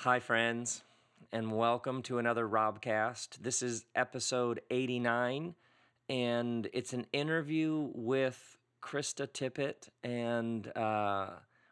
Hi, 0.00 0.20
friends, 0.20 0.82
and 1.32 1.50
welcome 1.56 2.02
to 2.02 2.18
another 2.18 2.46
Robcast. 2.46 3.38
This 3.40 3.62
is 3.62 3.86
episode 3.94 4.60
89, 4.70 5.54
and 6.10 6.68
it's 6.74 6.92
an 6.92 7.06
interview 7.14 7.88
with 7.94 8.58
Krista 8.82 9.26
Tippett, 9.26 9.88
and 10.04 10.70
uh, 10.76 11.30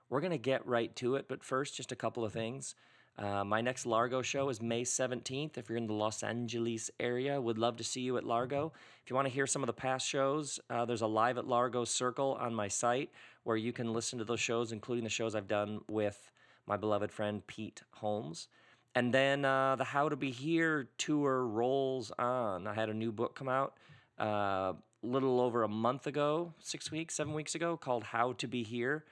we're 0.09 0.23
going 0.23 0.30
to 0.30 0.39
get 0.39 0.66
right 0.66 0.96
to 0.96 1.16
it. 1.16 1.27
But 1.29 1.45
first, 1.45 1.77
just 1.77 1.93
a 1.93 1.96
couple 1.96 2.25
of 2.25 2.32
things. 2.32 2.75
Uh, 3.18 3.45
my 3.45 3.61
next 3.61 3.84
Largo 3.84 4.23
show 4.23 4.48
is 4.48 4.61
May 4.61 4.84
17th. 4.84 5.59
If 5.59 5.68
you're 5.68 5.77
in 5.77 5.86
the 5.86 5.93
Los 5.93 6.22
Angeles 6.22 6.91
area, 6.98 7.38
would 7.38 7.59
love 7.59 7.77
to 7.77 7.84
see 7.84 8.00
you 8.00 8.16
at 8.16 8.25
Largo. 8.25 8.72
If 9.04 9.11
you 9.11 9.16
want 9.16 9.29
to 9.29 9.34
hear 9.34 9.46
some 9.46 9.62
of 9.62 9.66
the 9.66 9.75
past 9.75 10.09
shows, 10.09 10.59
uh, 10.70 10.86
there's 10.86 11.02
a 11.02 11.06
Live 11.06 11.36
at 11.36 11.46
Largo 11.46 11.84
circle 11.84 12.38
on 12.41 12.54
my 12.54 12.68
site 12.68 13.11
where 13.43 13.59
you 13.59 13.72
can 13.75 13.93
listen 13.93 14.18
to 14.18 14.25
those 14.25 14.41
shows, 14.41 14.72
including 14.72 15.04
the 15.04 15.11
shows 15.11 15.34
I've 15.34 15.46
done 15.46 15.82
with 15.88 16.30
my 16.67 16.77
beloved 16.77 17.12
friend 17.12 17.46
Pete 17.46 17.83
Holmes. 17.93 18.49
And 18.95 19.13
then 19.13 19.45
uh, 19.45 19.77
the 19.77 19.85
How 19.85 20.09
to 20.09 20.17
Be 20.17 20.31
Here 20.31 20.89
tour 20.99 21.46
rolls 21.46 22.13
on. 22.18 22.67
I 22.67 22.75
had 22.75 22.89
a 22.89 22.95
new 22.95 23.11
book 23.11 23.35
come 23.35 23.49
out 23.49 23.75
a 24.18 24.22
uh, 24.22 24.72
little 25.03 25.41
over 25.41 25.64
a 25.64 25.69
month 25.69 26.07
ago, 26.07 26.55
six 26.61 26.91
weeks, 26.91 27.17
seven 27.17 27.35
weeks 27.35 27.55
ago, 27.55 27.77
called 27.77 28.05
How 28.05 28.32
to 28.35 28.46
Be 28.46 28.63
Here. 28.63 29.05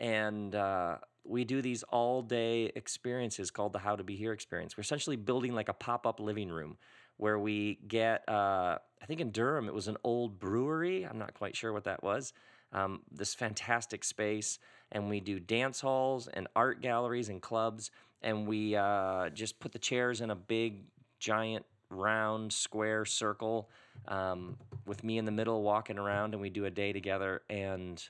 And 0.00 0.54
uh, 0.54 0.96
we 1.24 1.44
do 1.44 1.62
these 1.62 1.82
all 1.84 2.22
day 2.22 2.72
experiences 2.74 3.50
called 3.50 3.72
the 3.72 3.78
How 3.78 3.96
to 3.96 4.02
Be 4.02 4.16
Here 4.16 4.32
experience. 4.32 4.76
We're 4.76 4.82
essentially 4.82 5.16
building 5.16 5.54
like 5.54 5.68
a 5.68 5.74
pop 5.74 6.06
up 6.06 6.20
living 6.20 6.48
room 6.48 6.76
where 7.16 7.38
we 7.38 7.78
get, 7.86 8.28
uh, 8.28 8.78
I 9.02 9.06
think 9.06 9.20
in 9.20 9.30
Durham, 9.30 9.68
it 9.68 9.74
was 9.74 9.88
an 9.88 9.96
old 10.04 10.38
brewery. 10.38 11.04
I'm 11.04 11.18
not 11.18 11.34
quite 11.34 11.56
sure 11.56 11.72
what 11.72 11.84
that 11.84 12.02
was. 12.02 12.32
Um, 12.72 13.00
this 13.10 13.34
fantastic 13.34 14.04
space. 14.04 14.58
And 14.92 15.08
we 15.08 15.20
do 15.20 15.38
dance 15.38 15.80
halls 15.80 16.28
and 16.28 16.48
art 16.56 16.80
galleries 16.80 17.28
and 17.28 17.42
clubs. 17.42 17.90
And 18.22 18.46
we 18.46 18.74
uh, 18.74 19.30
just 19.30 19.60
put 19.60 19.72
the 19.72 19.78
chairs 19.78 20.20
in 20.20 20.30
a 20.30 20.34
big, 20.34 20.84
giant, 21.18 21.64
round, 21.90 22.52
square 22.52 23.04
circle 23.04 23.70
um, 24.08 24.56
with 24.86 25.04
me 25.04 25.18
in 25.18 25.24
the 25.24 25.30
middle 25.32 25.62
walking 25.62 25.98
around. 25.98 26.34
And 26.34 26.40
we 26.40 26.50
do 26.50 26.64
a 26.64 26.70
day 26.70 26.92
together. 26.92 27.42
And 27.48 28.02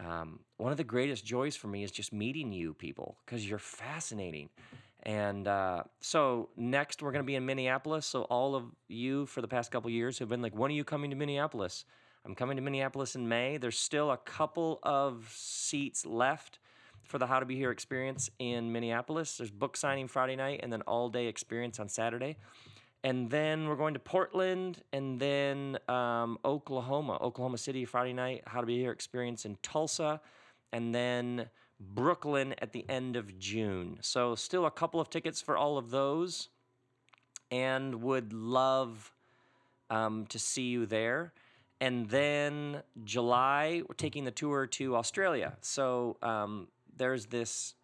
um, 0.00 0.40
one 0.56 0.72
of 0.72 0.78
the 0.78 0.84
greatest 0.84 1.24
joys 1.24 1.56
for 1.56 1.68
me 1.68 1.84
is 1.84 1.90
just 1.90 2.12
meeting 2.12 2.52
you 2.52 2.74
people 2.74 3.16
because 3.24 3.48
you're 3.48 3.58
fascinating. 3.58 4.48
And 5.04 5.46
uh, 5.46 5.84
so 6.00 6.48
next 6.56 7.02
we're 7.02 7.12
going 7.12 7.22
to 7.22 7.26
be 7.26 7.34
in 7.34 7.44
Minneapolis. 7.44 8.06
So 8.06 8.22
all 8.22 8.54
of 8.54 8.64
you 8.88 9.26
for 9.26 9.40
the 9.42 9.48
past 9.48 9.70
couple 9.70 9.90
years 9.90 10.18
have 10.18 10.28
been 10.28 10.42
like, 10.42 10.56
when 10.56 10.70
are 10.70 10.74
you 10.74 10.84
coming 10.84 11.10
to 11.10 11.16
Minneapolis? 11.16 11.84
I'm 12.24 12.34
coming 12.34 12.56
to 12.56 12.62
Minneapolis 12.62 13.16
in 13.16 13.28
May. 13.28 13.58
There's 13.58 13.78
still 13.78 14.10
a 14.10 14.16
couple 14.16 14.78
of 14.82 15.30
seats 15.34 16.06
left 16.06 16.58
for 17.02 17.18
the 17.18 17.26
How 17.26 17.40
to 17.40 17.46
Be 17.46 17.56
Here 17.56 17.70
experience 17.70 18.30
in 18.38 18.72
Minneapolis. 18.72 19.36
There's 19.36 19.50
book 19.50 19.76
signing 19.76 20.08
Friday 20.08 20.36
night 20.36 20.60
and 20.62 20.72
then 20.72 20.82
all 20.82 21.10
day 21.10 21.26
experience 21.26 21.78
on 21.78 21.88
Saturday 21.88 22.36
and 23.04 23.28
then 23.28 23.68
we're 23.68 23.76
going 23.76 23.92
to 23.92 24.00
Portland, 24.00 24.82
and 24.94 25.20
then 25.20 25.78
um, 25.88 26.38
Oklahoma, 26.42 27.18
Oklahoma 27.20 27.58
City 27.58 27.84
Friday 27.84 28.14
night, 28.14 28.42
How 28.46 28.62
to 28.62 28.66
Be 28.66 28.78
Here 28.78 28.92
experience 28.92 29.44
in 29.44 29.58
Tulsa, 29.62 30.22
and 30.72 30.94
then 30.94 31.50
Brooklyn 31.78 32.54
at 32.62 32.72
the 32.72 32.88
end 32.88 33.16
of 33.16 33.38
June. 33.38 33.98
So, 34.00 34.34
still 34.34 34.64
a 34.64 34.70
couple 34.70 35.00
of 35.00 35.10
tickets 35.10 35.42
for 35.42 35.54
all 35.54 35.76
of 35.76 35.90
those, 35.90 36.48
and 37.50 37.96
would 37.96 38.32
love 38.32 39.12
um, 39.90 40.24
to 40.30 40.38
see 40.38 40.68
you 40.68 40.86
there. 40.86 41.34
And 41.80 42.08
then 42.08 42.82
July, 43.04 43.82
we're 43.88 43.94
taking 43.96 44.24
the 44.24 44.30
tour 44.30 44.66
to 44.66 44.96
Australia. 44.96 45.56
So, 45.60 46.16
um, 46.22 46.68
there's 46.96 47.26
this 47.26 47.74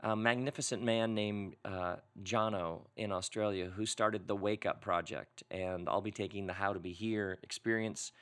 a 0.00 0.14
magnificent 0.14 0.82
man 0.82 1.14
named 1.14 1.56
uh, 1.64 1.96
Jono 2.22 2.82
in 2.96 3.12
Australia 3.12 3.70
who 3.74 3.86
started 3.86 4.28
the 4.28 4.36
Wake 4.36 4.66
Up 4.66 4.80
Project. 4.80 5.42
And 5.50 5.88
I'll 5.88 6.02
be 6.02 6.10
taking 6.10 6.46
the 6.46 6.52
How 6.52 6.72
to 6.72 6.78
Be 6.78 6.92
Here 6.92 7.38
experience 7.42 8.12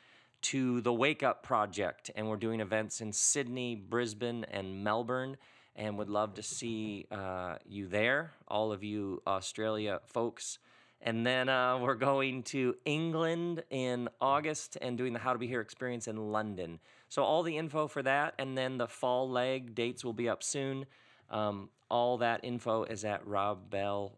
to 0.42 0.80
the 0.82 0.92
Wake 0.92 1.22
Up 1.22 1.42
Project. 1.42 2.10
And 2.14 2.28
we're 2.28 2.36
doing 2.36 2.60
events 2.60 3.00
in 3.00 3.12
Sydney, 3.12 3.74
Brisbane, 3.74 4.44
and 4.50 4.84
Melbourne. 4.84 5.36
And 5.76 5.98
would 5.98 6.08
love 6.08 6.34
to 6.34 6.42
see 6.42 7.06
uh, 7.10 7.56
you 7.66 7.88
there, 7.88 8.32
all 8.46 8.70
of 8.70 8.84
you 8.84 9.20
Australia 9.26 10.00
folks. 10.06 10.58
And 11.06 11.24
then 11.26 11.48
uh, 11.50 11.78
we're 11.78 11.94
going 11.94 12.42
to 12.44 12.74
England 12.86 13.62
in 13.70 14.08
August 14.20 14.78
and 14.80 14.98
doing 14.98 15.12
the 15.12 15.18
How 15.18 15.34
to 15.34 15.38
Be 15.38 15.46
Here 15.46 15.60
experience 15.60 16.08
in 16.08 16.32
London. 16.32 16.80
So, 17.10 17.22
all 17.22 17.42
the 17.42 17.56
info 17.56 17.86
for 17.86 18.02
that. 18.02 18.34
And 18.38 18.56
then 18.56 18.78
the 18.78 18.88
fall 18.88 19.30
leg 19.30 19.74
dates 19.74 20.02
will 20.02 20.14
be 20.14 20.30
up 20.30 20.42
soon. 20.42 20.86
Um, 21.30 21.68
all 21.90 22.16
that 22.18 22.40
info 22.42 22.84
is 22.84 23.04
at 23.04 23.26
robbell.com. 23.26 24.16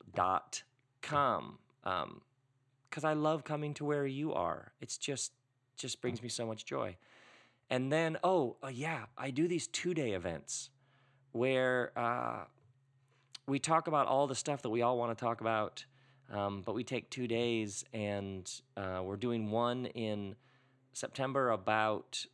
Um, 1.84 2.20
because 2.88 3.04
I 3.04 3.12
love 3.12 3.44
coming 3.44 3.74
to 3.74 3.84
where 3.84 4.06
you 4.06 4.32
are. 4.32 4.72
It's 4.80 4.96
just 4.96 5.32
just 5.76 6.00
brings 6.00 6.22
me 6.22 6.30
so 6.30 6.46
much 6.46 6.64
joy. 6.64 6.96
And 7.68 7.92
then, 7.92 8.16
oh 8.24 8.56
uh, 8.64 8.68
yeah, 8.68 9.04
I 9.18 9.30
do 9.30 9.46
these 9.48 9.66
two 9.66 9.92
day 9.92 10.12
events 10.12 10.70
where 11.32 11.92
uh, 11.96 12.44
we 13.46 13.58
talk 13.58 13.86
about 13.86 14.06
all 14.06 14.26
the 14.26 14.34
stuff 14.34 14.62
that 14.62 14.70
we 14.70 14.80
all 14.80 14.96
want 14.96 15.16
to 15.16 15.22
talk 15.22 15.42
about, 15.42 15.84
um, 16.32 16.62
but 16.64 16.74
we 16.74 16.84
take 16.84 17.10
two 17.10 17.26
days 17.26 17.84
and 17.92 18.50
uh, 18.76 19.00
we're 19.02 19.16
doing 19.16 19.50
one 19.50 19.86
in 19.86 20.34
September 20.92 21.50
about 21.50 22.24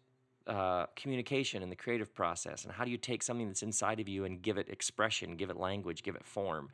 uh, 0.47 0.87
communication 0.97 1.63
and 1.63 1.71
the 1.71 1.77
creative 1.77 2.15
process 2.15 2.65
and 2.65 2.73
how 2.73 2.85
do 2.85 2.91
you 2.91 2.97
take 2.97 3.23
something 3.23 3.47
that's 3.47 3.63
inside 3.63 4.01
of 4.01 4.09
you 4.09 4.25
and 4.25 4.43
give 4.43 4.59
it 4.59 4.69
expression 4.69 5.37
give 5.37 5.51
it 5.51 5.57
language 5.57 6.03
give 6.03 6.17
it 6.17 6.25
form. 6.25 6.69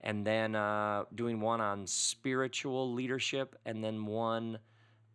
And 0.00 0.26
then 0.26 0.56
uh, 0.56 1.04
doing 1.14 1.40
one 1.40 1.60
on 1.60 1.86
spiritual 1.86 2.92
leadership 2.92 3.56
and 3.64 3.84
then 3.84 4.04
one 4.04 4.58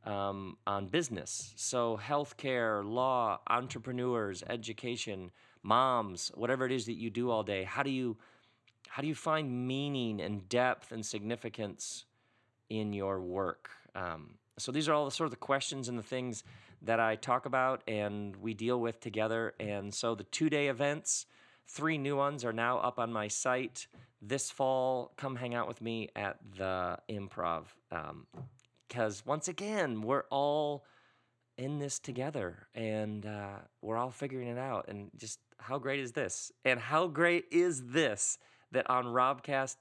um, 0.06 0.58
on 0.66 0.88
business. 0.88 1.54
So 1.58 2.00
healthcare 2.02 2.86
law 2.86 3.40
entrepreneurs 3.50 4.44
education 4.48 5.32
moms 5.64 6.32
whatever 6.36 6.66
it 6.66 6.72
is 6.72 6.86
that 6.86 6.94
you 6.94 7.10
do 7.10 7.30
all 7.30 7.44
day 7.44 7.64
how 7.64 7.84
do 7.84 7.90
you 7.90 8.16
how 8.90 9.02
do 9.02 9.08
you 9.08 9.16
find 9.16 9.68
meaning 9.68 10.20
and 10.22 10.48
depth 10.50 10.92
and 10.92 11.06
significance 11.06 12.06
in 12.70 12.94
your 12.94 13.22
work 13.22 13.70
um, 13.96 14.32
so 14.58 14.72
these 14.72 14.90
are 14.90 14.94
all 14.94 15.06
the 15.06 15.12
sort 15.12 15.26
of 15.26 15.32
the 15.32 15.38
questions 15.38 15.88
and 15.88 15.98
the 15.98 16.04
things 16.04 16.44
that 16.82 17.00
I 17.00 17.16
talk 17.16 17.46
about 17.46 17.84
and 17.88 18.36
we 18.38 18.54
deal 18.54 18.80
with 18.80 19.00
together. 19.00 19.54
And 19.60 19.94
so 19.94 20.16
the 20.16 20.24
two 20.24 20.50
day 20.50 20.68
events, 20.68 21.26
three 21.68 21.98
new 21.98 22.16
ones 22.16 22.44
are 22.44 22.54
now 22.54 22.80
up 22.80 23.00
on 23.00 23.12
my 23.12 23.28
site. 23.28 23.88
This 24.22 24.50
fall, 24.50 25.14
come 25.18 25.36
hang 25.36 25.54
out 25.54 25.68
with 25.68 25.82
me 25.82 26.10
at 26.16 26.38
the 26.58 26.98
improv. 27.10 27.66
Because 28.88 29.20
um, 29.22 29.24
once 29.26 29.48
again, 29.48 30.02
we're 30.02 30.26
all 30.30 30.86
in 31.58 31.80
this 31.80 32.00
together 32.00 32.68
and 32.76 33.26
uh, 33.26 33.58
we're 33.82 33.98
all 33.98 34.12
figuring 34.12 34.48
it 34.48 34.58
out. 34.58 34.88
And 34.88 35.10
just 35.18 35.40
how 35.60 35.78
great 35.78 36.00
is 36.00 36.12
this? 36.12 36.52
And 36.66 36.80
how 36.80 37.08
great 37.08 37.46
is 37.52 37.88
this 37.88 38.38
that 38.72 38.90
on 38.90 39.06
Robcast 39.06 39.78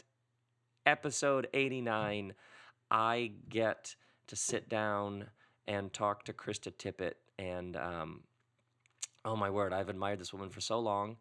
episode 0.84 1.48
89, 1.52 2.34
I 2.90 3.32
get 3.48 3.96
to 4.28 4.36
sit 4.36 4.68
down 4.68 5.26
and 5.66 5.92
talk 5.92 6.24
to 6.24 6.32
Krista 6.32 6.72
Tippett. 6.72 7.14
And 7.38 7.76
um, 7.76 8.20
oh 9.24 9.36
my 9.36 9.50
word, 9.50 9.72
I've 9.72 9.88
admired 9.88 10.20
this 10.20 10.32
woman 10.32 10.50
for 10.50 10.60
so 10.60 10.78
long. 10.78 11.16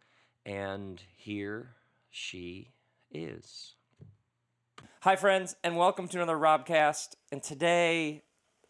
And 0.46 1.02
here 1.16 1.76
she 2.12 2.70
is. 3.12 3.76
Hi, 5.02 5.16
friends, 5.16 5.56
and 5.64 5.78
welcome 5.78 6.08
to 6.10 6.18
another 6.18 6.38
Robcast. 6.38 7.16
And 7.32 7.42
today, 7.42 8.24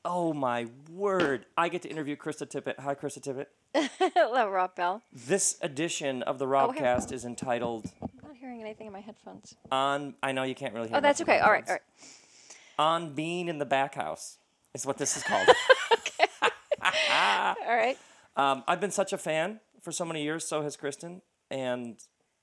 oh 0.03 0.33
my 0.33 0.67
word, 0.89 1.45
I 1.57 1.69
get 1.69 1.81
to 1.83 1.89
interview 1.89 2.15
Krista 2.15 2.49
Tippett. 2.49 2.79
Hi, 2.79 2.95
Krista 2.95 3.19
Tippett. 3.19 3.47
Hello, 3.99 4.49
Rob 4.49 4.75
Bell. 4.75 5.01
This 5.11 5.57
edition 5.61 6.23
of 6.23 6.39
the 6.39 6.45
oh, 6.45 6.49
Robcast 6.49 7.11
oh, 7.11 7.15
is 7.15 7.25
entitled. 7.25 7.91
Hearing 8.45 8.61
anything 8.61 8.85
in 8.85 8.93
my 8.93 8.99
headphones. 8.99 9.55
On, 9.71 10.13
I 10.21 10.31
know 10.31 10.43
you 10.43 10.53
can't 10.53 10.71
really 10.71 10.87
hear. 10.87 10.97
Oh, 10.97 11.01
that's 11.01 11.19
okay. 11.19 11.39
All 11.39 11.49
right, 11.49 11.63
all 11.67 11.73
right. 11.73 11.81
On 12.77 13.15
being 13.15 13.47
in 13.47 13.57
the 13.57 13.65
back 13.65 13.95
house 13.95 14.37
is 14.75 14.85
what 14.85 14.99
this 14.99 15.17
is 15.17 15.23
called. 15.23 15.47
okay. 15.93 16.27
All 16.83 17.75
right. 17.75 17.97
Um, 18.37 18.63
I've 18.67 18.79
been 18.79 18.91
such 18.91 19.13
a 19.13 19.17
fan 19.17 19.61
for 19.81 19.91
so 19.91 20.05
many 20.05 20.21
years. 20.21 20.47
So 20.47 20.61
has 20.61 20.77
Kristen, 20.77 21.23
and 21.49 21.95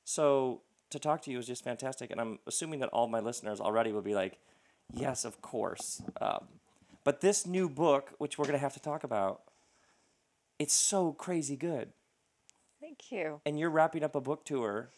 so 0.03 0.63
to 0.91 0.99
talk 0.99 1.23
to 1.23 1.31
you 1.31 1.39
is 1.39 1.47
just 1.47 1.63
fantastic. 1.63 2.11
And 2.11 2.21
I'm 2.21 2.41
assuming 2.49 2.81
that 2.81 2.89
all 2.89 3.07
my 3.07 3.21
listeners 3.21 3.61
already 3.61 3.93
will 3.93 4.03
be 4.03 4.17
like, 4.17 4.41
"Yes, 4.93 5.25
of 5.25 5.41
course." 5.41 6.03
Um, 6.21 6.49
but 7.05 7.21
this 7.21 7.47
new 7.47 7.69
book, 7.69 8.11
which 8.19 8.39
we're 8.39 8.47
gonna 8.47 8.59
have 8.59 8.75
to 8.75 8.81
talk 8.81 9.05
about, 9.05 9.43
it's 10.59 10.75
so 10.75 11.13
crazy 11.13 11.55
good. 11.55 11.93
Thank 12.81 13.13
you. 13.13 13.41
And 13.47 13.57
you're 13.57 13.71
wrapping 13.71 14.03
up 14.03 14.17
a 14.17 14.21
book 14.21 14.45
tour. 14.45 14.89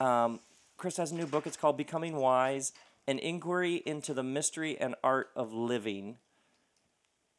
Um, 0.00 0.40
Chris 0.76 0.96
has 0.98 1.12
a 1.12 1.14
new 1.14 1.26
book. 1.26 1.46
It's 1.46 1.56
called 1.56 1.76
Becoming 1.76 2.16
Wise: 2.16 2.72
An 3.06 3.18
Inquiry 3.18 3.82
into 3.86 4.14
the 4.14 4.22
Mystery 4.22 4.78
and 4.78 4.94
Art 5.02 5.30
of 5.34 5.52
Living 5.52 6.18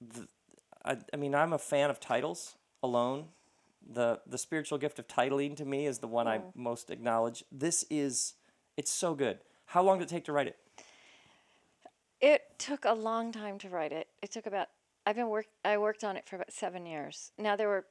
the, 0.02 0.28
I, 0.86 0.98
I 1.14 1.18
mean, 1.18 1.36
I'm 1.36 1.54
a 1.54 1.58
fan 1.58 1.90
of 1.90 2.00
titles 2.00 2.56
alone. 2.84 3.26
The 3.90 4.20
the 4.28 4.38
spiritual 4.38 4.78
gift 4.78 5.00
of 5.00 5.08
titling 5.08 5.56
to 5.58 5.66
me 5.66 5.86
is 5.86 6.00
the 6.00 6.08
one 6.08 6.28
I 6.28 6.42
most 6.56 6.90
acknowledge. 6.90 7.44
This 7.52 7.86
is 7.90 8.34
It's 8.76 8.92
so 8.92 9.16
good. 9.16 9.40
How 9.68 9.82
long 9.82 10.00
did 10.00 10.06
it 10.06 10.10
take 10.10 10.26
to 10.26 10.34
write 10.34 10.48
it? 10.48 10.58
It 12.20 12.42
took 12.58 12.84
a 12.84 12.94
long 12.94 13.32
time 13.32 13.58
to 13.60 13.70
write 13.70 13.94
it. 13.94 14.08
It 14.22 14.32
took 14.32 14.46
about 14.46 14.68
I've 15.06 15.16
been 15.16 15.30
work 15.30 15.46
I 15.64 15.78
worked 15.78 16.04
on 16.04 16.18
it 16.18 16.28
for 16.28 16.36
about 16.36 16.52
seven 16.52 16.86
years. 16.86 17.32
Now 17.38 17.56
there 17.56 17.70
were 17.70 17.86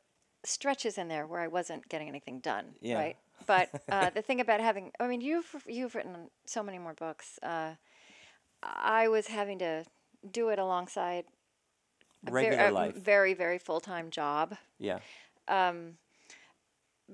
stretches 0.45 0.99
in 0.99 1.09
there 1.09 1.27
where 1.27 1.41
I 1.41 1.49
wasn't 1.49 1.89
getting 1.89 2.09
anything 2.09 2.41
done. 2.41 2.75
Yeah. 2.83 2.97
Right. 2.97 3.17
But 3.47 3.69
uh, 3.89 4.11
the 4.11 4.23
thing 4.23 4.41
about 4.41 4.61
having 4.61 4.93
I 5.01 5.07
mean 5.07 5.21
you've 5.21 5.55
you've 5.67 5.95
written 5.95 6.31
so 6.47 6.63
many 6.63 6.79
more 6.79 6.95
books. 6.95 7.39
Uh, 7.43 7.75
I 8.63 9.09
was 9.09 9.27
having 9.29 9.59
to 9.59 9.85
do 10.31 10.49
it 10.49 10.59
alongside 10.59 11.25
ver- 12.25 12.33
Regular 12.33 12.71
life. 12.71 12.95
very 12.97 13.35
very 13.35 13.59
full 13.59 13.81
time 13.81 14.11
job. 14.11 14.57
Yeah. 14.79 14.99
Um, 15.49 15.99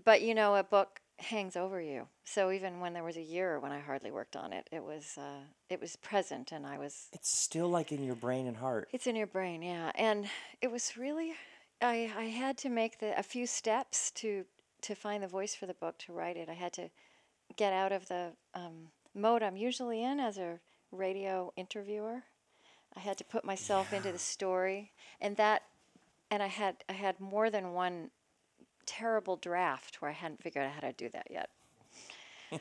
But 0.05 0.23
you 0.23 0.35
know, 0.35 0.57
a 0.57 0.63
book 0.65 1.01
hangs 1.19 1.57
over 1.57 1.81
you. 1.81 2.09
So 2.25 2.51
even 2.51 2.81
when 2.81 2.95
there 2.95 3.05
was 3.05 3.17
a 3.17 3.23
year 3.23 3.59
when 3.61 3.73
I 3.73 3.81
hardly 3.81 4.11
worked 4.11 4.37
on 4.37 4.53
it, 4.53 4.69
it 4.73 4.83
was 4.83 5.19
uh, 5.19 5.45
it 5.69 5.81
was 5.81 5.97
present, 5.97 6.53
and 6.53 6.67
I 6.67 6.79
was. 6.79 7.09
It's 7.13 7.31
still 7.37 7.69
like 7.69 7.93
in 7.93 8.03
your 8.05 8.15
brain 8.17 8.47
and 8.47 8.57
heart. 8.57 8.89
It's 8.93 9.07
in 9.07 9.17
your 9.17 9.27
brain, 9.27 9.63
yeah. 9.63 9.93
And 9.95 10.29
it 10.61 10.71
was 10.71 10.97
really, 10.97 11.35
I 11.81 12.11
I 12.17 12.25
had 12.25 12.57
to 12.59 12.69
make 12.71 12.99
the 13.01 13.19
a 13.19 13.23
few 13.23 13.47
steps 13.47 14.11
to 14.13 14.45
to 14.83 14.95
find 14.95 15.23
the 15.23 15.29
voice 15.29 15.55
for 15.55 15.67
the 15.67 15.75
book 15.75 15.99
to 15.99 16.13
write 16.13 16.37
it. 16.37 16.49
I 16.49 16.55
had 16.55 16.73
to 16.75 16.91
get 17.57 17.73
out 17.73 17.93
of 17.93 18.09
the 18.09 18.33
um, 18.55 18.89
mode 19.15 19.43
I'm 19.43 19.57
usually 19.57 20.03
in 20.03 20.21
as 20.21 20.39
a 20.39 20.59
radio 20.91 21.53
interviewer. 21.57 22.23
I 22.97 23.01
had 23.01 23.17
to 23.19 23.25
put 23.25 23.45
myself 23.45 23.93
into 23.93 24.13
the 24.13 24.19
story, 24.19 24.93
and 25.21 25.37
that, 25.37 25.63
and 26.31 26.43
I 26.43 26.49
had 26.49 26.77
I 26.89 26.93
had 26.93 27.19
more 27.21 27.49
than 27.51 27.73
one 27.73 28.11
terrible 28.85 29.37
draft 29.37 30.03
where 30.03 30.11
I 30.11 30.15
hadn't 30.15 30.43
figured 30.43 30.67
out 30.67 30.73
how 30.73 30.81
to 30.81 30.93
do 30.93 31.09
that 31.11 31.29
yet. 31.31 31.49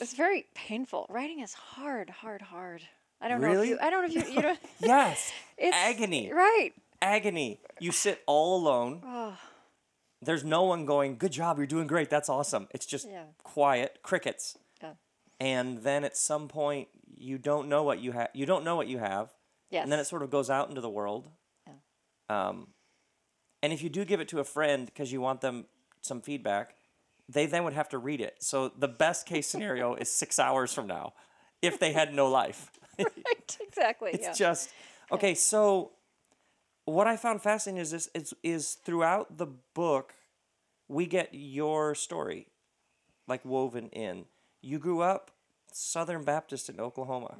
it's 0.00 0.14
very 0.14 0.46
painful. 0.54 1.06
Writing 1.10 1.40
is 1.40 1.52
hard, 1.54 2.08
hard, 2.10 2.40
hard. 2.42 2.82
I 3.20 3.28
don't 3.28 3.40
know 3.40 3.48
if 3.48 3.52
Really? 3.52 3.68
you. 3.70 3.78
I 3.80 3.90
don't 3.90 4.02
know 4.02 4.20
if 4.20 4.28
you. 4.28 4.34
You 4.34 4.42
don't. 4.48 4.58
Yes. 4.80 5.32
It's 5.58 5.76
Agony. 5.76 6.32
Right. 6.32 6.72
Agony. 7.00 7.60
You 7.78 7.92
sit 7.92 8.20
all 8.26 8.56
alone. 8.60 9.00
Oh, 9.06 9.36
There's 10.22 10.44
no 10.44 10.62
one 10.62 10.86
going, 10.86 11.16
good 11.18 11.32
job, 11.32 11.58
you're 11.58 11.66
doing 11.66 11.86
great, 11.88 12.08
that's 12.08 12.28
awesome. 12.28 12.68
It's 12.70 12.86
just 12.86 13.08
Yeah. 13.08 13.24
quiet, 13.42 13.98
crickets. 14.02 14.56
yeah. 14.80 14.94
And 15.40 15.78
then 15.82 16.04
at 16.04 16.16
some 16.16 16.46
point, 16.48 16.88
you 17.16 17.38
don't 17.38 17.68
know 17.68 17.82
what 17.82 17.98
you 18.00 18.12
have. 18.12 18.28
You 18.32 18.46
don't 18.46 18.64
know 18.64 18.76
what 18.76 18.86
you 18.88 18.98
have. 18.98 19.30
Yes. 19.70 19.82
And 19.82 19.90
then 19.92 19.98
it 19.98 20.04
sort 20.06 20.22
of 20.22 20.30
goes 20.30 20.48
out 20.50 20.68
into 20.68 20.80
the 20.80 20.88
world. 20.90 21.28
Yeah. 21.66 21.74
Um, 22.28 22.68
and 23.62 23.72
if 23.72 23.82
you 23.82 23.88
do 23.88 24.04
give 24.04 24.20
it 24.20 24.28
to 24.28 24.40
a 24.40 24.44
friend 24.44 24.86
because 24.86 25.12
you 25.12 25.20
want 25.20 25.40
them 25.40 25.66
some 26.02 26.20
feedback, 26.20 26.74
they 27.28 27.46
then 27.46 27.64
would 27.64 27.72
have 27.72 27.88
to 27.90 27.98
read 27.98 28.20
it. 28.20 28.36
So 28.40 28.68
the 28.76 28.88
best 28.88 29.26
case 29.26 29.46
scenario 29.48 29.94
is 29.94 30.10
six 30.22 30.38
hours 30.38 30.72
from 30.72 30.86
now, 30.86 31.14
if 31.62 31.78
they 31.78 31.92
had 31.92 32.12
no 32.14 32.28
life. 32.28 32.70
right. 32.98 33.58
Exactly. 33.60 34.10
It's 34.14 34.26
yeah. 34.26 34.32
just 34.34 34.70
okay. 35.10 35.34
So, 35.34 35.92
what 36.84 37.06
I 37.06 37.16
found 37.16 37.42
fascinating 37.42 37.80
is 37.80 37.90
this: 37.90 38.08
is 38.14 38.34
is 38.42 38.74
throughout 38.74 39.38
the 39.38 39.46
book, 39.46 40.14
we 40.88 41.06
get 41.06 41.30
your 41.32 41.94
story, 41.94 42.48
like 43.26 43.44
woven 43.44 43.88
in. 43.88 44.26
You 44.60 44.78
grew 44.78 45.00
up 45.00 45.30
Southern 45.72 46.24
Baptist 46.24 46.68
in 46.68 46.80
Oklahoma. 46.80 47.36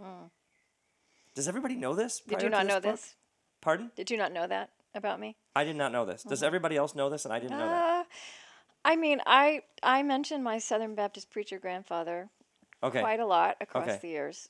Does 1.34 1.48
everybody 1.48 1.74
know 1.76 1.94
this? 1.94 2.20
Mm. 2.20 2.28
Did 2.28 2.42
you 2.42 2.48
not 2.50 2.66
know 2.66 2.80
book? 2.80 2.92
this? 2.92 3.16
Pardon? 3.60 3.90
Did 3.96 4.10
you 4.10 4.16
not 4.16 4.32
know 4.32 4.46
that 4.46 4.70
about 4.94 5.20
me? 5.20 5.36
I 5.54 5.64
did 5.64 5.76
not 5.76 5.92
know 5.92 6.04
this. 6.04 6.22
Does 6.22 6.42
everybody 6.42 6.76
else 6.76 6.94
know 6.94 7.08
this? 7.10 7.24
And 7.24 7.32
I 7.32 7.38
didn't 7.38 7.58
know 7.58 7.68
that. 7.68 7.82
Uh, 7.82 8.04
I 8.84 8.96
mean, 8.96 9.20
I 9.26 9.62
I 9.82 10.02
mentioned 10.02 10.42
my 10.42 10.58
Southern 10.58 10.94
Baptist 10.94 11.30
preacher 11.30 11.58
grandfather 11.58 12.30
Okay. 12.82 13.00
quite 13.00 13.20
a 13.20 13.26
lot 13.26 13.56
across 13.60 13.88
Okay. 13.88 13.98
the 14.02 14.08
years. 14.08 14.48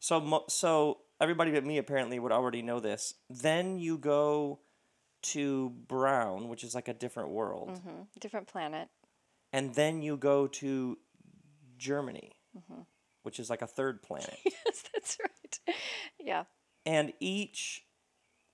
So 0.00 0.44
so 0.48 0.98
everybody 1.20 1.50
but 1.50 1.64
me 1.64 1.78
apparently 1.78 2.18
would 2.18 2.32
already 2.32 2.62
know 2.62 2.80
this. 2.80 3.14
Then 3.30 3.78
you 3.78 3.98
go 3.98 4.60
to 5.22 5.70
Brown, 5.88 6.48
which 6.48 6.62
is 6.64 6.74
like 6.74 6.88
a 6.88 6.94
different 6.94 7.30
world. 7.30 7.80
hmm 7.84 8.02
Different 8.20 8.46
planet. 8.46 8.88
and 9.52 9.74
then 9.74 10.02
you 10.02 10.16
go 10.16 10.46
to 10.46 10.98
Germany, 11.78 12.32
Mm-hmm. 12.56 12.80
which 13.22 13.38
is 13.38 13.50
like 13.50 13.62
a 13.62 13.66
third 13.66 14.02
planet. 14.02 14.36
yes, 14.44 14.84
that's 14.92 15.16
right. 15.20 15.76
Yeah. 16.18 16.44
and 16.86 17.12
each, 17.20 17.84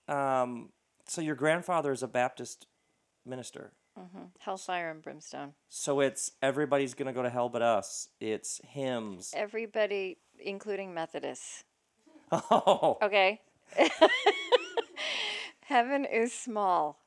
um, 0.08 0.70
so 1.06 1.20
your 1.20 1.34
grandfather 1.37 1.93
is 1.93 2.02
a 2.02 2.08
Baptist 2.08 2.66
minister. 3.25 3.72
hmm 3.96 4.25
Hellfire 4.40 4.90
and 4.90 5.00
brimstone. 5.02 5.55
So 5.69 6.00
it's 6.00 6.32
everybody's 6.43 6.94
gonna 6.94 7.12
go 7.12 7.22
to 7.22 7.31
hell 7.31 7.49
but 7.49 7.62
us. 7.62 8.08
It's 8.20 8.61
hymns. 8.64 9.32
Everybody, 9.34 10.19
including 10.38 10.93
Methodists. 10.93 11.64
Oh, 12.32 12.99
Okay. 13.03 13.41
Heaven 15.67 16.05
is 16.05 16.32
small. 16.32 16.99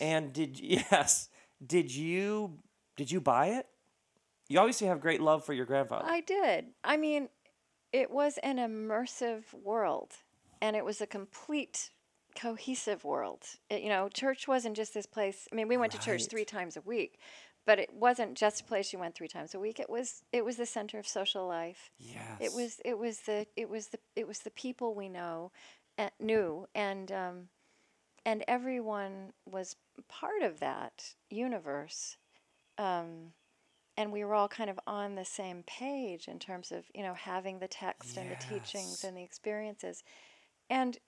and 0.00 0.32
did 0.32 0.58
yes, 0.90 1.28
did 1.64 1.94
you 1.94 2.58
did 2.96 3.10
you 3.10 3.20
buy 3.20 3.48
it? 3.48 3.66
You 4.48 4.60
obviously 4.60 4.86
have 4.86 5.00
great 5.00 5.20
love 5.20 5.44
for 5.44 5.52
your 5.52 5.66
grandfather. 5.66 6.04
I 6.08 6.20
did. 6.20 6.66
I 6.84 6.96
mean, 6.96 7.28
it 7.92 8.10
was 8.10 8.38
an 8.44 8.58
immersive 8.58 9.42
world, 9.52 10.12
and 10.62 10.76
it 10.76 10.84
was 10.84 11.00
a 11.00 11.06
complete 11.06 11.90
cohesive 12.36 13.02
world. 13.04 13.42
It, 13.68 13.82
you 13.82 13.88
know, 13.88 14.08
church 14.08 14.46
wasn't 14.46 14.76
just 14.76 14.94
this 14.94 15.06
place. 15.06 15.48
I 15.50 15.56
mean, 15.56 15.66
we 15.68 15.76
went 15.76 15.92
to 15.92 15.98
church 15.98 16.26
three 16.26 16.44
times 16.44 16.76
a 16.76 16.80
week, 16.82 17.18
but 17.66 17.80
it 17.80 17.92
wasn't 17.92 18.36
just 18.36 18.60
a 18.60 18.64
place 18.64 18.92
you 18.92 18.98
went 18.98 19.14
three 19.16 19.28
times 19.28 19.52
a 19.54 19.58
week. 19.58 19.80
It 19.80 19.90
was 19.90 20.22
it 20.32 20.44
was 20.44 20.56
the 20.56 20.66
center 20.66 20.98
of 20.98 21.06
social 21.06 21.46
life. 21.46 21.90
yes. 21.98 22.38
It 22.40 22.52
was 22.54 22.80
it 22.84 22.96
was 22.96 23.20
the 23.20 23.46
it 23.56 23.68
was 23.68 23.88
the 23.88 23.98
it 24.14 24.26
was 24.26 24.38
the 24.38 24.50
people 24.50 24.94
we 24.94 25.08
know, 25.08 25.50
uh, 25.98 26.10
knew, 26.20 26.68
and 26.74 27.10
um, 27.10 27.48
and 28.24 28.44
everyone 28.48 29.32
was 29.44 29.76
part 30.08 30.42
of 30.42 30.60
that 30.60 31.14
universe. 31.28 32.16
Um, 32.78 33.32
and 33.96 34.12
we 34.12 34.24
were 34.24 34.34
all 34.34 34.48
kind 34.48 34.68
of 34.68 34.78
on 34.86 35.14
the 35.14 35.24
same 35.24 35.64
page 35.66 36.28
in 36.28 36.38
terms 36.38 36.70
of 36.70 36.84
you 36.94 37.02
know 37.02 37.14
having 37.14 37.58
the 37.58 37.68
text 37.68 38.16
and 38.16 38.30
the 38.30 38.36
teachings 38.36 39.02
and 39.04 39.16
the 39.16 39.22
experiences, 39.22 40.04
and 40.70 40.98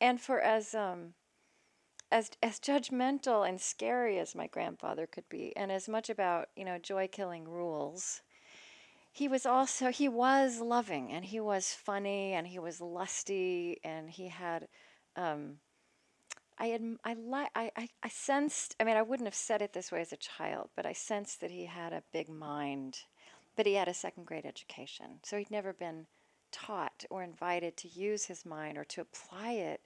and 0.00 0.18
for 0.18 0.40
as 0.40 0.74
um, 0.74 1.12
as 2.10 2.30
as 2.42 2.58
judgmental 2.60 3.48
and 3.48 3.60
scary 3.60 4.18
as 4.18 4.34
my 4.34 4.46
grandfather 4.46 5.06
could 5.06 5.28
be, 5.28 5.56
and 5.56 5.70
as 5.70 5.88
much 5.88 6.10
about 6.10 6.48
you 6.56 6.64
know 6.64 6.78
joy 6.78 7.08
killing 7.08 7.48
rules, 7.48 8.22
he 9.12 9.28
was 9.28 9.46
also 9.46 9.90
he 9.90 10.08
was 10.08 10.60
loving 10.60 11.12
and 11.12 11.24
he 11.26 11.40
was 11.40 11.72
funny 11.72 12.32
and 12.32 12.46
he 12.46 12.58
was 12.58 12.80
lusty 12.80 13.80
and 13.84 14.10
he 14.10 14.28
had 14.28 14.68
um, 15.16 15.58
I 16.58 16.66
had 16.66 16.82
I, 17.04 17.14
li- 17.14 17.50
I, 17.54 17.70
I 17.76 17.88
I 18.02 18.08
sensed 18.08 18.76
I 18.80 18.84
mean 18.84 18.96
I 18.96 19.02
wouldn't 19.02 19.26
have 19.26 19.34
said 19.34 19.62
it 19.62 19.72
this 19.72 19.90
way 19.90 20.00
as 20.00 20.12
a 20.12 20.16
child 20.16 20.70
but 20.76 20.86
I 20.86 20.92
sensed 20.92 21.40
that 21.40 21.50
he 21.50 21.66
had 21.66 21.92
a 21.92 22.02
big 22.12 22.28
mind 22.28 22.98
but 23.56 23.66
he 23.66 23.74
had 23.74 23.88
a 23.88 23.94
second 23.94 24.26
grade 24.26 24.46
education. 24.46 25.20
So 25.22 25.36
he'd 25.36 25.50
never 25.50 25.72
been 25.72 26.06
taught 26.52 27.04
or 27.10 27.22
invited 27.22 27.76
to 27.78 27.88
use 27.88 28.24
his 28.24 28.46
mind 28.46 28.78
or 28.78 28.84
to 28.84 29.00
apply 29.00 29.52
it 29.52 29.80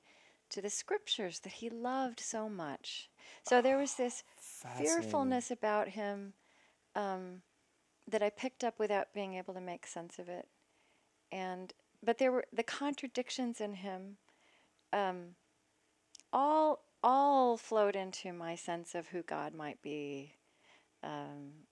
to 0.55 0.63
the 0.63 0.71
scriptures 0.71 1.41
that 1.41 1.55
he 1.55 1.69
loved 1.69 2.21
so 2.21 2.49
much 2.49 3.11
so 3.43 3.61
there 3.61 3.77
was 3.77 3.95
this 3.95 4.23
fearfulness 4.39 5.51
about 5.51 5.89
him 5.89 6.33
um, 6.95 7.43
that 8.09 8.23
I 8.23 8.31
picked 8.31 8.65
up 8.65 8.79
without 8.79 9.13
being 9.13 9.35
able 9.35 9.55
to 9.55 9.61
make 9.61 9.87
sense 9.87 10.19
of 10.19 10.29
it. 10.29 10.49
And 11.33 11.73
but 12.03 12.19
there 12.19 12.33
were 12.33 12.45
the 12.53 12.63
contradictions 12.63 13.61
in 13.61 13.75
him. 13.75 14.17
Um, 14.93 15.37
all 16.33 16.85
all 17.03 17.57
flowed 17.57 17.97
into 17.97 18.33
my 18.33 18.55
sense 18.55 18.95
of 18.95 19.09
who 19.09 19.23
God 19.23 19.55
might 19.55 19.83
be, 19.83 20.35
um, 21.03 21.67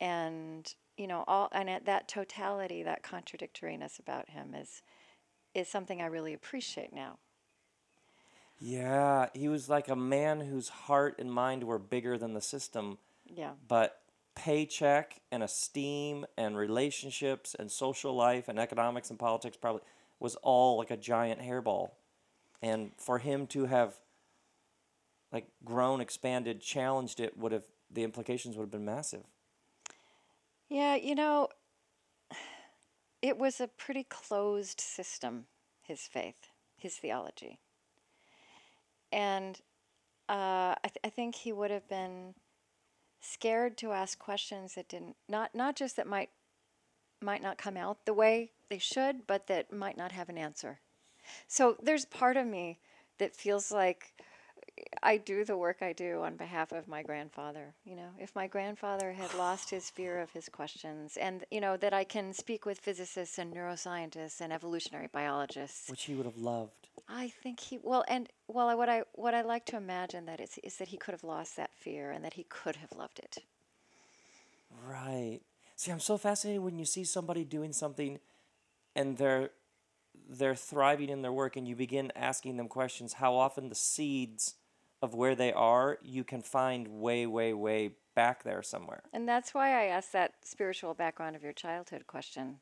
and 0.00 0.72
you 0.96 1.06
know 1.06 1.24
all 1.26 1.48
and 1.52 1.68
at 1.68 1.84
that 1.86 2.08
totality, 2.08 2.82
that 2.82 3.02
contradictoriness 3.02 3.98
about 3.98 4.30
him 4.30 4.54
is 4.54 4.82
is 5.54 5.68
something 5.68 6.00
I 6.00 6.06
really 6.06 6.32
appreciate 6.32 6.92
now. 6.92 7.18
Yeah, 8.64 9.26
he 9.34 9.48
was 9.48 9.68
like 9.68 9.88
a 9.88 9.96
man 9.96 10.40
whose 10.40 10.68
heart 10.68 11.16
and 11.18 11.32
mind 11.32 11.64
were 11.64 11.80
bigger 11.80 12.16
than 12.16 12.32
the 12.32 12.40
system. 12.40 12.98
Yeah. 13.34 13.52
but 13.66 13.98
paycheck 14.34 15.20
and 15.30 15.42
esteem 15.42 16.26
and 16.36 16.56
relationships 16.56 17.56
and 17.58 17.70
social 17.70 18.14
life 18.14 18.48
and 18.48 18.58
economics 18.58 19.10
and 19.10 19.18
politics 19.18 19.56
probably 19.56 19.82
was 20.20 20.36
all 20.36 20.76
like 20.76 20.90
a 20.90 20.96
giant 20.96 21.40
hairball 21.40 21.90
and 22.60 22.92
for 22.98 23.18
him 23.18 23.46
to 23.46 23.66
have 23.66 23.94
like 25.32 25.46
grown 25.64 26.00
expanded 26.00 26.60
challenged 26.60 27.20
it 27.20 27.38
would 27.38 27.52
have 27.52 27.64
the 27.90 28.02
implications 28.02 28.56
would 28.56 28.64
have 28.64 28.70
been 28.70 28.84
massive 28.84 29.22
Yeah, 30.68 30.96
you 30.96 31.14
know, 31.14 31.48
it 33.22 33.36
was 33.36 33.60
a 33.60 33.68
pretty 33.68 34.04
closed 34.04 34.80
system, 34.80 35.44
his 35.82 36.00
faith, 36.06 36.48
his 36.76 36.96
theology. 36.96 37.60
And 39.12 39.60
uh, 40.28 40.74
I, 40.82 40.88
th- 40.88 40.98
I 41.04 41.10
think 41.10 41.34
he 41.34 41.52
would 41.52 41.70
have 41.70 41.88
been 41.88 42.34
scared 43.20 43.76
to 43.78 43.92
ask 43.92 44.18
questions 44.18 44.74
that 44.74 44.88
didn't, 44.88 45.16
not, 45.28 45.54
not 45.54 45.76
just 45.76 45.96
that 45.96 46.06
might 46.06 46.30
might 47.22 47.42
not 47.42 47.56
come 47.56 47.76
out 47.76 48.04
the 48.04 48.12
way 48.14 48.50
they 48.68 48.78
should, 48.78 49.26
but 49.26 49.46
that 49.46 49.72
might 49.72 49.96
not 49.96 50.12
have 50.12 50.28
an 50.28 50.36
answer. 50.36 50.80
So 51.46 51.76
there's 51.80 52.04
part 52.04 52.36
of 52.36 52.46
me 52.46 52.80
that 53.18 53.36
feels 53.36 53.70
like 53.70 54.12
I 55.02 55.16
do 55.16 55.44
the 55.44 55.56
work 55.56 55.82
I 55.82 55.92
do 55.92 56.22
on 56.22 56.36
behalf 56.36 56.72
of 56.72 56.88
my 56.88 57.02
grandfather. 57.02 57.74
You 57.84 57.96
know, 57.96 58.10
if 58.18 58.34
my 58.34 58.46
grandfather 58.46 59.12
had 59.12 59.34
lost 59.34 59.70
his 59.70 59.90
fear 59.90 60.20
of 60.20 60.30
his 60.30 60.48
questions, 60.48 61.16
and 61.16 61.44
you 61.50 61.60
know 61.60 61.76
that 61.76 61.92
I 61.92 62.04
can 62.04 62.32
speak 62.32 62.64
with 62.64 62.78
physicists 62.78 63.38
and 63.38 63.52
neuroscientists 63.52 64.40
and 64.40 64.52
evolutionary 64.52 65.08
biologists, 65.08 65.90
which 65.90 66.04
he 66.04 66.14
would 66.14 66.26
have 66.26 66.38
loved. 66.38 66.88
I 67.08 67.28
think 67.42 67.60
he 67.60 67.78
well, 67.82 68.04
and 68.08 68.28
well, 68.48 68.76
what 68.76 68.88
I 68.88 69.02
what 69.12 69.34
I 69.34 69.42
like 69.42 69.66
to 69.66 69.76
imagine 69.76 70.26
that 70.26 70.40
is 70.40 70.58
is 70.62 70.76
that 70.76 70.88
he 70.88 70.96
could 70.96 71.12
have 71.12 71.24
lost 71.24 71.56
that 71.56 71.74
fear 71.74 72.10
and 72.10 72.24
that 72.24 72.34
he 72.34 72.44
could 72.44 72.76
have 72.76 72.92
loved 72.92 73.18
it. 73.18 73.38
Right. 74.86 75.40
See, 75.76 75.90
I'm 75.90 76.00
so 76.00 76.16
fascinated 76.16 76.62
when 76.62 76.78
you 76.78 76.84
see 76.84 77.04
somebody 77.04 77.44
doing 77.44 77.72
something, 77.72 78.20
and 78.94 79.18
they're 79.18 79.50
they're 80.28 80.54
thriving 80.54 81.08
in 81.08 81.22
their 81.22 81.32
work, 81.32 81.56
and 81.56 81.66
you 81.66 81.76
begin 81.76 82.12
asking 82.14 82.56
them 82.56 82.68
questions. 82.68 83.14
How 83.14 83.34
often 83.34 83.68
the 83.68 83.74
seeds 83.74 84.54
of 85.02 85.14
where 85.14 85.34
they 85.34 85.52
are, 85.52 85.98
you 86.00 86.24
can 86.24 86.40
find 86.40 86.86
way, 86.88 87.26
way, 87.26 87.52
way 87.52 87.90
back 88.14 88.44
there 88.44 88.62
somewhere. 88.62 89.02
And 89.12 89.28
that's 89.28 89.52
why 89.52 89.70
I 89.70 89.86
asked 89.86 90.12
that 90.12 90.34
spiritual 90.42 90.94
background 90.94 91.34
of 91.34 91.42
your 91.42 91.52
childhood 91.52 92.06
question 92.06 92.60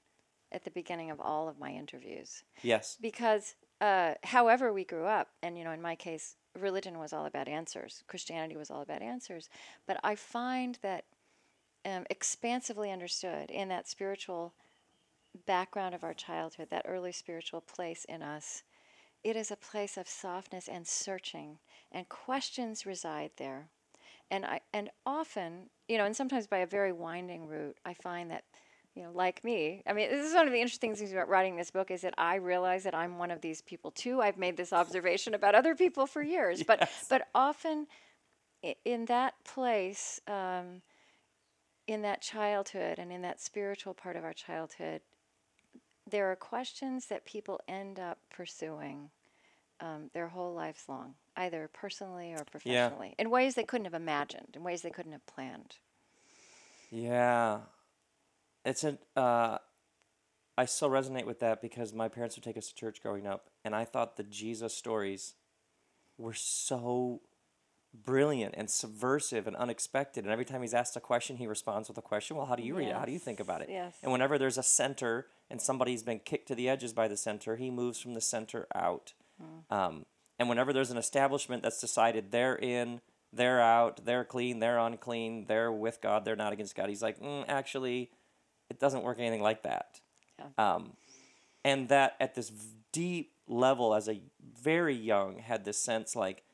at 0.50 0.64
the 0.64 0.70
beginning 0.70 1.10
of 1.10 1.20
all 1.20 1.48
of 1.48 1.58
my 1.58 1.70
interviews. 1.70 2.42
Yes. 2.62 2.96
Because 3.00 3.54
uh, 3.80 4.14
however 4.24 4.72
we 4.72 4.84
grew 4.84 5.04
up, 5.04 5.28
and 5.42 5.56
you 5.56 5.64
know, 5.64 5.70
in 5.70 5.82
my 5.82 5.94
case, 5.94 6.36
religion 6.58 6.98
was 6.98 7.12
all 7.12 7.26
about 7.26 7.46
answers, 7.46 8.02
Christianity 8.08 8.56
was 8.56 8.70
all 8.70 8.82
about 8.82 9.02
answers. 9.02 9.48
But 9.86 10.00
I 10.02 10.14
find 10.14 10.78
that 10.82 11.04
um, 11.84 12.04
expansively 12.10 12.90
understood 12.90 13.50
in 13.50 13.68
that 13.68 13.88
spiritual 13.88 14.54
background 15.46 15.94
of 15.94 16.04
our 16.04 16.14
childhood, 16.14 16.68
that 16.70 16.86
early 16.88 17.12
spiritual 17.12 17.60
place 17.60 18.04
in 18.06 18.22
us, 18.22 18.62
it 19.22 19.36
is 19.36 19.50
a 19.50 19.56
place 19.56 19.96
of 19.96 20.08
softness 20.08 20.68
and 20.68 20.86
searching, 20.86 21.58
and 21.92 22.08
questions 22.08 22.86
reside 22.86 23.32
there. 23.36 23.68
And 24.30 24.44
I 24.46 24.60
and 24.72 24.90
often, 25.04 25.70
you 25.88 25.98
know, 25.98 26.04
and 26.04 26.16
sometimes 26.16 26.46
by 26.46 26.58
a 26.58 26.66
very 26.66 26.92
winding 26.92 27.46
route, 27.46 27.76
I 27.84 27.94
find 27.94 28.30
that, 28.30 28.44
you 28.94 29.02
know, 29.02 29.10
like 29.12 29.42
me, 29.42 29.82
I 29.86 29.92
mean, 29.92 30.08
this 30.08 30.26
is 30.26 30.34
one 30.34 30.46
of 30.46 30.52
the 30.52 30.60
interesting 30.60 30.94
things 30.94 31.12
about 31.12 31.28
writing 31.28 31.56
this 31.56 31.70
book 31.70 31.90
is 31.90 32.02
that 32.02 32.14
I 32.16 32.36
realize 32.36 32.84
that 32.84 32.94
I'm 32.94 33.18
one 33.18 33.30
of 33.30 33.40
these 33.40 33.60
people 33.60 33.90
too. 33.90 34.20
I've 34.20 34.38
made 34.38 34.56
this 34.56 34.72
observation 34.72 35.34
about 35.34 35.54
other 35.54 35.74
people 35.74 36.06
for 36.06 36.22
years, 36.22 36.58
yes. 36.66 36.66
but 36.66 36.90
but 37.08 37.28
often, 37.34 37.86
in 38.84 39.06
that 39.06 39.34
place, 39.44 40.20
um, 40.28 40.82
in 41.86 42.02
that 42.02 42.22
childhood 42.22 42.98
and 42.98 43.10
in 43.10 43.22
that 43.22 43.40
spiritual 43.40 43.94
part 43.94 44.14
of 44.16 44.24
our 44.24 44.32
childhood, 44.32 45.00
there 46.08 46.30
are 46.30 46.36
questions 46.36 47.06
that 47.06 47.24
people 47.24 47.60
end 47.68 47.98
up 47.98 48.18
pursuing 48.30 49.10
um, 49.80 50.10
their 50.12 50.28
whole 50.28 50.54
lives 50.54 50.84
long, 50.88 51.14
either 51.36 51.68
personally 51.72 52.32
or 52.32 52.44
professionally, 52.44 53.14
yeah. 53.16 53.22
in 53.22 53.30
ways 53.30 53.54
they 53.54 53.64
couldn't 53.64 53.86
have 53.86 53.94
imagined, 53.94 54.48
in 54.54 54.62
ways 54.62 54.82
they 54.82 54.90
couldn't 54.90 55.12
have 55.12 55.26
planned. 55.26 55.76
Yeah, 56.90 57.60
it's 58.64 58.84
a. 58.84 58.98
Uh, 59.16 59.58
I 60.58 60.66
still 60.66 60.90
resonate 60.90 61.24
with 61.24 61.40
that 61.40 61.62
because 61.62 61.94
my 61.94 62.08
parents 62.08 62.36
would 62.36 62.44
take 62.44 62.58
us 62.58 62.68
to 62.68 62.74
church 62.74 63.00
growing 63.02 63.26
up, 63.26 63.48
and 63.64 63.74
I 63.74 63.84
thought 63.84 64.16
the 64.16 64.22
Jesus 64.22 64.76
stories 64.76 65.34
were 66.18 66.34
so 66.34 67.22
brilliant 67.94 68.54
and 68.56 68.70
subversive 68.70 69.46
and 69.46 69.56
unexpected. 69.56 70.24
And 70.24 70.32
every 70.32 70.44
time 70.44 70.62
he's 70.62 70.74
asked 70.74 70.96
a 70.96 71.00
question, 71.00 71.36
he 71.36 71.46
responds 71.46 71.88
with 71.88 71.98
a 71.98 72.02
question. 72.02 72.36
Well, 72.36 72.46
how 72.46 72.54
do 72.54 72.62
you 72.62 72.76
read 72.76 72.88
it? 72.88 72.94
How 72.94 73.04
do 73.04 73.12
you 73.12 73.18
think 73.18 73.40
about 73.40 73.62
it? 73.62 73.68
Yes. 73.70 73.96
And 74.02 74.12
whenever 74.12 74.38
there's 74.38 74.58
a 74.58 74.62
center 74.62 75.26
and 75.50 75.60
somebody's 75.60 76.02
been 76.02 76.20
kicked 76.20 76.48
to 76.48 76.54
the 76.54 76.68
edges 76.68 76.92
by 76.92 77.08
the 77.08 77.16
center, 77.16 77.56
he 77.56 77.70
moves 77.70 78.00
from 78.00 78.14
the 78.14 78.20
center 78.20 78.66
out. 78.74 79.12
Mm. 79.42 79.76
Um, 79.76 80.06
and 80.38 80.48
whenever 80.48 80.72
there's 80.72 80.90
an 80.90 80.96
establishment 80.96 81.62
that's 81.62 81.80
decided 81.80 82.30
they're 82.30 82.56
in, 82.56 83.00
they're 83.32 83.60
out, 83.60 84.04
they're 84.04 84.24
clean, 84.24 84.60
they're 84.60 84.78
unclean, 84.78 85.46
they're 85.46 85.72
with 85.72 86.00
God, 86.00 86.24
they're 86.24 86.36
not 86.36 86.52
against 86.52 86.74
God, 86.74 86.88
he's 86.88 87.02
like, 87.02 87.20
mm, 87.20 87.44
actually, 87.48 88.10
it 88.68 88.78
doesn't 88.80 89.02
work 89.02 89.18
anything 89.18 89.42
like 89.42 89.62
that. 89.62 90.00
Yeah. 90.38 90.74
Um, 90.74 90.92
and 91.64 91.88
that 91.88 92.16
at 92.20 92.34
this 92.34 92.50
deep 92.92 93.32
level, 93.46 93.94
as 93.94 94.08
a 94.08 94.20
very 94.62 94.94
young, 94.94 95.38
had 95.38 95.64
this 95.64 95.78
sense 95.78 96.16
like, 96.16 96.44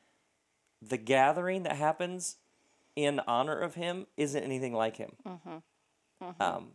the 0.81 0.97
gathering 0.97 1.63
that 1.63 1.75
happens 1.75 2.37
in 2.95 3.19
honor 3.27 3.57
of 3.57 3.75
him 3.75 4.05
isn't 4.17 4.43
anything 4.43 4.73
like 4.73 4.97
him. 4.97 5.11
Mm-hmm. 5.25 5.57
Mm-hmm. 6.23 6.41
Um, 6.41 6.67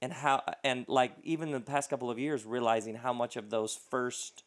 and 0.00 0.12
how 0.12 0.42
and 0.64 0.84
like 0.88 1.12
even 1.22 1.50
the 1.50 1.60
past 1.60 1.90
couple 1.90 2.10
of 2.10 2.18
years, 2.18 2.44
realizing 2.44 2.96
how 2.96 3.12
much 3.12 3.36
of 3.36 3.50
those 3.50 3.78
first, 3.90 4.44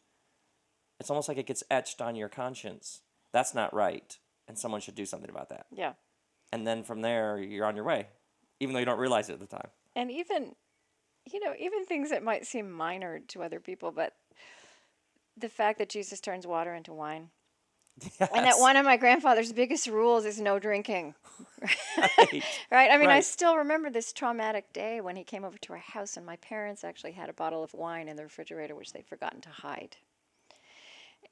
it's 0.98 1.10
almost 1.10 1.28
like 1.28 1.38
it 1.38 1.46
gets 1.46 1.62
etched 1.70 2.00
on 2.00 2.14
your 2.16 2.28
conscience. 2.28 3.00
That's 3.32 3.54
not 3.54 3.72
right, 3.74 4.16
and 4.48 4.58
someone 4.58 4.80
should 4.80 4.94
do 4.94 5.06
something 5.06 5.30
about 5.30 5.48
that. 5.50 5.66
Yeah. 5.70 5.92
And 6.52 6.66
then 6.66 6.84
from 6.84 7.00
there, 7.00 7.38
you're 7.38 7.66
on 7.66 7.76
your 7.76 7.84
way, 7.84 8.08
even 8.60 8.74
though 8.74 8.78
you 8.78 8.84
don't 8.84 8.98
realize 8.98 9.30
it 9.30 9.34
at 9.34 9.40
the 9.40 9.46
time. 9.46 9.68
And 9.96 10.10
even, 10.10 10.54
you 11.30 11.40
know, 11.40 11.54
even 11.58 11.86
things 11.86 12.10
that 12.10 12.22
might 12.22 12.46
seem 12.46 12.70
minor 12.70 13.20
to 13.28 13.42
other 13.42 13.58
people, 13.58 13.90
but 13.90 14.12
the 15.36 15.48
fact 15.48 15.78
that 15.78 15.88
Jesus 15.88 16.20
turns 16.20 16.46
water 16.46 16.74
into 16.74 16.92
wine 16.92 17.30
Yes. 18.20 18.30
And 18.34 18.46
that 18.46 18.58
one 18.58 18.76
of 18.76 18.84
my 18.84 18.96
grandfather's 18.96 19.52
biggest 19.52 19.86
rules 19.86 20.24
is 20.24 20.40
no 20.40 20.58
drinking. 20.58 21.14
right. 21.96 22.44
right? 22.70 22.90
I 22.90 22.96
mean, 22.96 23.08
right. 23.08 23.16
I 23.16 23.20
still 23.20 23.56
remember 23.56 23.90
this 23.90 24.12
traumatic 24.12 24.72
day 24.72 25.00
when 25.00 25.16
he 25.16 25.24
came 25.24 25.44
over 25.44 25.58
to 25.58 25.72
our 25.74 25.78
house, 25.78 26.16
and 26.16 26.26
my 26.26 26.36
parents 26.36 26.84
actually 26.84 27.12
had 27.12 27.28
a 27.28 27.32
bottle 27.32 27.62
of 27.62 27.72
wine 27.74 28.08
in 28.08 28.16
the 28.16 28.24
refrigerator, 28.24 28.74
which 28.74 28.92
they'd 28.92 29.06
forgotten 29.06 29.40
to 29.42 29.48
hide. 29.50 29.96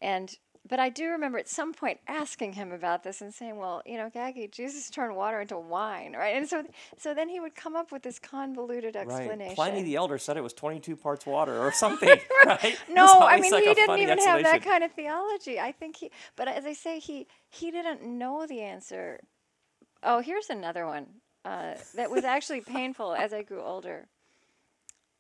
And 0.01 0.35
but 0.69 0.79
I 0.79 0.89
do 0.89 1.09
remember 1.09 1.39
at 1.39 1.49
some 1.49 1.73
point 1.73 1.99
asking 2.07 2.53
him 2.53 2.71
about 2.71 3.03
this 3.03 3.21
and 3.21 3.33
saying, 3.33 3.57
"Well, 3.57 3.83
you 3.87 3.97
know, 3.97 4.11
Gaggy, 4.11 4.51
Jesus 4.51 4.91
turned 4.91 5.17
water 5.17 5.41
into 5.41 5.59
wine, 5.59 6.15
right?" 6.15 6.37
And 6.37 6.49
so, 6.49 6.65
so 6.99 7.15
then 7.15 7.29
he 7.29 7.41
would 7.41 7.55
come 7.55 7.75
up 7.75 7.91
with 7.91 8.03
this 8.03 8.19
convoluted 8.19 8.95
explanation. 8.95 9.47
Right. 9.49 9.55
Pliny 9.55 9.83
the 9.83 9.97
Elder 9.97 10.19
said 10.19 10.37
it 10.37 10.43
was 10.43 10.53
twenty-two 10.53 10.97
parts 10.97 11.27
water 11.27 11.59
or 11.59 11.73
something, 11.85 12.19
right? 12.47 12.79
No, 12.91 13.21
I 13.21 13.41
mean 13.41 13.51
like 13.51 13.65
he 13.65 13.75
didn't 13.75 13.99
even 13.99 14.19
have 14.19 14.43
that 14.43 14.63
kind 14.63 14.85
of 14.85 14.93
theology. 14.93 15.59
I 15.59 15.73
think 15.73 15.97
he, 15.97 16.11
but 16.37 16.47
as 16.47 16.67
I 16.67 16.75
say, 16.75 16.99
he 16.99 17.27
he 17.49 17.71
didn't 17.71 18.03
know 18.03 18.47
the 18.47 18.61
answer. 18.61 19.21
Oh, 20.03 20.21
here's 20.21 20.51
another 20.51 20.87
one 20.87 21.07
uh, 21.45 21.75
that 21.95 22.11
was 22.11 22.25
actually 22.25 22.61
painful 22.61 23.15
as 23.15 23.33
I 23.33 23.43
grew 23.43 23.63
older. 23.63 24.09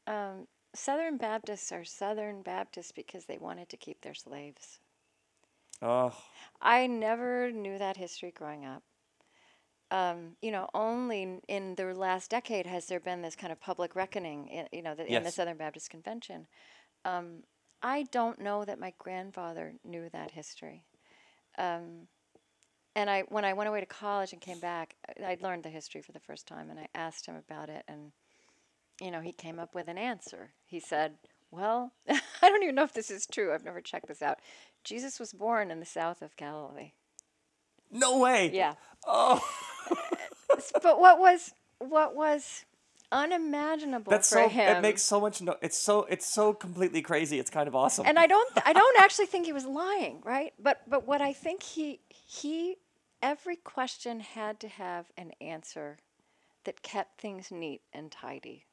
Um, 0.06 0.46
Southern 0.74 1.16
Baptists 1.16 1.72
are 1.72 1.84
Southern 1.84 2.42
Baptists 2.42 2.92
because 2.92 3.24
they 3.24 3.38
wanted 3.38 3.68
to 3.70 3.76
keep 3.76 4.00
their 4.02 4.14
slaves. 4.14 4.78
Oh. 5.82 6.14
I 6.60 6.86
never 6.86 7.50
knew 7.50 7.78
that 7.78 7.96
history 7.96 8.30
growing 8.30 8.64
up. 8.64 8.82
Um, 9.90 10.36
you 10.40 10.52
know, 10.52 10.68
only 10.72 11.40
in 11.48 11.74
the 11.74 11.92
last 11.94 12.30
decade 12.30 12.66
has 12.66 12.86
there 12.86 13.00
been 13.00 13.22
this 13.22 13.34
kind 13.34 13.52
of 13.52 13.60
public 13.60 13.96
reckoning, 13.96 14.46
in, 14.46 14.68
you 14.70 14.82
know, 14.82 14.94
the, 14.94 15.04
yes. 15.08 15.18
in 15.18 15.24
the 15.24 15.30
Southern 15.32 15.56
Baptist 15.56 15.90
Convention. 15.90 16.46
Um, 17.04 17.42
I 17.82 18.04
don't 18.12 18.40
know 18.40 18.64
that 18.64 18.78
my 18.78 18.92
grandfather 18.98 19.74
knew 19.84 20.08
that 20.10 20.30
history. 20.30 20.84
Um, 21.58 22.06
and 22.94 23.08
I, 23.10 23.22
when 23.28 23.44
I 23.44 23.52
went 23.54 23.68
away 23.68 23.80
to 23.80 23.86
college 23.86 24.32
and 24.32 24.40
came 24.40 24.60
back, 24.60 24.94
I, 25.24 25.30
would 25.30 25.42
learned 25.42 25.64
the 25.64 25.70
history 25.70 26.02
for 26.02 26.12
the 26.12 26.20
first 26.20 26.46
time, 26.46 26.70
and 26.70 26.78
I 26.78 26.88
asked 26.94 27.26
him 27.26 27.36
about 27.36 27.68
it, 27.68 27.84
and 27.88 28.12
you 29.00 29.10
know, 29.10 29.20
he 29.20 29.32
came 29.32 29.58
up 29.58 29.74
with 29.74 29.88
an 29.88 29.98
answer. 29.98 30.52
He 30.66 30.80
said, 30.80 31.14
"Well, 31.50 31.92
I 32.08 32.20
don't 32.42 32.62
even 32.62 32.74
know 32.74 32.84
if 32.84 32.92
this 32.92 33.10
is 33.10 33.26
true. 33.26 33.52
I've 33.52 33.64
never 33.64 33.80
checked 33.80 34.08
this 34.08 34.22
out. 34.22 34.38
Jesus 34.84 35.18
was 35.20 35.32
born 35.32 35.70
in 35.70 35.80
the 35.80 35.86
south 35.86 36.22
of 36.22 36.36
Galilee. 36.36 36.92
No 37.90 38.18
way. 38.18 38.50
Yeah. 38.52 38.74
Oh. 39.06 39.40
but 40.82 41.00
what 41.00 41.18
was 41.18 41.52
what 41.78 42.14
was 42.14 42.64
unimaginable 43.12 44.10
That's 44.10 44.28
for 44.28 44.44
so, 44.44 44.48
him? 44.48 44.76
It 44.76 44.80
makes 44.80 45.02
so 45.02 45.20
much 45.20 45.42
no. 45.42 45.56
It's 45.60 45.78
so 45.78 46.04
it's 46.04 46.26
so 46.26 46.52
completely 46.52 47.02
crazy. 47.02 47.38
It's 47.38 47.50
kind 47.50 47.68
of 47.68 47.74
awesome. 47.74 48.06
And 48.06 48.18
I 48.18 48.26
don't 48.26 48.50
I 48.66 48.72
don't 48.72 49.00
actually 49.00 49.26
think 49.26 49.46
he 49.46 49.52
was 49.52 49.66
lying, 49.66 50.20
right? 50.24 50.52
But 50.58 50.82
but 50.88 51.06
what 51.06 51.20
I 51.20 51.32
think 51.32 51.62
he 51.62 52.00
he 52.08 52.76
every 53.22 53.56
question 53.56 54.20
had 54.20 54.60
to 54.60 54.68
have 54.68 55.10
an 55.16 55.32
answer 55.40 55.98
that 56.64 56.82
kept 56.82 57.20
things 57.20 57.50
neat 57.50 57.82
and 57.92 58.10
tidy. 58.10 58.66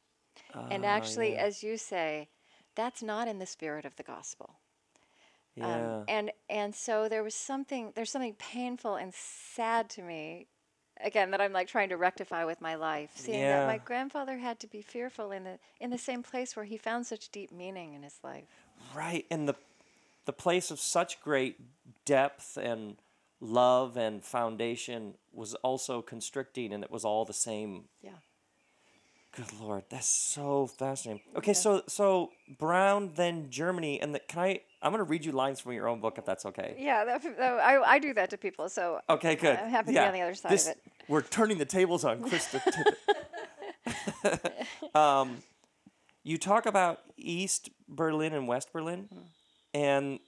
Uh, 0.54 0.68
and 0.72 0.86
actually, 0.86 1.34
yeah. 1.34 1.44
as 1.44 1.63
you 1.63 1.77
say, 1.77 2.30
that's 2.75 3.04
not 3.04 3.27
in 3.27 3.39
the 3.39 3.46
spirit 3.46 3.86
of 3.86 3.96
the 3.96 4.04
gospel. 4.04 4.56
Um, 5.60 5.63
yeah. 5.63 5.96
Um, 5.98 6.04
and 6.08 6.32
and 6.50 6.75
so 6.75 7.10
there 7.10 7.24
was 7.24 7.36
something 7.36 7.92
there's 7.96 8.12
something 8.12 8.36
painful 8.36 8.96
and 8.96 9.13
sad 9.13 9.89
to 9.92 10.01
me 10.01 10.48
again 11.04 11.32
that 11.32 11.42
I'm 11.42 11.54
like 11.54 11.68
trying 11.68 11.89
to 11.89 11.98
rectify 11.98 12.46
with 12.46 12.62
my 12.62 12.75
life 12.75 13.12
seeing 13.16 13.39
yeah. 13.39 13.60
that 13.60 13.68
my 13.68 13.77
grandfather 13.77 14.38
had 14.38 14.60
to 14.62 14.68
be 14.68 14.82
fearful 14.82 15.32
in 15.32 15.44
the 15.44 15.60
in 15.80 15.89
the 15.89 15.98
same 15.98 16.24
place 16.24 16.56
where 16.56 16.66
he 16.66 16.77
found 16.77 17.06
such 17.08 17.30
deep 17.30 17.51
meaning 17.51 17.94
in 17.94 18.04
his 18.04 18.20
life. 18.24 18.46
Right. 18.96 19.25
And 19.32 19.48
the 19.48 19.56
the 20.25 20.34
place 20.34 20.72
of 20.72 20.80
such 20.80 21.22
great 21.22 21.58
depth 22.06 22.58
and 22.58 22.98
love 23.39 23.98
and 23.98 24.24
foundation 24.24 25.16
was 25.32 25.54
also 25.56 26.01
constricting 26.01 26.74
and 26.74 26.84
it 26.84 26.92
was 26.92 27.06
all 27.06 27.25
the 27.25 27.34
same. 27.34 27.86
Yeah. 28.01 28.12
Good 29.38 29.53
lord, 29.62 29.84
that's 29.89 30.08
so 30.10 30.65
fascinating. 30.65 31.22
Okay, 31.36 31.53
so 31.53 31.84
so 31.88 32.32
Brown, 32.58 33.12
then 33.15 33.50
Germany, 33.51 34.01
and 34.01 34.13
the, 34.15 34.20
can 34.20 34.39
I? 34.41 34.62
I'm 34.82 34.91
gonna 34.91 35.03
read 35.03 35.24
you 35.25 35.32
lines 35.32 35.60
from 35.60 35.74
your 35.74 35.88
own 35.88 36.00
book 36.01 36.17
if 36.17 36.25
that's 36.25 36.44
okay. 36.48 36.75
Yeah, 36.79 37.06
that, 37.06 37.22
that- 37.24 37.60
I, 37.60 37.79
I 37.84 38.00
do 38.00 38.13
that 38.15 38.32
to 38.32 38.38
people, 38.38 38.67
so 38.67 39.00
Okay, 39.08 39.36
good. 39.36 39.56
I'm 39.60 39.70
happy 39.70 39.88
to 39.88 39.91
be 39.94 40.00
on 40.00 40.13
the 40.13 40.22
other 40.22 40.34
side 40.34 40.51
this, 40.51 40.65
of 40.65 40.72
it. 40.72 40.82
We're 41.08 41.22
turning 41.22 41.60
the 41.60 41.65
tables 41.65 42.03
on 42.03 42.20
Krista 42.24 42.60
Tippett. 44.24 44.96
um, 44.96 45.38
you 46.24 46.38
talk 46.39 46.65
about 46.65 47.00
East 47.15 47.70
Berlin 47.88 48.34
and 48.34 48.48
West 48.48 48.74
Berlin, 48.74 49.08
Hmm. 49.13 49.20
and 49.75 50.20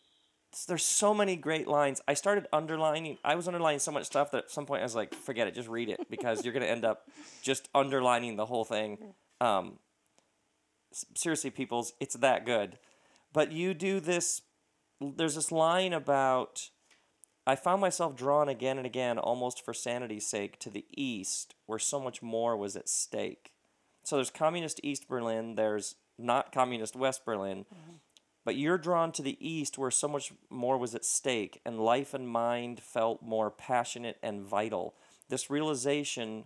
there's 0.68 0.86
so 0.86 1.13
many 1.13 1.36
great 1.36 1.68
lines. 1.68 2.01
I 2.08 2.13
started 2.13 2.48
underlining. 2.51 3.18
I 3.24 3.36
was 3.36 3.48
underlining 3.48 3.79
so 3.79 3.91
much 3.91 4.06
stuff 4.06 4.32
that 4.32 4.46
at 4.46 4.51
some 4.51 4.65
point 4.65 4.82
I 4.82 4.86
was 4.86 4.96
like, 4.96 5.13
forget 5.13 5.48
it, 5.48 5.53
just 5.53 5.70
read 5.70 5.89
it 5.89 6.10
because 6.10 6.44
you're 6.44 6.53
gonna 6.53 6.65
end 6.65 6.86
up 6.86 7.08
just 7.41 7.70
underlining 7.74 8.36
the 8.36 8.46
whole 8.46 8.65
thing. 8.65 9.13
Um, 9.41 9.79
seriously, 11.15 11.50
peoples, 11.50 11.94
it's 12.00 12.15
that 12.15 12.46
good. 12.46 12.77
But 13.34 13.51
you 13.51 13.74
do 13.74 14.00
this. 14.00 14.41
There's 15.00 15.36
this 15.36 15.51
line 15.51 15.94
about. 15.94 16.70
I 17.48 17.56
found 17.56 17.82
myself 17.82 18.15
drawn 18.15 18.48
again 18.48 18.77
and 18.77 18.86
again, 18.86 19.18
almost 19.18 19.65
for 19.65 19.74
sanity's 19.74 20.27
sake, 20.27 20.60
to 20.60 20.70
the 20.70 20.86
east, 20.96 21.56
where 21.65 21.79
so 21.79 22.00
much 22.00 22.22
more 22.22 22.56
was 22.56 22.75
at 22.75 22.88
stake. 22.88 23.53
So 24.03 24.18
there's 24.18 24.29
communist 24.29 24.79
East 24.84 25.08
Berlin, 25.08 25.56
there's 25.56 25.96
not 26.18 26.51
communist 26.51 26.96
West 26.96 27.25
Berlin, 27.25 27.65
but 28.46 28.55
you're 28.55 28.77
drawn 28.77 29.12
to 29.13 29.22
the 29.22 29.38
east, 29.39 29.77
where 29.77 29.91
so 29.91 30.08
much 30.08 30.34
more 30.50 30.77
was 30.77 30.96
at 30.96 31.05
stake, 31.05 31.62
and 31.65 31.79
life 31.79 32.13
and 32.13 32.27
mind 32.27 32.79
felt 32.79 33.22
more 33.22 33.51
passionate 33.51 34.17
and 34.24 34.41
vital. 34.41 34.96
This 35.29 35.50
realization 35.50 36.46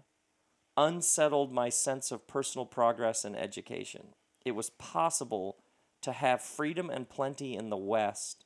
unsettled 0.75 1.53
my 1.53 1.69
sense 1.69 2.11
of 2.11 2.27
personal 2.27 2.65
progress 2.65 3.23
and 3.23 3.35
education. 3.35 4.07
It 4.45 4.51
was 4.51 4.71
possible 4.71 5.57
to 6.01 6.11
have 6.11 6.41
freedom 6.41 6.89
and 6.89 7.07
plenty 7.07 7.55
in 7.55 7.69
the 7.69 7.77
West 7.77 8.45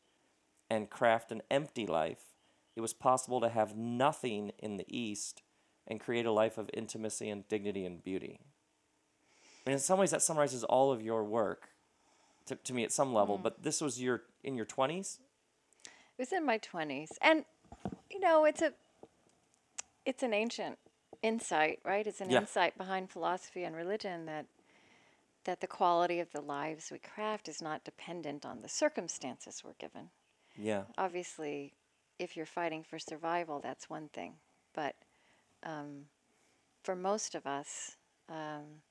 and 0.70 0.90
craft 0.90 1.32
an 1.32 1.42
empty 1.50 1.88
life. 1.88 2.34
It 2.76 2.82
was 2.82 2.94
possible 2.94 3.42
to 3.42 3.50
have 3.50 3.76
nothing 3.76 4.52
in 4.60 4.78
the 4.78 4.86
East 4.88 5.42
and 5.88 6.00
create 6.00 6.26
a 6.26 6.32
life 6.32 6.58
of 6.58 6.70
intimacy 6.74 7.30
and 7.30 7.48
dignity 7.48 7.86
and 7.86 8.04
beauty. 8.04 8.40
Mean, 9.66 9.74
in 9.74 9.80
some 9.80 10.00
ways, 10.00 10.12
that 10.12 10.22
summarizes 10.22 10.64
all 10.64 10.92
of 10.92 11.02
your 11.02 11.24
work 11.24 11.70
to, 12.48 12.56
to 12.56 12.74
me 12.74 12.84
at 12.84 12.92
some 12.92 13.14
level, 13.14 13.38
but 13.38 13.64
this 13.64 13.82
was 13.82 14.02
your 14.02 14.24
in 14.44 14.56
your 14.56 14.66
20s? 14.66 15.20
It 15.86 16.22
was 16.22 16.32
in 16.34 16.46
my 16.46 16.58
twenties, 16.58 17.12
and 17.22 17.46
you 18.10 18.20
know, 18.20 18.46
it's 18.46 18.62
a, 18.62 18.74
it's 20.06 20.24
an 20.24 20.34
ancient 20.34 20.78
insight, 21.22 21.80
right? 21.86 22.08
It's 22.08 22.22
an 22.22 22.32
Yeah. 22.32 22.40
insight 22.40 22.78
behind 22.78 23.12
philosophy 23.12 23.64
and 23.64 23.76
religion 23.76 24.26
that, 24.26 24.46
that 25.44 25.62
the 25.62 25.68
quality 25.68 26.20
of 26.20 26.32
the 26.32 26.42
lives 26.42 26.92
we 26.92 27.00
craft 27.00 27.48
is 27.48 27.62
not 27.62 27.84
dependent 27.84 28.46
on 28.46 28.62
the 28.62 28.70
circumstances 28.70 29.62
we're 29.64 29.74
given. 29.74 30.10
Yeah. 30.56 30.84
Obviously, 30.98 31.74
if 32.20 32.36
you're 32.36 32.46
fighting 32.46 32.84
for 32.84 32.98
survival, 32.98 33.60
that's 33.60 33.90
one 33.90 34.10
thing, 34.10 34.34
but 34.74 34.96
um, 35.64 36.06
for 36.84 36.96
most 36.96 37.36
of 37.36 37.46
us, 37.46 37.98
um, 38.30 38.82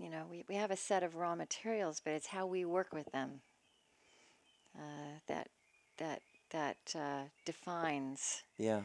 you 0.00 0.10
know, 0.10 0.24
we, 0.30 0.44
we 0.48 0.54
have 0.56 0.70
a 0.70 0.76
set 0.76 1.02
of 1.02 1.16
raw 1.16 1.34
materials, 1.34 2.00
but 2.02 2.14
it's 2.14 2.28
how 2.28 2.46
we 2.46 2.64
work 2.64 2.92
with 2.92 3.12
them 3.12 3.42
uh, 4.76 5.18
that 5.28 5.48
that 5.98 6.22
that 6.50 6.78
uh, 6.96 7.24
defines 7.44 8.44
Yeah. 8.58 8.82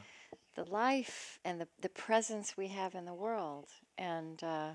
the 0.56 0.66
life 0.66 1.40
and 1.46 1.62
the 1.62 1.68
the 1.82 1.90
presence 1.90 2.58
we 2.58 2.68
have 2.70 2.96
in 2.96 3.06
the 3.06 3.14
world. 3.14 3.68
And 3.98 4.44
uh, 4.44 4.72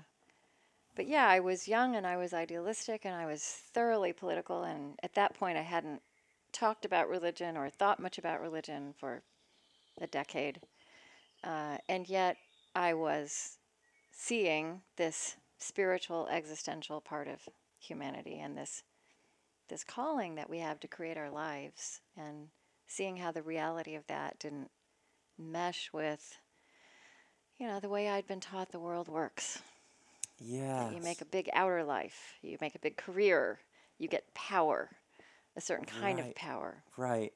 but 0.95 1.07
yeah, 1.07 1.27
I 1.27 1.39
was 1.39 1.67
young 1.67 1.95
and 1.95 2.05
I 2.07 2.17
was 2.17 2.33
idealistic 2.33 3.05
and 3.05 3.15
I 3.15 3.25
was 3.25 3.43
thoroughly 3.43 4.13
political. 4.13 4.63
And 4.63 4.99
at 5.03 5.13
that 5.15 5.33
point, 5.35 5.57
I 5.57 5.61
hadn't 5.61 6.01
talked 6.51 6.85
about 6.85 7.09
religion 7.09 7.57
or 7.57 7.69
thought 7.69 7.99
much 7.99 8.17
about 8.17 8.41
religion 8.41 8.93
for 8.97 9.23
a 9.99 10.07
decade. 10.07 10.61
Uh, 11.43 11.77
and 11.89 12.09
yet, 12.09 12.37
I 12.75 12.93
was 12.93 13.57
seeing 14.11 14.81
this 14.97 15.37
spiritual, 15.61 16.27
existential 16.27 17.01
part 17.01 17.27
of 17.27 17.47
humanity 17.79 18.39
and 18.39 18.57
this 18.57 18.83
this 19.69 19.83
calling 19.85 20.35
that 20.35 20.49
we 20.49 20.59
have 20.59 20.79
to 20.81 20.87
create 20.87 21.17
our 21.17 21.29
lives 21.29 22.01
and 22.17 22.49
seeing 22.87 23.15
how 23.17 23.31
the 23.31 23.41
reality 23.41 23.95
of 23.95 24.05
that 24.07 24.37
didn't 24.37 24.69
mesh 25.37 25.89
with 25.93 26.37
you 27.57 27.67
know 27.67 27.79
the 27.79 27.89
way 27.89 28.09
I'd 28.09 28.27
been 28.27 28.39
taught 28.39 28.71
the 28.71 28.79
world 28.79 29.07
works. 29.07 29.61
Yeah. 30.39 30.91
You 30.91 31.01
make 31.01 31.21
a 31.21 31.25
big 31.25 31.49
outer 31.53 31.83
life, 31.83 32.33
you 32.41 32.57
make 32.59 32.75
a 32.75 32.79
big 32.79 32.97
career, 32.97 33.59
you 33.99 34.07
get 34.07 34.33
power, 34.33 34.89
a 35.55 35.61
certain 35.61 35.85
kind 35.85 36.19
Right. 36.19 36.29
of 36.29 36.35
power. 36.35 36.83
Right. 36.97 37.33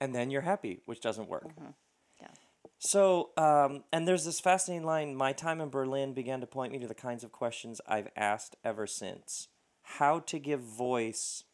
And 0.00 0.14
then 0.14 0.30
you're 0.30 0.40
happy, 0.42 0.80
which 0.86 1.00
doesn't 1.00 1.28
work. 1.28 1.46
Yeah. 1.58 1.72
So, 2.78 3.30
um, 3.36 3.84
and 3.92 4.08
there's 4.08 4.24
this 4.24 4.40
fascinating 4.40 4.86
line 4.86 5.14
My 5.14 5.32
time 5.32 5.60
in 5.60 5.68
Berlin 5.68 6.14
began 6.14 6.40
to 6.40 6.46
point 6.46 6.72
me 6.72 6.78
to 6.78 6.88
the 6.88 6.94
kinds 6.94 7.24
of 7.24 7.32
questions 7.32 7.80
I've 7.86 8.08
asked 8.16 8.56
ever 8.64 8.86
since. 8.86 9.48
How 9.82 10.20
to 10.20 10.38
give 10.38 10.60
voice 10.60 11.44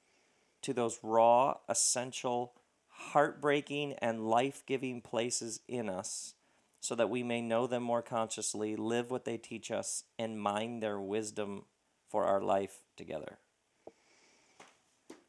to 0.63 0.73
those 0.73 0.99
raw, 1.03 1.57
essential, 1.69 2.53
heartbreaking, 2.89 3.95
and 3.95 4.29
life 4.29 4.63
giving 4.67 5.01
places 5.01 5.61
in 5.69 5.89
us 5.89 6.35
so 6.81 6.95
that 6.95 7.11
we 7.11 7.23
may 7.23 7.41
know 7.41 7.67
them 7.67 7.83
more 7.83 8.03
consciously, 8.03 8.77
live 8.77 9.11
what 9.11 9.25
they 9.25 9.37
teach 9.37 9.71
us, 9.71 10.05
and 10.19 10.41
mine 10.41 10.81
their 10.81 11.01
wisdom 11.01 11.65
for 12.09 12.25
our 12.25 12.41
life 12.41 12.83
together. 12.97 13.39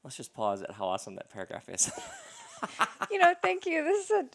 Let's 0.04 0.16
just 0.16 0.34
pause 0.34 0.62
at 0.62 0.72
how 0.72 0.86
awesome 0.86 1.16
that 1.16 1.30
paragraph 1.30 1.68
is. 1.70 1.92
you 3.12 3.18
know, 3.18 3.34
thank 3.42 3.66
you. 3.66 3.84
This 3.84 4.06
is 4.06 4.12
a. 4.12 4.26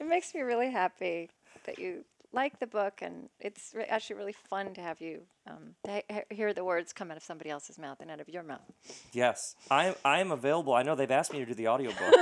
It 0.00 0.06
makes 0.08 0.34
me 0.34 0.40
really 0.40 0.70
happy 0.70 1.28
that 1.66 1.78
you 1.78 2.04
like 2.32 2.58
the 2.58 2.66
book, 2.66 3.00
and 3.02 3.28
it's 3.38 3.72
re- 3.76 3.84
actually 3.84 4.16
really 4.16 4.32
fun 4.32 4.72
to 4.74 4.80
have 4.80 5.00
you 5.00 5.22
um, 5.46 5.74
to 5.84 6.02
he- 6.08 6.34
hear 6.36 6.54
the 6.54 6.64
words 6.64 6.92
come 6.92 7.10
out 7.10 7.16
of 7.16 7.22
somebody 7.22 7.50
else's 7.50 7.78
mouth 7.78 7.98
and 8.00 8.10
out 8.10 8.20
of 8.20 8.28
your 8.28 8.42
mouth. 8.42 8.72
Yes, 9.12 9.56
I 9.70 9.94
I 10.04 10.20
am 10.20 10.32
available. 10.32 10.72
I 10.72 10.82
know 10.82 10.94
they've 10.94 11.10
asked 11.10 11.32
me 11.32 11.40
to 11.40 11.46
do 11.46 11.54
the 11.54 11.68
audiobook. 11.68 12.14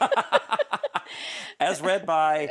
As 1.60 1.80
read 1.80 2.04
by 2.04 2.50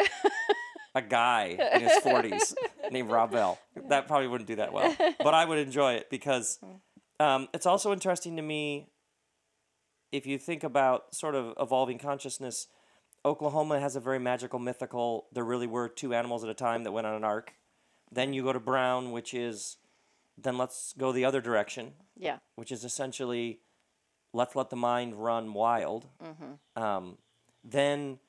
a 0.96 1.02
guy 1.02 1.58
in 1.74 1.82
his 1.82 1.92
40s 2.04 2.54
named 2.92 3.10
Rob 3.10 3.32
Bell. 3.32 3.60
That 3.90 4.08
probably 4.08 4.28
wouldn't 4.28 4.48
do 4.48 4.56
that 4.56 4.72
well, 4.74 4.96
but 5.20 5.34
I 5.34 5.46
would 5.46 5.58
enjoy 5.60 5.94
it 5.94 6.10
because 6.10 6.60
um, 7.20 7.48
it's 7.54 7.66
also 7.66 7.92
interesting 7.92 8.36
to 8.38 8.42
me 8.42 8.90
if 10.12 10.26
you 10.26 10.38
think 10.38 10.64
about 10.64 11.14
sort 11.14 11.36
of 11.36 11.54
evolving 11.60 12.00
consciousness. 12.00 12.68
Oklahoma 13.26 13.80
has 13.80 13.96
a 13.96 14.00
very 14.00 14.20
magical, 14.20 14.60
mythical. 14.60 15.28
There 15.32 15.44
really 15.44 15.68
were 15.68 15.88
two 15.88 16.14
animals 16.14 16.44
at 16.44 16.50
a 16.50 16.54
time 16.54 16.84
that 16.84 16.92
went 16.92 17.08
on 17.08 17.16
an 17.16 17.24
ark. 17.24 17.54
Then 18.12 18.34
you 18.34 18.44
go 18.44 18.54
to 18.54 18.60
Brown, 18.60 19.12
which 19.12 19.34
is, 19.34 19.78
then 20.38 20.58
let's 20.58 20.94
go 20.98 21.12
the 21.12 21.26
other 21.26 21.42
direction 21.42 21.94
Yeah. 22.18 22.38
which 22.56 22.72
is 22.72 22.84
essentially 22.84 23.60
let's 24.34 24.56
let 24.56 24.70
the 24.70 24.76
mind 24.76 25.16
run 25.16 25.54
wild. 25.54 26.06
Um, 26.76 27.18
then 27.64 28.20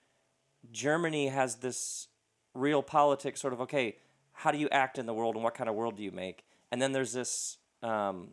Germany 0.70 1.28
has 1.28 1.56
this 1.56 2.08
real 2.54 2.82
politics 2.82 3.40
sort 3.40 3.52
of 3.52 3.60
okay, 3.62 3.96
how 4.32 4.50
do 4.52 4.58
you 4.58 4.68
act 4.70 4.98
in 4.98 5.06
the 5.06 5.14
world 5.14 5.34
and 5.34 5.42
what 5.42 5.54
kind 5.54 5.68
of 5.68 5.74
world 5.76 5.96
do 5.96 6.02
you 6.02 6.12
make? 6.12 6.44
And 6.70 6.80
then 6.80 6.92
there's 6.92 7.12
this 7.12 7.58
um, 7.82 8.28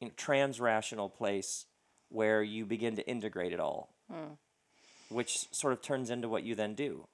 you 0.00 0.08
know, 0.08 0.12
trans 0.16 0.60
rational 0.60 1.08
place 1.08 1.66
where 2.10 2.42
you 2.42 2.64
begin 2.64 2.96
to 2.96 3.06
integrate 3.08 3.52
it 3.52 3.60
all, 3.60 3.90
which 5.08 5.46
sort 5.52 5.72
of 5.72 5.80
turns 5.82 6.10
into 6.10 6.28
what 6.28 6.42
you 6.42 6.54
then 6.54 6.74
do, 6.74 7.06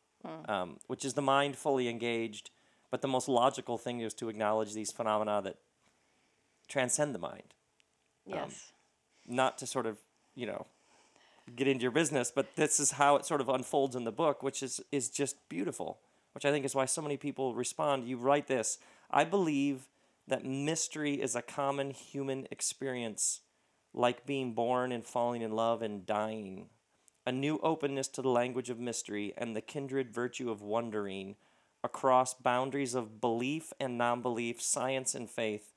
um, 0.48 0.78
which 0.87 1.04
is 1.04 1.14
the 1.14 1.22
mind 1.22 1.57
fully 1.57 1.88
engaged. 1.88 2.50
But 2.90 3.02
the 3.02 3.09
most 3.09 3.28
logical 3.28 3.76
thing 3.78 4.00
is 4.00 4.14
to 4.14 4.28
acknowledge 4.28 4.72
these 4.74 4.92
phenomena 4.92 5.40
that 5.42 5.57
transcend 6.68 7.14
the 7.14 7.18
mind 7.18 7.54
Yes. 8.26 8.72
not 9.26 9.59
to 9.59 9.66
sort 9.66 9.85
of 9.87 9.98
you 10.35 10.46
know 10.46 10.66
get 11.54 11.68
into 11.68 11.83
your 11.83 11.90
business 11.90 12.33
but 12.35 12.57
this 12.57 12.80
is 12.80 12.92
how 12.92 13.16
it 13.16 13.26
sort 13.26 13.42
of 13.42 13.50
unfolds 13.50 13.94
in 13.94 14.04
the 14.04 14.12
book 14.12 14.42
which 14.42 14.62
is 14.62 14.80
is 14.90 15.11
just 15.11 15.37
beautiful 15.50 15.98
which 16.33 16.46
i 16.46 16.50
think 16.50 16.64
is 16.64 16.74
why 16.74 16.87
so 16.87 17.02
many 17.02 17.18
people 17.18 17.54
respond 17.54 18.09
you 18.09 18.16
write 18.16 18.46
this 18.46 18.78
i 19.11 19.24
believe 19.24 19.88
that 20.26 20.42
mystery 20.42 21.20
is 21.20 21.37
a 21.37 21.42
common 21.42 21.90
human 21.90 22.48
experience 22.50 23.40
like 23.92 24.24
being 24.24 24.54
born 24.54 24.90
and 24.90 25.04
falling 25.04 25.42
in 25.42 25.52
love 25.52 25.83
and 25.83 26.07
dying 26.07 26.70
a 27.26 27.32
new 27.32 27.58
openness 27.62 28.08
to 28.08 28.22
the 28.22 28.28
language 28.28 28.70
of 28.70 28.78
mystery 28.78 29.32
and 29.37 29.54
the 29.56 29.60
kindred 29.60 30.12
virtue 30.12 30.50
of 30.50 30.60
wondering 30.62 31.37
across 31.82 32.34
boundaries 32.34 32.94
of 32.94 33.20
belief 33.20 33.72
and 33.78 33.98
non-belief 33.98 34.60
science 34.60 35.14
and 35.14 35.30
faith 35.30 35.72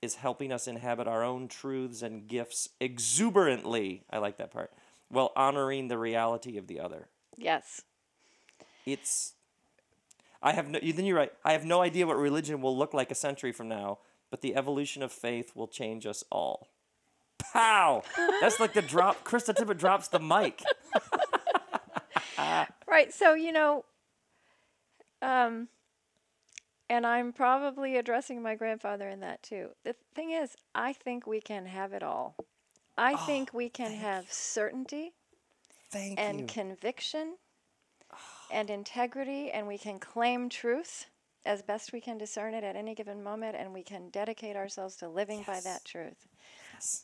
is 0.00 0.16
helping 0.16 0.52
us 0.52 0.66
inhabit 0.66 1.06
our 1.06 1.22
own 1.22 1.46
truths 1.48 2.02
and 2.02 2.26
gifts 2.26 2.70
exuberantly. 2.80 4.04
I 4.10 4.18
like 4.18 4.38
that 4.38 4.50
part. 4.50 4.72
While 5.08 5.32
honoring 5.36 5.88
the 5.88 5.98
reality 5.98 6.56
of 6.56 6.66
the 6.66 6.80
other. 6.80 7.08
yes. 7.36 7.82
It's. 8.86 9.34
I 10.42 10.52
have 10.52 10.68
no. 10.68 10.78
Then 10.82 11.04
you're 11.04 11.16
right. 11.16 11.32
I 11.44 11.52
have 11.52 11.66
no 11.66 11.82
idea 11.82 12.06
what 12.06 12.16
religion 12.16 12.62
will 12.62 12.76
look 12.76 12.94
like 12.94 13.10
a 13.10 13.14
century 13.14 13.52
from 13.52 13.68
now, 13.68 13.98
but 14.30 14.40
the 14.40 14.56
evolution 14.56 15.02
of 15.02 15.12
faith 15.12 15.52
will 15.54 15.68
change 15.68 16.06
us 16.06 16.24
all. 16.32 16.68
Pow! 17.52 18.02
That's 18.40 18.60
like 18.60 18.72
the 18.72 18.82
drop. 18.82 19.24
Krista 19.24 19.54
Tippett 19.54 19.78
drops 19.78 20.08
the 20.08 20.20
mic. 20.20 20.62
Right. 22.86 23.12
So, 23.14 23.34
you 23.34 23.52
know, 23.52 23.84
um, 25.22 25.68
and 26.88 27.06
I'm 27.06 27.32
probably 27.32 27.96
addressing 27.96 28.42
my 28.42 28.56
grandfather 28.56 29.08
in 29.08 29.20
that 29.20 29.42
too. 29.42 29.68
The 29.84 29.94
thing 30.14 30.32
is, 30.32 30.56
I 30.74 30.92
think 30.92 31.26
we 31.26 31.40
can 31.40 31.66
have 31.66 31.92
it 31.92 32.02
all. 32.02 32.34
I 32.98 33.16
think 33.16 33.54
we 33.54 33.68
can 33.68 33.92
have 33.92 34.30
certainty 34.30 35.12
Thank 35.90 36.18
and 36.18 36.40
you. 36.40 36.46
conviction 36.46 37.36
and 38.52 38.68
integrity, 38.68 39.50
and 39.50 39.66
we 39.66 39.78
can 39.78 39.98
claim 40.00 40.48
truth 40.48 41.06
as 41.46 41.62
best 41.62 41.92
we 41.92 42.00
can 42.00 42.18
discern 42.18 42.52
it 42.52 42.64
at 42.64 42.76
any 42.76 42.94
given 42.94 43.22
moment, 43.22 43.56
and 43.56 43.72
we 43.72 43.82
can 43.82 44.10
dedicate 44.10 44.56
ourselves 44.56 44.96
to 44.96 45.08
living 45.08 45.42
by 45.46 45.60
that 45.60 45.84
truth. 45.84 46.26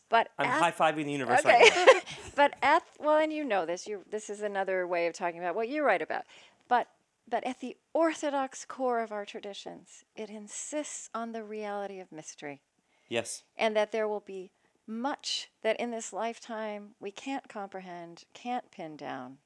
But 0.09 0.29
I'm 0.39 0.47
at- 0.47 0.61
high 0.61 0.73
fiving 0.73 1.05
the 1.07 1.13
universe 1.13 1.41
Okay. 1.41 1.71
right 1.71 1.87
now. 1.95 2.01
but 2.37 2.55
at 2.63 2.83
well, 2.99 3.19
and 3.19 3.33
you 3.33 3.45
know 3.45 3.67
this. 3.67 3.87
You 3.87 4.03
this 4.11 4.31
is 4.31 4.43
another 4.43 4.87
way 4.87 5.07
of 5.07 5.15
talking 5.15 5.39
about 5.39 5.55
what 5.55 5.69
you 5.69 5.83
write 5.85 6.03
about. 6.03 6.25
But 6.69 6.89
but 7.29 7.45
at 7.45 7.61
the 7.61 7.77
orthodox 7.93 8.65
core 8.65 9.01
of 9.01 9.11
our 9.13 9.25
traditions, 9.25 10.05
it 10.15 10.31
insists 10.31 11.11
on 11.15 11.33
the 11.33 11.43
reality 11.43 11.99
of 11.99 12.13
mystery, 12.13 12.61
Yes. 13.09 13.43
and 13.57 13.75
that 13.77 13.91
there 13.93 14.07
will 14.07 14.21
be 14.21 14.51
much 14.87 15.49
that 15.63 15.79
in 15.81 15.91
this 15.91 16.13
lifetime 16.13 16.91
we 17.01 17.11
can't 17.11 17.49
comprehend, 17.49 18.25
can't 18.33 18.71
pin 18.71 18.97
down. 18.97 19.39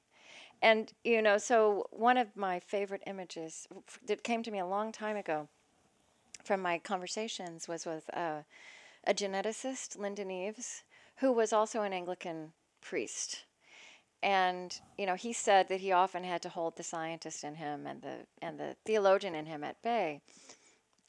And 0.61 0.93
you 1.03 1.21
know, 1.23 1.39
so 1.39 1.87
one 1.89 2.17
of 2.17 2.35
my 2.37 2.59
favorite 2.59 3.01
images 3.07 3.67
that 4.05 4.23
came 4.23 4.43
to 4.43 4.51
me 4.51 4.59
a 4.59 4.65
long 4.67 4.91
time 4.91 5.17
ago 5.17 5.47
from 6.43 6.61
my 6.61 6.77
conversations 6.77 7.67
was 7.67 7.85
with 7.85 8.09
uh, 8.15 8.41
a 9.05 9.13
geneticist, 9.13 9.97
Lindon 9.97 10.31
Eaves, 10.31 10.83
who 11.17 11.31
was 11.31 11.53
also 11.53 11.81
an 11.81 11.93
Anglican 11.93 12.53
priest. 12.81 13.45
And 14.23 14.79
you 14.97 15.05
know, 15.05 15.15
he 15.15 15.33
said 15.33 15.67
that 15.69 15.81
he 15.81 15.91
often 15.91 16.23
had 16.23 16.41
to 16.43 16.49
hold 16.49 16.75
the 16.75 16.83
scientist 16.83 17.43
in 17.43 17.55
him 17.55 17.87
and 17.87 18.01
the 18.01 18.27
and 18.41 18.59
the 18.59 18.75
theologian 18.85 19.33
in 19.35 19.47
him 19.47 19.63
at 19.63 19.81
bay. 19.81 20.21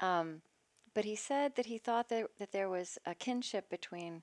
Um, 0.00 0.42
but 0.94 1.04
he 1.04 1.16
said 1.16 1.56
that 1.56 1.66
he 1.66 1.78
thought 1.78 2.08
that, 2.08 2.26
that 2.38 2.52
there 2.52 2.68
was 2.68 2.98
a 3.06 3.14
kinship 3.14 3.68
between 3.70 4.22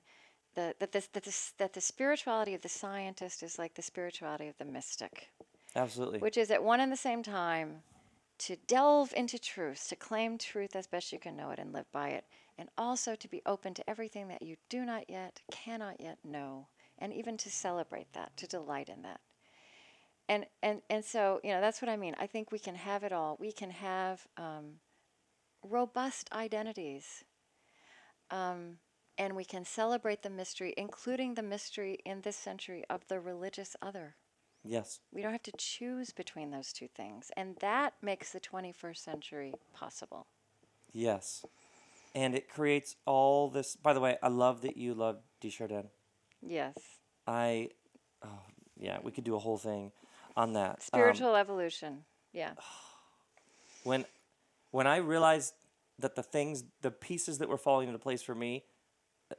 the 0.54 0.74
that 0.80 0.92
this 0.92 1.06
that 1.08 1.24
this 1.24 1.52
that 1.58 1.72
the 1.72 1.80
spirituality 1.80 2.54
of 2.54 2.62
the 2.62 2.68
scientist 2.68 3.42
is 3.42 3.58
like 3.58 3.74
the 3.74 3.82
spirituality 3.82 4.48
of 4.48 4.58
the 4.58 4.64
mystic 4.64 5.30
Absolutely. 5.76 6.18
which 6.18 6.36
is 6.36 6.50
at 6.50 6.62
one 6.62 6.80
and 6.80 6.90
the 6.90 6.96
same 6.96 7.22
time 7.22 7.82
to 8.38 8.56
delve 8.66 9.12
into 9.14 9.38
truth, 9.38 9.86
to 9.88 9.96
claim 9.96 10.38
truth 10.38 10.74
as 10.74 10.86
best 10.86 11.12
you 11.12 11.18
can 11.18 11.36
know 11.36 11.50
it 11.50 11.58
and 11.58 11.74
live 11.74 11.90
by 11.92 12.08
it, 12.08 12.24
and 12.60 12.68
also 12.78 13.16
to 13.16 13.28
be 13.28 13.42
open 13.46 13.74
to 13.74 13.90
everything 13.90 14.28
that 14.28 14.42
you 14.42 14.56
do 14.68 14.84
not 14.84 15.08
yet, 15.08 15.40
cannot 15.50 16.00
yet 16.00 16.18
know, 16.22 16.68
and 16.98 17.12
even 17.12 17.36
to 17.38 17.50
celebrate 17.50 18.12
that, 18.12 18.36
to 18.36 18.46
delight 18.46 18.88
in 18.90 19.02
that. 19.02 19.20
And 20.28 20.46
and 20.62 20.82
and 20.90 21.04
so 21.04 21.40
you 21.42 21.50
know 21.50 21.60
that's 21.60 21.82
what 21.82 21.88
I 21.88 21.96
mean. 21.96 22.14
I 22.20 22.26
think 22.26 22.52
we 22.52 22.58
can 22.60 22.76
have 22.76 23.02
it 23.02 23.12
all. 23.12 23.36
We 23.40 23.50
can 23.50 23.70
have 23.70 24.26
um, 24.36 24.80
robust 25.64 26.30
identities. 26.32 27.24
Um, 28.30 28.78
and 29.18 29.36
we 29.36 29.44
can 29.44 29.64
celebrate 29.64 30.22
the 30.22 30.30
mystery, 30.30 30.72
including 30.76 31.34
the 31.34 31.42
mystery 31.42 31.98
in 32.06 32.22
this 32.22 32.36
century 32.36 32.84
of 32.88 33.06
the 33.08 33.20
religious 33.20 33.76
other. 33.82 34.16
yes. 34.64 35.00
We 35.12 35.20
don't 35.22 35.32
have 35.32 35.42
to 35.42 35.52
choose 35.58 36.10
between 36.12 36.50
those 36.50 36.72
two 36.72 36.88
things. 36.88 37.30
And 37.36 37.56
that 37.60 37.94
makes 38.00 38.32
the 38.32 38.40
21st 38.40 38.96
century 38.98 39.54
possible. 39.74 40.26
Yes. 40.92 41.44
And 42.14 42.34
it 42.34 42.48
creates 42.48 42.96
all 43.06 43.48
this. 43.50 43.76
By 43.76 43.92
the 43.92 44.00
way, 44.00 44.18
I 44.22 44.28
love 44.28 44.62
that 44.62 44.76
you 44.76 44.94
love 44.94 45.18
de 45.40 45.50
Chardin. 45.50 45.88
Yes. 46.42 46.74
I, 47.26 47.68
oh, 48.24 48.40
yeah, 48.76 48.98
we 49.02 49.12
could 49.12 49.24
do 49.24 49.36
a 49.36 49.38
whole 49.38 49.58
thing 49.58 49.92
on 50.36 50.54
that. 50.54 50.70
Um, 50.70 50.76
Spiritual 50.80 51.36
evolution. 51.36 52.04
Yeah. 52.32 52.52
when, 53.84 54.04
when 54.70 54.86
I 54.86 54.96
realized 54.96 55.54
that 55.98 56.16
the 56.16 56.22
things, 56.22 56.64
the 56.82 56.90
pieces 56.90 57.38
that 57.38 57.48
were 57.48 57.58
falling 57.58 57.88
into 57.88 57.98
place 57.98 58.22
for 58.22 58.34
me, 58.34 58.64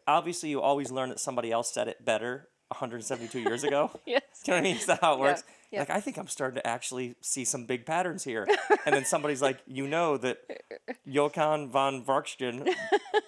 obviously 0.08 0.50
you 0.50 0.62
always 0.62 0.92
learn 0.92 1.10
that 1.10 1.20
somebody 1.20 1.52
else 1.52 1.74
said 1.74 1.88
it 1.88 2.06
better 2.06 2.48
172 2.70 3.40
years 3.40 3.64
ago. 3.64 3.92
Yes. 4.06 4.22
Do 4.44 4.52
you 4.52 4.58
know 4.58 4.62
what 4.62 4.68
I 4.68 4.72
mean? 4.72 4.78
Is 4.78 4.86
that 4.88 5.02
how 5.02 5.14
it 5.14 5.20
works? 5.20 5.44
yeah. 5.46 5.54
Like, 5.80 5.90
I 5.90 6.02
think 6.02 6.18
I'm 6.18 6.28
starting 6.28 6.56
to 6.56 6.68
actually 6.68 7.16
see 7.22 7.46
some 7.46 7.66
big 7.66 7.86
patterns 7.86 8.24
here. 8.24 8.48
and 8.86 8.94
then 8.94 9.06
somebody's 9.06 9.42
like, 9.42 9.60
you 9.68 9.88
know 9.88 10.18
that 10.18 10.40
Johann 11.06 11.70
von 11.70 12.04
Varksten 12.04 12.68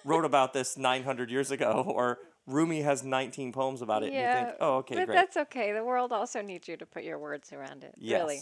wrote 0.04 0.24
about 0.24 0.52
this 0.52 0.76
900 0.76 1.30
years 1.30 1.50
ago, 1.50 1.84
or 1.86 2.18
Rumi 2.46 2.82
has 2.82 3.02
19 3.02 3.52
poems 3.52 3.80
about 3.80 4.02
it. 4.02 4.12
And 4.12 4.16
you 4.16 4.46
think, 4.46 4.56
oh, 4.60 4.76
okay, 4.78 4.94
but 4.96 5.06
great. 5.06 5.14
that's 5.14 5.36
okay. 5.36 5.72
The 5.72 5.84
world 5.84 6.12
also 6.12 6.42
needs 6.42 6.68
you 6.68 6.76
to 6.76 6.86
put 6.86 7.02
your 7.04 7.18
words 7.18 7.52
around 7.52 7.84
it. 7.84 7.94
yes. 7.96 8.20
Really. 8.20 8.40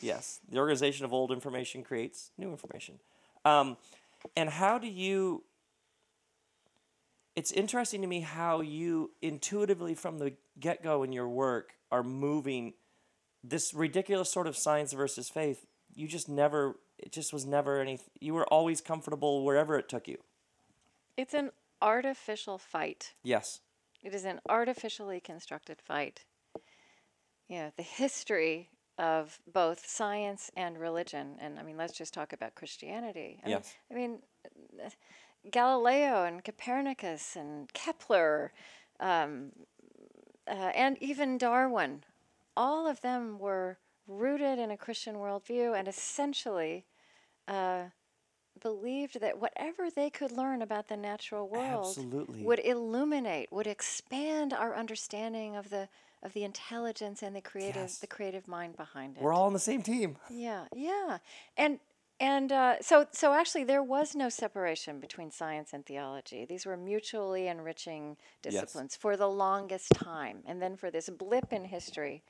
Yes. 0.00 0.40
The 0.48 0.58
organization 0.58 1.04
of 1.04 1.12
old 1.12 1.32
information 1.32 1.82
creates 1.82 2.30
new 2.38 2.50
information. 2.50 3.00
Um, 3.44 3.76
and 4.36 4.48
how 4.48 4.78
do 4.78 4.86
you. 4.86 5.44
It's 7.36 7.52
interesting 7.52 8.02
to 8.02 8.06
me 8.06 8.20
how 8.20 8.60
you 8.60 9.12
intuitively 9.22 9.94
from 9.94 10.18
the 10.18 10.34
get 10.58 10.82
go 10.82 11.02
in 11.02 11.12
your 11.12 11.28
work 11.28 11.72
are 11.90 12.02
moving 12.02 12.74
this 13.42 13.74
ridiculous 13.74 14.30
sort 14.30 14.46
of 14.46 14.56
science 14.56 14.92
versus 14.92 15.28
faith. 15.28 15.66
You 15.94 16.06
just 16.06 16.28
never, 16.28 16.76
it 16.98 17.12
just 17.12 17.32
was 17.32 17.46
never 17.46 17.80
any, 17.80 17.98
you 18.20 18.34
were 18.34 18.46
always 18.46 18.80
comfortable 18.80 19.44
wherever 19.44 19.78
it 19.78 19.88
took 19.88 20.06
you. 20.06 20.18
It's 21.16 21.34
an 21.34 21.50
artificial 21.82 22.58
fight. 22.58 23.14
Yes. 23.22 23.60
It 24.02 24.14
is 24.14 24.24
an 24.24 24.40
artificially 24.48 25.20
constructed 25.20 25.80
fight. 25.80 26.24
You 27.48 27.56
know, 27.58 27.72
the 27.76 27.82
history 27.82 28.70
of 28.98 29.40
both 29.50 29.86
science 29.86 30.50
and 30.56 30.78
religion, 30.78 31.36
and 31.40 31.58
I 31.58 31.62
mean, 31.62 31.76
let's 31.76 31.96
just 31.96 32.14
talk 32.14 32.32
about 32.32 32.54
Christianity. 32.54 33.40
I 33.44 33.48
Yes. 33.48 33.74
Mean, 33.90 34.20
I 34.78 34.82
mean, 34.82 34.90
Galileo 35.50 36.24
and 36.24 36.44
Copernicus 36.44 37.34
and 37.34 37.72
Kepler, 37.72 38.52
um, 39.00 39.52
uh, 40.46 40.72
and 40.74 40.98
even 41.02 41.38
Darwin, 41.38 42.04
all 42.56 42.86
of 42.86 43.00
them 43.00 43.38
were 43.38 43.78
rooted 44.06 44.58
in 44.58 44.70
a 44.70 44.76
Christian 44.76 45.16
worldview 45.16 45.78
and 45.78 45.86
essentially 45.86 46.84
uh, 47.48 47.84
believed 48.60 49.20
that 49.20 49.38
whatever 49.38 49.90
they 49.90 50.10
could 50.10 50.32
learn 50.32 50.62
about 50.62 50.88
the 50.88 50.96
natural 50.96 51.48
world 51.48 51.86
Absolutely. 51.86 52.42
would 52.42 52.60
illuminate, 52.64 53.50
would 53.52 53.66
expand 53.66 54.52
our 54.52 54.74
understanding 54.76 55.56
of 55.56 55.70
the 55.70 55.88
of 56.22 56.34
the 56.34 56.44
intelligence 56.44 57.22
and 57.22 57.34
the 57.34 57.40
creative 57.40 57.76
Yes. 57.76 57.98
the 57.98 58.06
creative 58.06 58.46
mind 58.46 58.76
behind 58.76 59.16
it. 59.16 59.22
We're 59.22 59.32
all 59.32 59.46
on 59.46 59.54
the 59.54 59.58
same 59.58 59.82
team. 59.82 60.18
yeah, 60.28 60.66
yeah, 60.74 61.18
and 61.56 61.80
and 62.18 62.52
uh, 62.52 62.82
so 62.82 63.06
so 63.12 63.32
actually 63.32 63.64
there 63.64 63.82
was 63.82 64.14
no 64.14 64.28
separation 64.28 65.00
between 65.00 65.30
science 65.30 65.72
and 65.72 65.86
theology. 65.86 66.44
These 66.44 66.66
were 66.66 66.76
mutually 66.76 67.46
enriching 67.48 68.18
disciplines 68.42 68.96
for 68.96 69.16
the 69.16 69.28
longest 69.28 69.90
time, 69.94 70.42
and 70.44 70.60
then 70.60 70.76
for 70.76 70.90
this 70.90 71.08
blip 71.08 71.52
in 71.52 71.64
history 71.64 72.22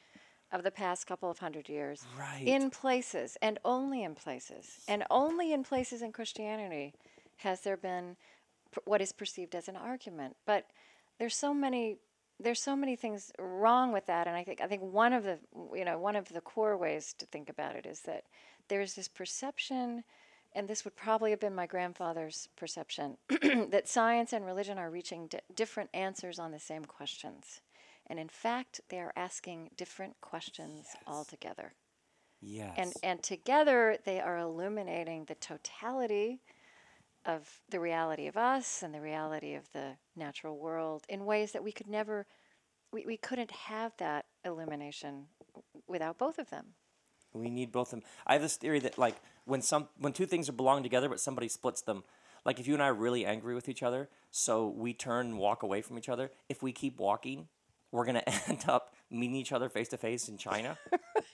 of 0.53 0.63
the 0.65 0.71
past 0.71 1.07
couple 1.07 1.31
of 1.31 1.39
hundred 1.39 1.69
years 1.69 2.05
Right. 2.19 2.43
in 2.47 2.71
places 2.71 3.37
and 3.41 3.59
only 3.65 4.03
in 4.03 4.15
places 4.15 4.85
and 4.89 5.05
only 5.11 5.53
in 5.53 5.63
places 5.65 6.03
in 6.03 6.13
Christianity 6.13 6.95
has 7.39 7.61
there 7.61 7.77
been 7.77 8.17
p- 8.75 8.81
what 8.85 9.01
is 9.01 9.13
perceived 9.13 9.55
as 9.55 9.69
an 9.69 9.77
argument 9.77 10.37
but 10.47 10.67
there's 11.19 11.37
so 11.37 11.55
many 11.55 11.97
there's 12.43 12.61
so 12.63 12.75
many 12.75 12.97
things 12.97 13.31
wrong 13.39 13.93
with 13.93 14.07
that 14.07 14.27
and 14.27 14.35
I 14.37 14.43
think 14.45 14.61
I 14.61 14.67
think 14.67 14.83
one 14.83 15.13
of 15.13 15.23
the 15.25 15.39
you 15.75 15.85
know 15.85 15.99
one 15.99 16.17
of 16.17 16.29
the 16.31 16.41
core 16.41 16.77
ways 16.77 17.15
to 17.19 17.27
think 17.27 17.49
about 17.49 17.77
it 17.77 17.87
is 17.87 18.01
that 18.03 18.25
there's 18.69 18.95
this 18.95 19.09
perception 19.09 20.05
and 20.53 20.67
this 20.67 20.85
would 20.85 20.97
probably 20.97 21.31
have 21.31 21.39
been 21.39 21.55
my 21.55 21.67
grandfather's 21.67 22.49
perception 22.57 23.17
that 23.71 23.89
science 23.89 24.33
and 24.33 24.45
religion 24.45 24.79
are 24.79 24.91
reaching 24.91 25.29
di- 25.29 25.39
different 25.55 25.91
answers 25.95 26.39
on 26.41 26.51
the 26.51 26.59
same 26.59 26.85
questions 26.85 27.61
and 28.11 28.21
in 28.21 28.29
fact 28.31 28.83
they 28.91 29.01
are 29.01 29.15
asking 29.17 29.71
different 29.79 30.21
questions 30.23 30.89
altogether 31.07 31.75
Yes. 32.43 32.75
and 32.79 32.95
and 33.05 33.23
together 33.23 33.99
they 34.05 34.21
are 34.21 34.39
illuminating 34.39 35.27
the 35.27 35.37
totality 35.37 36.43
of 37.27 37.63
the 37.71 37.81
reality 37.81 38.27
of 38.29 38.37
us 38.37 38.83
and 38.83 38.95
the 38.95 39.01
reality 39.03 39.55
of 39.55 39.71
the 39.73 39.97
natural 40.17 40.59
world 40.59 41.05
in 41.09 41.27
ways 41.27 41.53
that 41.53 41.65
we 41.65 41.73
could 41.73 41.89
never 41.89 42.27
we, 42.93 43.07
we 43.07 43.19
couldn't 43.19 43.53
have 43.53 43.93
that 43.99 44.27
illumination 44.45 45.27
without 45.89 46.19
both 46.19 46.39
of 46.39 46.51
them 46.51 46.75
We 47.35 47.51
need 47.51 47.73
both 47.73 47.93
of 47.93 48.01
them. 48.01 48.09
I 48.27 48.35
have 48.35 48.43
this 48.43 48.57
theory 48.57 48.81
that 48.81 48.99
like 48.99 49.17
when 49.47 49.63
some 49.63 49.89
when 49.99 50.13
two 50.13 50.27
things 50.27 50.49
are 50.49 50.53
belong 50.53 50.83
together, 50.83 51.09
but 51.09 51.21
somebody 51.21 51.49
splits 51.49 51.83
them. 51.83 52.05
Like 52.45 52.59
if 52.61 52.67
you 52.67 52.75
and 52.75 52.83
I 52.83 52.89
are 52.89 52.95
really 52.95 53.27
angry 53.27 53.55
with 53.55 53.69
each 53.69 53.83
other, 53.83 54.09
so 54.31 54.69
we 54.69 54.95
turn 54.95 55.27
and 55.27 55.39
walk 55.39 55.63
away 55.63 55.83
from 55.83 55.99
each 55.99 56.09
other. 56.09 56.31
If 56.49 56.63
we 56.63 56.73
keep 56.73 56.99
walking, 56.99 57.49
we're 57.93 58.05
gonna 58.05 58.23
end 58.49 58.65
up 58.69 58.95
meeting 59.11 59.37
each 59.37 59.53
other 59.53 59.69
face 59.69 59.89
to 59.89 59.97
face 59.97 60.29
in 60.29 60.37
China 60.39 60.79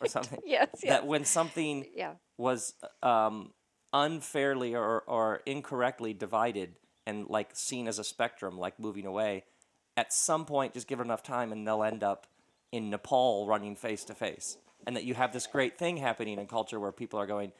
or 0.00 0.06
something. 0.16 0.40
yes 0.44 0.68
yes 0.82 0.90
That 0.90 1.06
when 1.06 1.24
something 1.24 1.86
yeah 1.94 2.14
was 2.38 2.74
um, 3.02 3.52
unfairly 3.92 4.74
or, 4.74 5.00
or 5.06 5.40
incorrectly 5.46 6.12
divided, 6.12 6.74
and 7.06 7.28
like 7.28 7.50
seen 7.54 7.88
as 7.88 7.98
a 7.98 8.04
spectrum, 8.04 8.58
like 8.58 8.78
moving 8.78 9.06
away. 9.06 9.44
At 9.96 10.12
some 10.12 10.44
point, 10.44 10.74
just 10.74 10.86
give 10.88 11.00
it 11.00 11.04
enough 11.04 11.22
time, 11.22 11.52
and 11.52 11.66
they'll 11.66 11.82
end 11.82 12.02
up 12.04 12.26
in 12.72 12.90
Nepal 12.90 13.46
running 13.46 13.74
face 13.76 14.04
to 14.04 14.14
face. 14.14 14.58
And 14.86 14.94
that 14.96 15.04
you 15.04 15.14
have 15.14 15.32
this 15.32 15.46
great 15.46 15.78
thing 15.78 15.96
happening 15.96 16.38
in 16.38 16.46
culture 16.46 16.78
where 16.78 16.92
people 16.92 17.18
are 17.18 17.26
going, 17.26 17.52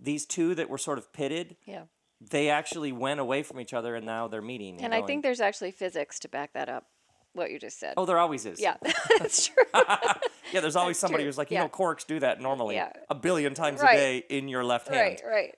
these 0.00 0.26
two 0.26 0.54
that 0.56 0.68
were 0.68 0.78
sort 0.78 0.98
of 0.98 1.12
pitted, 1.12 1.56
Yeah. 1.66 1.84
they 2.20 2.48
actually 2.50 2.90
went 2.90 3.20
away 3.20 3.42
from 3.44 3.60
each 3.60 3.72
other, 3.72 3.94
and 3.94 4.04
now 4.04 4.26
they're 4.26 4.42
meeting. 4.42 4.82
And 4.82 4.92
I 4.92 5.02
think 5.02 5.22
there's 5.22 5.40
actually 5.40 5.70
physics 5.70 6.18
to 6.20 6.28
back 6.28 6.52
that 6.54 6.68
up. 6.68 6.86
What 7.34 7.50
you 7.50 7.58
just 7.58 7.78
said. 7.80 7.94
oh, 7.96 8.06
there 8.06 8.18
always 8.18 8.46
is. 8.46 8.60
Yeah, 8.60 8.76
that's 9.18 9.46
true. 9.48 9.64
yeah. 9.74 10.60
There's 10.60 10.76
always 10.76 10.96
That's 10.96 11.00
somebody 11.00 11.24
true. 11.24 11.28
who's 11.28 11.38
like, 11.38 11.50
you 11.50 11.56
Yeah. 11.56 11.64
know, 11.64 11.68
quarks 11.68 12.06
do 12.06 12.20
that 12.20 12.40
normally 12.40 12.76
Yeah. 12.76 12.92
a 13.10 13.14
billion 13.14 13.54
times 13.54 13.80
Right. 13.80 13.94
a 13.94 13.96
day 13.96 14.24
in 14.28 14.48
your 14.48 14.64
left 14.64 14.88
hand. 14.88 15.20
right, 15.22 15.22
right. 15.26 15.54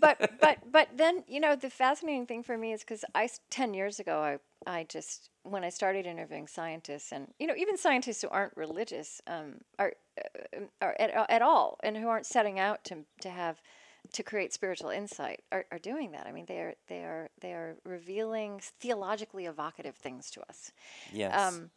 but 0.00 0.38
but 0.40 0.58
but 0.70 0.88
then 0.96 1.22
you 1.28 1.40
know 1.40 1.54
the 1.56 1.70
fascinating 1.70 2.26
thing 2.26 2.42
for 2.42 2.58
me 2.58 2.72
is 2.72 2.80
because 2.80 3.04
I 3.14 3.28
ten 3.50 3.72
years 3.74 4.00
ago 4.00 4.18
I 4.20 4.38
I 4.78 4.84
just 4.84 5.30
when 5.44 5.62
I 5.62 5.68
started 5.68 6.06
interviewing 6.06 6.48
scientists 6.48 7.12
and 7.12 7.28
you 7.38 7.46
know 7.46 7.54
even 7.56 7.76
scientists 7.76 8.22
who 8.22 8.28
aren't 8.28 8.56
religious 8.56 9.20
um, 9.28 9.60
are, 9.78 9.92
uh, 10.18 10.60
are 10.82 10.96
at, 10.98 11.30
at 11.30 11.42
all 11.42 11.78
and 11.84 11.96
who 11.96 12.08
aren't 12.08 12.26
setting 12.26 12.58
out 12.58 12.82
to 12.84 13.04
to 13.20 13.30
have 13.30 13.60
to 14.12 14.22
create 14.22 14.52
spiritual 14.52 14.90
insight 14.90 15.42
are, 15.52 15.64
are 15.70 15.78
doing 15.78 16.12
that. 16.12 16.26
I 16.26 16.32
mean 16.32 16.46
they 16.46 16.58
are 16.58 16.74
they 16.88 17.00
are 17.00 17.30
they 17.40 17.52
are 17.52 17.76
revealing 17.84 18.60
theologically 18.80 19.46
evocative 19.46 19.96
things 19.96 20.30
to 20.32 20.42
us. 20.48 20.72
Yes. 21.12 21.38
Um, 21.38 21.70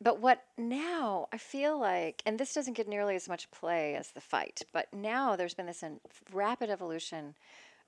but 0.00 0.20
what 0.20 0.44
now 0.56 1.26
I 1.32 1.38
feel 1.38 1.78
like, 1.78 2.22
and 2.24 2.38
this 2.38 2.54
doesn't 2.54 2.76
get 2.76 2.88
nearly 2.88 3.16
as 3.16 3.28
much 3.28 3.50
play 3.50 3.96
as 3.96 4.12
the 4.12 4.20
fight, 4.20 4.62
but 4.72 4.86
now 4.92 5.34
there's 5.34 5.54
been 5.54 5.66
this 5.66 5.82
rapid 6.32 6.70
evolution 6.70 7.34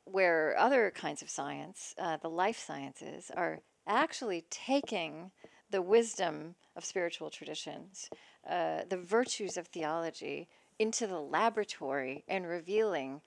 where 0.04 0.59
other 0.59 0.90
kinds 0.90 1.22
of 1.22 1.30
science, 1.30 1.94
uh, 1.98 2.16
the 2.16 2.30
life 2.30 2.59
sciences, 2.59 3.30
are 3.37 3.61
actually 3.87 4.44
taking 4.50 5.30
the 5.70 5.83
wisdom 5.83 6.56
of 6.74 6.85
spiritual 6.85 7.30
traditions, 7.30 8.11
uh, 8.48 8.80
the 8.88 8.96
virtues 8.96 9.56
of 9.56 9.68
theology, 9.68 10.48
into 10.80 11.06
the 11.06 11.20
laboratory 11.20 12.24
and 12.26 12.46
revealing 12.46 13.20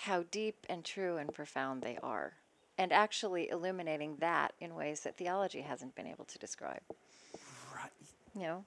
how 0.00 0.24
deep 0.30 0.66
and 0.68 0.84
true 0.84 1.16
and 1.16 1.32
profound 1.32 1.82
they 1.82 1.98
are, 2.02 2.34
and 2.78 2.92
actually 2.92 3.48
illuminating 3.48 4.16
that 4.20 4.52
in 4.60 4.74
ways 4.74 5.00
that 5.00 5.16
theology 5.16 5.62
hasn't 5.62 5.94
been 5.94 6.06
able 6.06 6.24
to 6.26 6.38
describe 6.38 6.82
right. 7.74 7.90
you 8.34 8.42
know, 8.42 8.64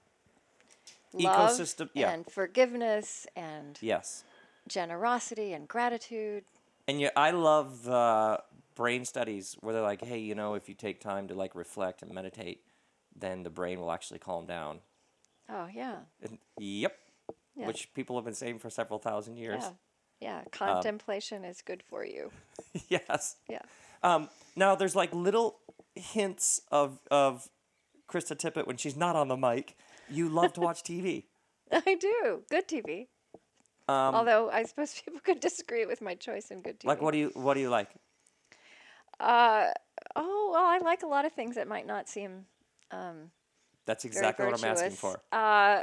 Ecosystem. 1.14 1.90
Yeah. 1.94 2.10
and 2.10 2.30
forgiveness 2.30 3.26
and 3.34 3.78
yes. 3.80 4.24
generosity 4.68 5.52
and 5.52 5.66
gratitude. 5.66 6.44
And 6.86 7.00
yeah, 7.00 7.10
I 7.16 7.30
love 7.32 7.88
uh, 7.88 8.38
brain 8.74 9.04
studies 9.04 9.56
where 9.60 9.74
they're 9.74 9.82
like, 9.82 10.04
hey, 10.04 10.18
you 10.18 10.34
know, 10.34 10.54
if 10.54 10.68
you 10.68 10.74
take 10.74 11.00
time 11.00 11.28
to 11.28 11.34
like 11.34 11.54
reflect 11.54 12.02
and 12.02 12.12
meditate, 12.12 12.62
then 13.16 13.42
the 13.42 13.50
brain 13.50 13.80
will 13.80 13.92
actually 13.92 14.18
calm 14.18 14.46
down. 14.46 14.80
Oh 15.48 15.68
yeah, 15.72 15.96
And, 16.22 16.38
yep. 16.58 16.96
Yeah. 17.56 17.66
Which 17.66 17.92
people 17.94 18.16
have 18.16 18.24
been 18.24 18.34
saying 18.34 18.60
for 18.60 18.70
several 18.70 19.00
thousand 19.00 19.36
years. 19.36 19.62
yeah, 19.62 19.70
yeah. 20.20 20.42
Contemplation 20.52 21.44
is 21.44 21.62
good 21.62 21.82
for 21.82 22.04
you. 22.04 22.30
yes. 22.88 23.36
Yeah. 23.48 23.62
Um, 24.02 24.28
now 24.56 24.74
there's 24.74 24.96
like 24.96 25.14
little 25.14 25.58
hints 25.94 26.60
of 26.70 26.98
of 27.10 27.48
Krista 28.08 28.36
Tippett 28.36 28.66
when 28.66 28.76
she's 28.76 28.96
not 28.96 29.16
on 29.16 29.28
the 29.28 29.36
mic. 29.36 29.76
You 30.08 30.28
love 30.28 30.52
to 30.54 30.60
watch 30.60 30.82
TV. 30.82 31.24
I 31.72 31.94
do 31.94 32.42
good 32.50 32.68
TV. 32.68 33.06
Um, 33.88 34.14
Although 34.14 34.50
I 34.50 34.64
suppose 34.64 35.00
people 35.04 35.20
could 35.20 35.40
disagree 35.40 35.86
with 35.86 36.00
my 36.00 36.14
choice 36.14 36.50
in 36.50 36.62
good 36.62 36.80
TV. 36.80 36.86
like 36.86 37.02
what 37.02 37.12
do 37.12 37.18
you 37.18 37.30
what 37.34 37.54
do 37.54 37.60
you 37.60 37.70
like? 37.70 37.88
Uh, 39.18 39.68
oh 40.16 40.50
well, 40.52 40.64
I 40.64 40.78
like 40.78 41.02
a 41.02 41.06
lot 41.06 41.24
of 41.24 41.32
things 41.32 41.56
that 41.56 41.68
might 41.68 41.86
not 41.86 42.08
seem 42.08 42.46
um, 42.90 43.30
That's 43.86 44.04
exactly 44.04 44.46
what 44.46 44.58
I'm 44.58 44.70
asking 44.70 44.92
for. 44.92 45.20
Uh, 45.32 45.82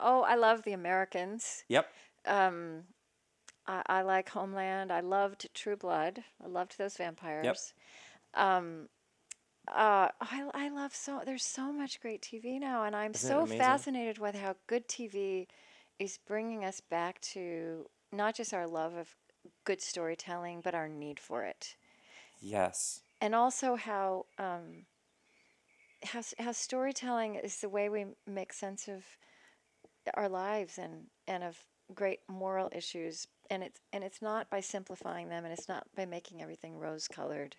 oh, 0.00 0.22
I 0.22 0.36
love 0.36 0.62
The 0.64 0.72
Americans. 0.72 1.64
Yep. 1.68 1.86
Um, 2.26 2.82
I, 3.70 3.82
I 3.86 4.02
like 4.02 4.28
Homeland. 4.30 4.90
I 4.90 5.00
loved 5.00 5.48
True 5.54 5.76
Blood. 5.76 6.24
I 6.44 6.48
loved 6.48 6.76
those 6.76 6.96
vampires. 6.96 7.72
Um, 8.34 8.88
uh, 9.68 10.08
I, 10.20 10.50
I 10.54 10.68
love 10.70 10.94
so. 10.94 11.20
There's 11.24 11.44
so 11.44 11.72
much 11.72 12.00
great 12.00 12.22
TV 12.22 12.58
now, 12.58 12.84
and 12.84 12.96
I'm 12.96 13.14
Isn't 13.14 13.28
so 13.28 13.46
fascinated 13.46 14.18
with 14.18 14.34
how 14.34 14.56
good 14.66 14.88
TV 14.88 15.46
is 15.98 16.18
bringing 16.26 16.64
us 16.64 16.80
back 16.80 17.20
to 17.20 17.86
not 18.12 18.34
just 18.34 18.52
our 18.52 18.66
love 18.66 18.94
of 18.94 19.14
good 19.64 19.80
storytelling, 19.80 20.60
but 20.62 20.74
our 20.74 20.88
need 20.88 21.20
for 21.20 21.44
it, 21.44 21.76
Yes. 22.40 23.02
and 23.20 23.34
also 23.34 23.76
how 23.76 24.26
um, 24.38 24.86
how 26.04 26.22
how 26.38 26.52
storytelling 26.52 27.36
is 27.36 27.60
the 27.60 27.68
way 27.68 27.88
we 27.88 28.06
make 28.26 28.52
sense 28.52 28.88
of 28.88 29.04
our 30.14 30.28
lives 30.28 30.78
and 30.78 31.06
and 31.28 31.44
of 31.44 31.58
great 31.94 32.20
moral 32.28 32.68
issues 32.72 33.26
and 33.50 33.62
it's 33.62 33.80
and 33.92 34.04
it's 34.04 34.22
not 34.22 34.48
by 34.50 34.60
simplifying 34.60 35.28
them 35.28 35.44
and 35.44 35.52
it's 35.52 35.68
not 35.68 35.86
by 35.96 36.04
making 36.06 36.40
everything 36.42 36.78
rose 36.78 37.08
colored 37.08 37.56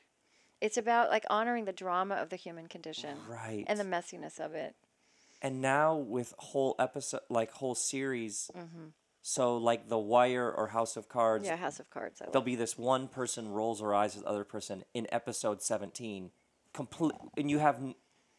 it's 0.61 0.77
about 0.77 1.09
like 1.09 1.25
honoring 1.29 1.65
the 1.65 1.73
drama 1.73 2.15
of 2.15 2.29
the 2.29 2.35
human 2.35 2.67
condition 2.67 3.17
Right. 3.27 3.63
and 3.67 3.79
the 3.79 3.83
messiness 3.83 4.39
of 4.39 4.53
it 4.55 4.75
and 5.41 5.61
now 5.61 5.95
with 5.95 6.33
whole 6.37 6.75
episode 6.79 7.21
like 7.29 7.51
whole 7.51 7.75
series 7.75 8.49
Mm-hmm. 8.55 8.85
so 9.21 9.57
like 9.57 9.89
the 9.89 9.99
wire 9.99 10.51
or 10.51 10.67
house 10.67 10.95
of 10.97 11.09
cards 11.09 11.45
yeah 11.45 11.55
house 11.57 11.79
of 11.79 11.89
cards 11.89 12.21
I 12.21 12.25
there'll 12.31 12.41
be 12.45 12.55
this 12.55 12.77
one 12.77 13.07
person 13.07 13.49
rolls 13.49 13.81
her 13.81 13.93
eyes 13.93 14.15
at 14.15 14.23
the 14.23 14.29
other 14.29 14.43
person 14.43 14.83
in 14.93 15.07
episode 15.11 15.61
17 15.61 16.31
complete 16.73 17.13
and 17.37 17.49
you 17.51 17.59
have 17.59 17.79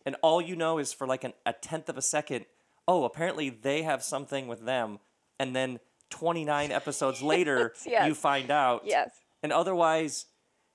and 0.05 0.17
all 0.23 0.41
you 0.41 0.57
know 0.57 0.79
is 0.79 0.93
for 0.93 1.07
like 1.07 1.23
an, 1.25 1.33
a 1.47 1.53
tenth 1.53 1.89
of 1.89 1.97
a 1.99 2.03
second 2.03 2.47
oh 2.89 3.05
apparently 3.05 3.51
they 3.51 3.83
have 3.83 4.03
something 4.03 4.49
with 4.49 4.65
them 4.65 4.99
and 5.39 5.55
then 5.55 5.79
29 6.13 6.71
episodes 6.71 7.21
later 7.35 7.73
Yes, 7.87 8.07
you 8.07 8.15
find 8.15 8.51
out. 8.51 8.83
Yes. 8.85 9.11
And 9.43 9.53
otherwise 9.53 10.27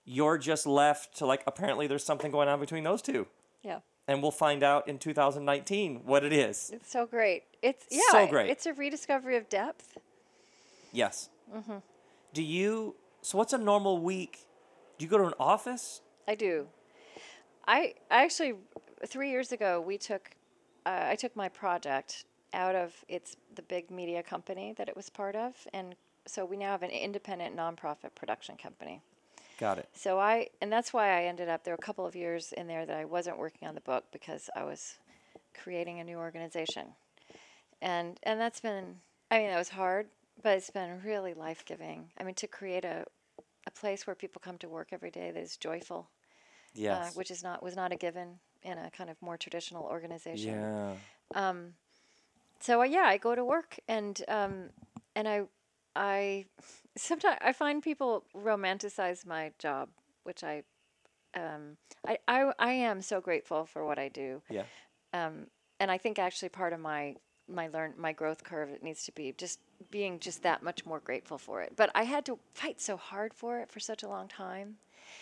you're 0.04 0.38
just 0.38 0.66
left 0.66 1.18
to 1.18 1.26
like 1.26 1.44
apparently 1.48 1.86
there's 1.88 2.04
something 2.04 2.32
going 2.32 2.50
on 2.50 2.60
between 2.60 2.84
those 2.84 3.02
two. 3.02 3.28
Yeah. 3.64 3.80
And 4.10 4.22
we'll 4.22 4.32
find 4.32 4.64
out 4.64 4.88
in 4.88 4.98
2019 5.00 6.02
what 6.06 6.24
it 6.24 6.34
is. 6.34 6.70
It's 6.74 6.92
so 6.92 7.06
great. 7.06 7.44
It's 7.62 7.86
yeah 7.92 8.02
So 8.12 8.28
great. 8.28 8.50
it's 8.50 8.66
a 8.66 8.74
rediscovery 8.74 9.36
of 9.38 9.48
depth. 9.50 9.98
Yes. 10.92 11.30
Mm-hmm. 11.56 11.78
do 12.34 12.44
you 12.44 12.96
so 13.22 13.38
what's 13.38 13.54
a 13.54 13.58
normal 13.58 14.00
week? 14.00 14.40
Do 14.98 15.06
you 15.06 15.10
go 15.10 15.18
to 15.18 15.26
an 15.26 15.34
office? 15.40 16.02
I 16.28 16.36
do. 16.36 16.68
I 17.68 17.94
I 18.10 18.24
actually 18.26 18.54
three 19.06 19.30
years 19.30 19.52
ago 19.52 19.80
we 19.82 19.98
took 19.98 20.32
uh, 20.86 21.06
I 21.14 21.16
took 21.16 21.36
my 21.36 21.50
project 21.50 22.26
out 22.58 22.76
of 22.76 22.94
its 23.08 23.38
the 23.56 23.62
big 23.62 23.90
media 23.90 24.22
company 24.24 24.74
that 24.78 24.90
it 24.90 24.96
was 24.96 25.10
part 25.10 25.36
of, 25.36 25.54
and 25.74 25.96
so 26.26 26.44
we 26.44 26.58
now 26.58 26.72
have 26.72 26.84
an 26.84 26.90
independent 26.90 27.56
nonprofit 27.56 28.14
production 28.16 28.58
company. 28.58 29.02
got 29.60 29.78
it 29.78 29.88
So 29.94 30.20
I 30.20 30.50
and 30.62 30.72
that's 30.72 30.92
why 30.92 31.18
I 31.18 31.24
ended 31.26 31.48
up 31.48 31.64
there 31.64 31.74
were 31.74 31.80
a 31.82 31.86
couple 31.86 32.06
of 32.06 32.16
years 32.16 32.52
in 32.54 32.68
there 32.68 32.86
that 32.86 32.98
I 32.98 33.06
wasn't 33.06 33.38
working 33.38 33.68
on 33.68 33.76
the 33.76 33.82
book 33.82 34.04
because 34.12 34.50
I 34.56 34.64
was 34.64 34.98
creating 35.64 36.00
a 36.00 36.04
new 36.04 36.18
organization, 36.18 36.88
and 37.82 38.20
and 38.24 38.40
that's 38.40 38.60
been 38.60 38.96
I 39.32 39.38
mean 39.40 39.50
that 39.50 39.58
was 39.58 39.70
hard, 39.70 40.08
but 40.44 40.58
it's 40.58 40.72
been 40.72 41.02
really 41.06 41.34
life 41.34 41.64
giving. 41.66 42.10
I 42.20 42.24
mean 42.24 42.36
to 42.36 42.48
create 42.48 42.84
a 42.84 43.06
a 43.68 43.72
place 43.72 44.08
where 44.08 44.16
people 44.16 44.42
come 44.44 44.58
to 44.58 44.70
work 44.70 44.90
every 44.92 45.12
day 45.12 45.30
that 45.32 45.42
is 45.42 45.58
joyful 45.58 46.10
yes 46.74 47.10
uh, 47.10 47.12
which 47.18 47.32
is 47.32 47.44
not 47.44 47.62
was 47.62 47.76
not 47.76 47.92
a 47.92 47.96
given 47.96 48.40
in 48.64 48.78
a 48.78 48.90
kind 48.90 49.10
of 49.10 49.22
more 49.22 49.38
traditional 49.38 49.84
organization. 49.84 50.56
yeah 50.56 50.94
So 52.60 52.82
uh, 52.82 52.86
yeah, 52.86 53.04
I 53.06 53.18
go 53.18 53.36
to 53.36 53.44
work 53.46 53.80
and 53.88 54.22
um, 54.28 54.70
and 55.16 55.28
I 55.28 55.42
I 55.96 56.46
sometimes 56.98 57.38
I 57.42 57.54
find 57.54 57.82
people 57.84 58.24
romanticize 58.36 59.26
my 59.26 59.52
job, 59.60 59.90
which 60.24 60.44
I 60.44 60.64
um, 61.36 61.78
I, 62.06 62.18
I 62.28 62.52
I 62.60 62.72
am 62.72 63.02
so 63.02 63.22
grateful 63.22 63.66
for 63.66 63.86
what 63.86 64.00
I 64.00 64.08
do, 64.10 64.42
yeah 64.50 64.64
um, 65.14 65.48
and 65.80 65.92
I 65.92 65.98
think 65.98 66.18
actually 66.20 66.50
part 66.50 66.74
of 66.74 66.80
my 66.80 67.16
my 67.48 67.68
learn 67.68 67.94
my 67.98 68.12
growth 68.12 68.44
curve 68.44 68.70
it 68.70 68.84
needs 68.84 69.06
to 69.06 69.12
be 69.12 69.34
just 69.38 69.60
being 69.92 70.20
just 70.20 70.44
that 70.44 70.64
much 70.64 70.86
more 70.86 71.00
grateful 71.00 71.38
for 71.38 71.62
it. 71.62 71.74
But 71.76 71.92
I 71.96 72.04
had 72.04 72.26
to 72.26 72.40
fight 72.54 72.82
so 72.82 72.98
hard 72.98 73.34
for 73.34 73.60
it 73.60 73.70
for 73.72 73.80
such 73.80 74.04
a 74.04 74.08
long 74.10 74.28
time, 74.28 74.78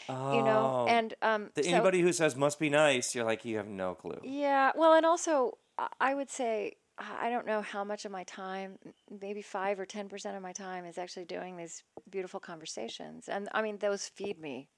you 0.08 0.42
know, 0.42 0.86
Oh. 0.86 0.86
and 0.88 1.14
um, 1.22 1.50
The- 1.54 1.64
so- 1.64 1.70
anybody 1.70 2.02
who 2.02 2.14
says 2.14 2.36
must 2.36 2.60
be 2.60 2.70
nice, 2.70 3.14
you're 3.14 3.26
like 3.26 3.44
you 3.46 3.58
have 3.58 3.68
no 3.68 3.94
clue. 3.96 4.20
Yeah, 4.24 4.72
well, 4.76 4.94
and 4.94 5.06
also 5.06 5.58
I- 6.00 6.14
would 6.16 6.30
say 6.30 6.78
I 6.98 7.30
don't 7.30 7.46
know 7.46 7.62
how 7.62 7.84
much 7.84 8.06
of 8.06 8.12
my 8.12 8.24
time, 8.24 8.78
maybe 9.22 9.42
five 9.42 9.80
or 9.80 9.86
ten 9.86 10.08
percent 10.08 10.38
of 10.38 10.42
my 10.42 10.54
time, 10.54 10.86
is 10.86 10.98
actually 10.98 11.26
doing 11.26 11.58
these 11.58 11.84
beautiful 12.10 12.40
conversations, 12.40 13.28
and 13.28 13.50
I 13.52 13.62
mean 13.62 13.78
those 13.78 14.08
feed 14.08 14.40
me. 14.40 14.70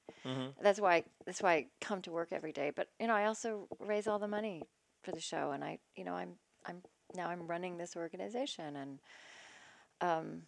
That's 0.61 0.79
why 0.79 1.03
that's 1.25 1.41
why 1.41 1.53
I 1.53 1.67
come 1.79 2.01
to 2.03 2.11
work 2.11 2.29
every 2.31 2.51
day. 2.51 2.71
But 2.75 2.89
you 2.99 3.07
know, 3.07 3.13
I 3.13 3.25
also 3.25 3.67
raise 3.79 4.07
all 4.07 4.19
the 4.19 4.27
money 4.27 4.63
for 5.03 5.11
the 5.11 5.21
show, 5.21 5.51
and 5.51 5.63
I, 5.63 5.79
you 5.95 6.03
know, 6.03 6.15
I'm 6.15 6.33
I'm 6.65 6.81
now 7.15 7.29
I'm 7.29 7.45
running 7.45 7.77
this 7.77 7.95
organization, 7.95 8.75
and 8.75 8.99
um, 10.01 10.41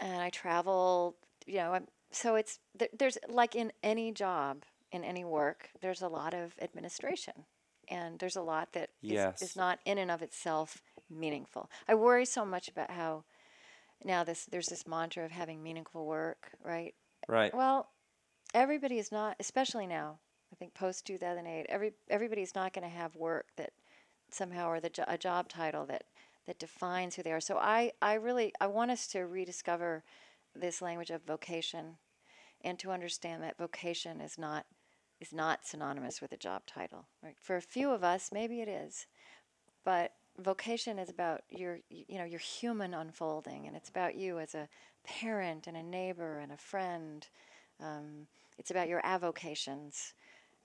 and 0.00 0.20
I 0.20 0.30
travel. 0.30 1.16
You 1.46 1.56
know, 1.56 1.72
I'm, 1.74 1.86
so 2.10 2.34
it's 2.36 2.58
th- 2.78 2.90
there's 2.98 3.18
like 3.28 3.54
in 3.54 3.72
any 3.82 4.12
job 4.12 4.64
in 4.94 5.02
any 5.02 5.24
work, 5.24 5.70
there's 5.80 6.02
a 6.02 6.08
lot 6.08 6.34
of 6.34 6.54
administration, 6.62 7.34
and 7.88 8.18
there's 8.18 8.36
a 8.36 8.42
lot 8.42 8.72
that 8.72 8.90
is, 9.02 9.12
Yes. 9.12 9.42
is 9.42 9.56
not 9.56 9.78
in 9.84 9.98
and 9.98 10.10
of 10.10 10.22
itself 10.22 10.82
meaningful. 11.10 11.70
I 11.88 11.94
worry 11.94 12.24
so 12.24 12.44
much 12.44 12.68
about 12.68 12.90
how 12.90 13.24
now 14.04 14.24
this 14.24 14.44
there's 14.46 14.68
this 14.68 14.86
mantra 14.86 15.24
of 15.24 15.30
having 15.30 15.62
meaningful 15.62 16.06
work, 16.06 16.50
right? 16.62 16.94
Right. 17.28 17.54
Well, 17.54 17.88
everybody 18.52 18.98
is 18.98 19.10
not, 19.12 19.36
especially 19.40 19.86
now. 19.86 20.18
I 20.52 20.56
think 20.56 20.74
post 20.74 21.06
2008, 21.06 21.66
every 21.68 21.92
everybody's 22.08 22.54
not 22.54 22.72
going 22.72 22.88
to 22.88 22.94
have 22.96 23.16
work 23.16 23.46
that 23.56 23.72
somehow 24.30 24.68
or 24.68 24.80
the 24.80 24.90
jo- 24.90 25.04
a 25.08 25.18
job 25.18 25.48
title 25.48 25.86
that 25.86 26.04
that 26.46 26.58
defines 26.58 27.16
who 27.16 27.22
they 27.22 27.32
are. 27.32 27.40
So 27.40 27.56
I 27.58 27.92
I 28.02 28.14
really 28.14 28.52
I 28.60 28.66
want 28.66 28.90
us 28.90 29.06
to 29.08 29.20
rediscover 29.26 30.04
this 30.54 30.80
language 30.80 31.10
of 31.10 31.22
vocation, 31.24 31.96
and 32.62 32.78
to 32.78 32.92
understand 32.92 33.42
that 33.42 33.58
vocation 33.58 34.20
is 34.20 34.38
not 34.38 34.66
is 35.20 35.32
not 35.32 35.66
synonymous 35.66 36.20
with 36.20 36.32
a 36.32 36.36
job 36.36 36.62
title. 36.66 37.06
Right? 37.22 37.36
For 37.40 37.56
a 37.56 37.62
few 37.62 37.90
of 37.90 38.04
us, 38.04 38.30
maybe 38.32 38.60
it 38.60 38.68
is, 38.68 39.06
but 39.84 40.12
vocation 40.38 40.98
is 40.98 41.08
about 41.08 41.42
your 41.48 41.78
you 41.88 42.18
know 42.18 42.24
your 42.24 42.40
human 42.40 42.94
unfolding, 42.94 43.66
and 43.66 43.76
it's 43.76 43.88
about 43.88 44.16
you 44.16 44.38
as 44.38 44.54
a 44.54 44.68
parent 45.04 45.66
and 45.66 45.76
a 45.76 45.82
neighbor 45.82 46.38
and 46.38 46.52
a 46.52 46.56
friend. 46.56 47.26
Um, 47.80 48.26
it's 48.58 48.70
about 48.70 48.88
your 48.88 49.00
avocations, 49.04 50.14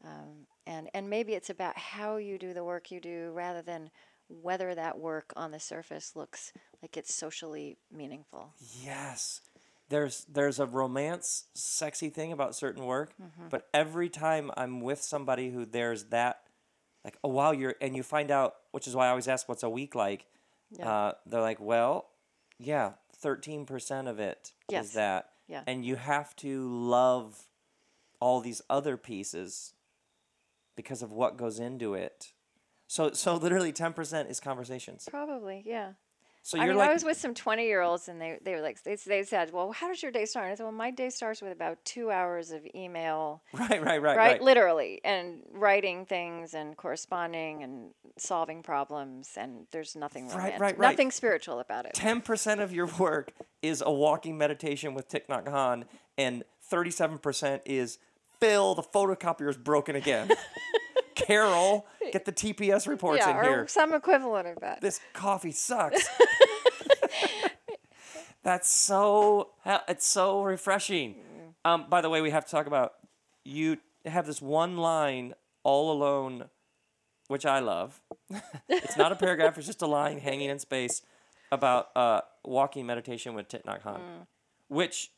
um, 0.04 0.48
and 0.66 0.90
and 0.94 1.10
maybe 1.10 1.34
it's 1.34 1.50
about 1.50 1.78
how 1.78 2.18
you 2.18 2.38
do 2.38 2.54
the 2.54 2.64
work 2.64 2.92
you 2.92 3.00
do 3.00 3.32
rather 3.34 3.62
than 3.62 3.90
whether 4.30 4.76
that 4.76 4.98
work 4.98 5.34
on 5.36 5.52
the 5.52 5.60
surface 5.60 6.16
looks 6.16 6.54
like 6.82 6.96
it's 6.96 7.14
socially 7.14 7.78
meaningful. 7.92 8.54
Yes. 8.84 9.42
There's 9.90 10.26
there's 10.32 10.60
a 10.60 10.66
romance 10.66 11.46
sexy 11.56 12.10
thing 12.10 12.32
about 12.32 12.56
certain 12.56 12.86
work, 12.86 13.14
Mm-hmm. 13.22 13.48
but 13.50 13.68
every 13.74 14.10
time 14.10 14.52
I'm 14.56 14.82
with 14.82 15.02
somebody 15.02 15.50
who 15.50 15.66
there's 15.66 16.06
that 16.06 16.42
like 17.04 17.18
oh 17.24 17.30
wow 17.30 17.52
you're 17.52 17.76
and 17.82 17.96
you 17.96 18.04
find 18.04 18.30
out 18.30 18.56
which 18.72 18.88
is 18.88 18.96
why 18.96 19.08
I 19.08 19.10
always 19.10 19.28
ask 19.28 19.48
what's 19.50 19.64
a 19.64 19.70
week 19.70 19.96
like. 19.96 20.26
Yeah. 20.72 20.88
Uh, 20.90 21.12
they're 21.26 21.42
like, 21.42 21.60
"Well, 21.60 22.10
yeah, 22.60 22.92
13% 23.24 24.08
of 24.08 24.20
it 24.20 24.52
is 24.70 24.72
Yes. 24.72 24.94
that." 24.94 25.30
Yeah. 25.48 25.64
And 25.66 25.84
you 25.84 25.96
have 25.96 26.36
to 26.38 26.70
love 26.70 27.48
all 28.20 28.40
these 28.42 28.62
other 28.70 28.96
pieces 28.98 29.74
because 30.76 31.02
of 31.02 31.12
what 31.12 31.38
goes 31.38 31.60
into 31.60 31.96
it. 31.96 32.34
So 32.88 33.12
so 33.14 33.36
literally 33.36 33.74
10% 33.74 34.30
is 34.30 34.40
conversations. 34.40 35.08
Probably, 35.10 35.64
yeah. 35.66 35.94
So 36.42 36.58
I 36.58 36.66
mean, 36.66 36.78
like 36.78 36.90
I 36.90 36.94
was 36.94 37.04
with 37.04 37.18
some 37.18 37.34
twenty-year-olds, 37.34 38.08
and 38.08 38.20
they 38.20 38.40
they 38.42 38.56
were 38.56 38.62
like 38.62 38.82
they 38.84 38.96
they 38.96 39.24
said, 39.24 39.52
"Well, 39.52 39.72
how 39.72 39.88
does 39.88 40.02
your 40.02 40.12
day 40.12 40.26
start?" 40.26 40.46
And 40.46 40.54
I 40.54 40.56
said, 40.56 40.64
"Well, 40.64 40.72
my 40.72 40.90
day 40.90 41.10
starts 41.10 41.42
with 41.42 41.52
about 41.52 41.84
two 41.84 42.12
hours 42.12 42.52
of 42.52 42.66
email, 42.74 43.44
right, 43.54 43.70
right, 43.70 43.84
right, 43.84 44.02
right, 44.02 44.18
right. 44.18 44.42
literally, 44.42 45.02
and 45.04 45.44
writing 45.52 46.06
things 46.06 46.54
and 46.54 46.76
corresponding 46.78 47.62
and 47.64 47.92
solving 48.18 48.64
problems, 48.64 49.32
and 49.38 49.68
there's 49.72 49.96
nothing 49.96 50.28
Right, 50.28 50.36
romantic, 50.36 50.62
right, 50.62 50.78
right. 50.80 50.92
nothing 50.92 51.12
spiritual 51.12 51.60
about 51.60 51.86
it." 51.86 51.94
Ten 51.94 52.22
percent 52.22 52.62
of 52.62 52.74
your 52.74 52.88
work 52.98 53.34
is 53.62 53.84
a 53.86 53.92
walking 53.92 54.38
meditation 54.38 54.94
with 54.94 55.10
Thich 55.10 55.28
Nhat 55.28 55.46
Hanh, 55.46 55.84
and 56.18 56.44
thirty-seven 56.64 57.18
percent 57.20 57.62
is 57.66 58.00
Phil. 58.40 58.76
The 58.76 58.84
photocopier 58.84 59.50
is 59.50 59.58
broken 59.58 59.96
again. 59.96 60.32
Carol, 61.26 61.86
get 62.12 62.26
the 62.26 62.32
TPS 62.32 62.88
reports 62.88 63.24
yeah, 63.26 63.32
in 63.32 63.38
or 63.38 63.44
here. 63.44 63.68
some 63.68 63.94
equivalent 63.94 64.48
of 64.48 64.60
that. 64.62 64.82
This 64.82 65.00
coffee 65.14 65.52
sucks. 65.52 66.08
That's 68.44 68.70
so. 68.70 69.52
It's 69.88 70.08
so 70.08 70.44
refreshing. 70.44 71.16
Um, 71.66 71.86
by 71.90 72.02
the 72.02 72.10
way, 72.10 72.22
we 72.22 72.30
have 72.32 72.46
to 72.46 72.52
talk 72.52 72.68
about 72.68 72.94
you 73.44 73.78
have 74.06 74.26
this 74.26 74.42
one 74.42 74.78
line 74.78 75.34
all 75.64 75.92
alone, 75.92 76.46
which 77.28 77.46
I 77.46 77.60
love. 77.60 78.02
it's 78.70 78.98
not 78.98 79.12
a 79.12 79.16
paragraph; 79.16 79.58
it's 79.58 79.68
just 79.68 79.82
a 79.82 79.88
line 79.88 80.20
hanging 80.20 80.50
in 80.50 80.60
space 80.60 81.02
about 81.52 81.90
uh, 81.96 82.22
walking 82.46 82.86
meditation 82.86 83.34
with 83.34 83.50
Thich 83.50 83.64
Nhat 83.66 83.82
Hanh, 83.82 84.00
which 84.68 85.12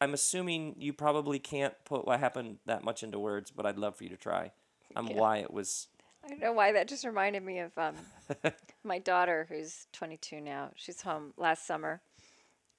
I'm 0.00 0.14
assuming 0.14 0.76
you 0.78 0.92
probably 0.92 1.38
can't 1.38 1.74
put 1.84 2.06
what 2.06 2.20
happened 2.20 2.58
that 2.66 2.84
much 2.84 3.02
into 3.02 3.18
words, 3.18 3.50
but 3.50 3.66
I'd 3.66 3.78
love 3.78 3.96
for 3.96 4.04
you 4.04 4.10
to 4.10 4.16
try. 4.16 4.52
Um, 4.96 5.08
Yeah. 5.08 5.18
why 5.18 5.38
it 5.38 5.52
was. 5.52 5.88
I 6.24 6.28
don't 6.28 6.40
know 6.40 6.52
why 6.52 6.72
that 6.72 6.88
just 6.88 7.04
reminded 7.04 7.42
me 7.42 7.58
of 7.58 7.76
um, 7.76 7.96
my 8.84 8.98
daughter, 8.98 9.46
who's 9.48 9.86
22 9.92 10.40
now. 10.40 10.70
She's 10.76 11.02
home 11.02 11.34
last 11.36 11.66
summer, 11.66 12.00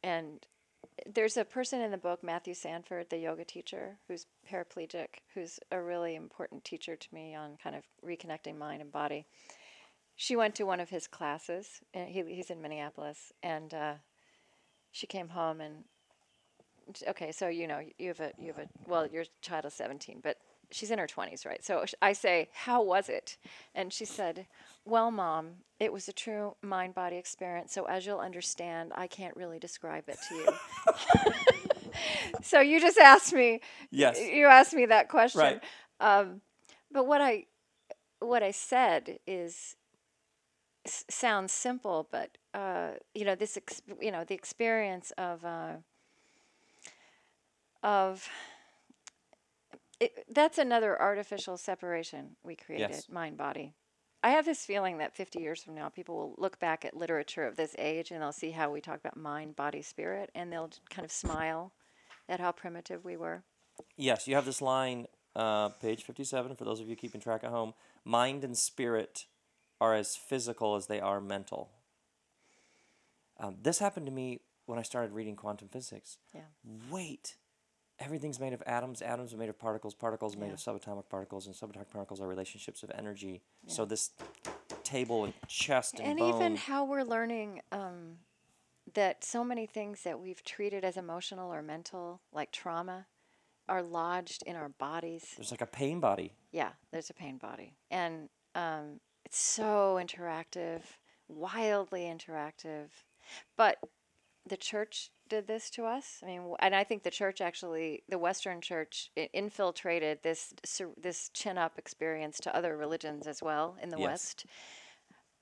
and 0.04 0.46
there's 1.06 1.38
a 1.38 1.46
person 1.46 1.82
in 1.82 1.92
the 1.92 1.98
book, 1.98 2.24
Matthew 2.24 2.54
Sanford, 2.54 3.10
the 3.10 3.18
yoga 3.18 3.44
teacher, 3.46 3.98
who's 4.08 4.26
paraplegic, 4.50 5.08
who's 5.34 5.60
a 5.72 5.82
really 5.82 6.16
important 6.16 6.64
teacher 6.64 6.96
to 6.96 7.14
me 7.14 7.36
on 7.36 7.58
kind 7.62 7.76
of 7.76 7.84
reconnecting 8.04 8.58
mind 8.58 8.82
and 8.82 8.92
body. 8.92 9.26
She 10.16 10.36
went 10.36 10.56
to 10.56 10.64
one 10.64 10.80
of 10.80 10.90
his 10.90 11.08
classes. 11.08 11.82
And 11.94 12.10
he, 12.10 12.24
he's 12.34 12.50
in 12.50 12.62
Minneapolis, 12.62 13.34
and 13.44 13.74
uh, 13.74 13.94
she 14.92 15.06
came 15.08 15.30
home 15.30 15.60
and 15.62 15.84
okay, 17.08 17.32
so 17.32 17.48
you 17.48 17.68
know 17.68 17.82
you 17.98 18.08
have 18.10 18.20
a 18.20 18.32
you 18.40 18.48
have 18.48 18.60
a 18.60 18.68
well, 18.88 19.08
your 19.08 19.26
child 19.42 19.66
is 19.66 19.74
17, 19.74 20.20
but 20.24 20.38
she's 20.76 20.92
in 20.92 21.00
her 21.00 21.08
20s, 21.08 21.46
right? 21.46 21.64
So 21.64 21.86
I 22.02 22.14
say, 22.14 22.50
"How 22.54 22.82
was 22.82 23.10
it?" 23.10 23.38
And 23.74 23.92
she 23.94 24.06
said, 24.06 24.48
"Well, 24.86 25.12
mom, 25.12 25.52
it 25.80 25.94
was 25.94 26.08
a 26.08 26.14
true 26.14 26.56
mind-body 26.62 27.18
experience. 27.18 27.74
So 27.74 27.86
as 27.86 28.06
you'll 28.06 28.20
understand, 28.20 28.92
I 28.96 29.08
can't 29.08 29.36
really 29.38 29.60
describe 29.60 30.10
it 30.10 30.20
to 30.30 30.36
you." 30.36 30.48
so 32.42 32.60
you 32.60 32.80
just 32.80 32.98
asked 32.98 33.34
me 33.34 33.62
Yes. 33.92 34.20
you 34.20 34.48
asked 34.48 34.74
me 34.74 34.86
that 34.88 35.10
question. 35.10 35.42
Right. 35.42 35.64
Um, 36.00 36.42
but 36.92 37.08
what 37.08 37.22
I 37.22 37.46
what 38.20 38.44
I 38.44 38.52
said 38.52 39.20
is 39.28 39.76
s- 40.86 41.06
sounds 41.10 41.52
simple, 41.54 42.08
but 42.12 42.38
uh, 42.54 42.92
you 43.14 43.26
know 43.26 43.36
this 43.36 43.58
ex- 43.58 43.82
you 44.02 44.12
know 44.12 44.24
the 44.24 44.36
experience 44.36 45.12
of 45.18 45.44
uh, 45.46 45.74
of 47.84 48.28
it, 50.00 50.26
that's 50.30 50.58
another 50.58 51.00
artificial 51.02 51.58
separation 51.58 52.36
we 52.44 52.56
created 52.56 52.90
Yes. 52.90 53.10
mind 53.10 53.38
body. 53.38 53.74
I 54.24 54.30
have 54.30 54.46
this 54.46 54.66
feeling 54.66 54.98
that 54.98 55.16
50 55.16 55.40
years 55.40 55.62
from 55.64 55.76
now, 55.76 55.90
people 55.90 56.16
will 56.16 56.36
look 56.38 56.60
back 56.60 56.84
at 56.84 56.96
literature 56.98 57.46
of 57.46 57.56
this 57.58 57.76
age 57.78 58.10
and 58.12 58.22
they'll 58.22 58.32
see 58.32 58.52
how 58.52 58.72
we 58.72 58.82
talk 58.82 59.00
about 59.00 59.16
mind, 59.18 59.56
body, 59.56 59.82
spirit, 59.84 60.32
and 60.34 60.52
they'll 60.52 60.72
kind 60.90 61.06
of 61.06 61.12
smile 61.12 61.74
at 62.28 62.40
how 62.40 62.52
primitive 62.52 63.06
we 63.06 63.16
were. 63.18 63.44
Yes, 63.98 64.28
you 64.28 64.34
have 64.36 64.46
this 64.46 64.62
line, 64.62 65.06
uh, 65.36 65.70
page 65.70 66.04
57, 66.04 66.56
for 66.56 66.66
those 66.66 66.80
of 66.80 66.90
you 66.90 66.96
keeping 66.96 67.22
track 67.22 67.44
at 67.44 67.52
home. 67.52 67.74
Mind 68.04 68.44
and 68.44 68.58
spirit 68.58 69.26
are 69.80 69.94
as 69.94 70.16
physical 70.16 70.76
as 70.76 70.88
they 70.88 71.00
are 71.00 71.22
mental. 71.22 71.70
Um, 73.40 73.58
this 73.62 73.80
happened 73.80 74.06
to 74.08 74.12
me 74.12 74.40
when 74.66 74.80
I 74.80 74.82
started 74.82 75.12
reading 75.12 75.36
quantum 75.36 75.68
physics. 75.68 76.18
Yeah. 76.34 76.42
Wait, 76.90 77.36
everything's 78.00 78.40
made 78.40 78.54
of 78.54 78.62
atoms, 78.66 79.02
atoms 79.02 79.34
are 79.34 79.38
made 79.38 79.50
of 79.50 79.58
particles, 79.58 79.94
particles 79.94 80.36
are 80.36 80.40
made 80.40 80.48
Yeah. 80.48 80.54
of 80.54 80.60
subatomic 80.60 81.10
particles, 81.10 81.46
and 81.48 81.56
subatomic 81.56 81.90
particles 81.90 82.20
are 82.20 82.28
relationships 82.28 82.84
of 82.84 82.92
energy. 82.92 83.42
So 83.68 83.86
this 83.86 84.12
table 84.84 85.26
and 85.26 85.34
chest 85.48 85.96
and, 86.00 86.08
and 86.08 86.20
bone. 86.20 86.30
even 86.36 86.56
how 86.56 86.86
we're 86.86 87.04
learning 87.04 87.62
um, 87.72 88.20
that 88.94 89.24
so 89.24 89.44
many 89.44 89.66
things 89.66 90.04
that 90.04 90.20
we've 90.20 90.44
treated 90.44 90.84
as 90.84 90.98
emotional 90.98 91.52
or 91.54 91.62
mental, 91.62 92.22
like 92.32 92.52
trauma, 92.52 93.08
are 93.68 93.82
lodged 93.82 94.44
in 94.44 94.56
our 94.56 94.70
bodies. 94.70 95.34
there's 95.38 95.52
like 95.52 95.62
a 95.62 95.66
pain 95.66 96.00
body. 96.00 96.34
Yeah, 96.52 96.72
there's 96.92 97.10
a 97.10 97.14
pain 97.14 97.38
body, 97.38 97.76
and 97.90 98.30
um, 98.54 99.00
it's 99.26 99.40
so 99.40 100.00
interactive, 100.02 100.82
wildly 101.28 102.02
interactive. 102.04 102.90
But 103.58 103.78
the 104.48 104.56
church 104.58 105.10
did 105.30 105.48
this 105.48 105.70
to 105.72 105.86
us. 105.86 106.20
I 106.24 106.28
mean, 106.28 106.56
and 106.60 106.76
I 106.76 106.84
think 106.84 107.04
the 107.04 107.12
church 107.12 107.42
actually, 107.42 108.04
the 108.10 108.18
Western 108.18 108.62
church, 108.62 109.12
infiltrated 109.34 110.20
this 110.24 110.54
this 110.98 111.30
chin 111.30 111.58
up 111.58 111.78
experience 111.78 112.40
to 112.42 112.56
other 112.56 112.76
religions 112.78 113.28
as 113.28 113.42
well 113.42 113.78
in 113.82 113.90
the 113.90 113.98
Yes. 113.98 114.06
West. 114.08 114.46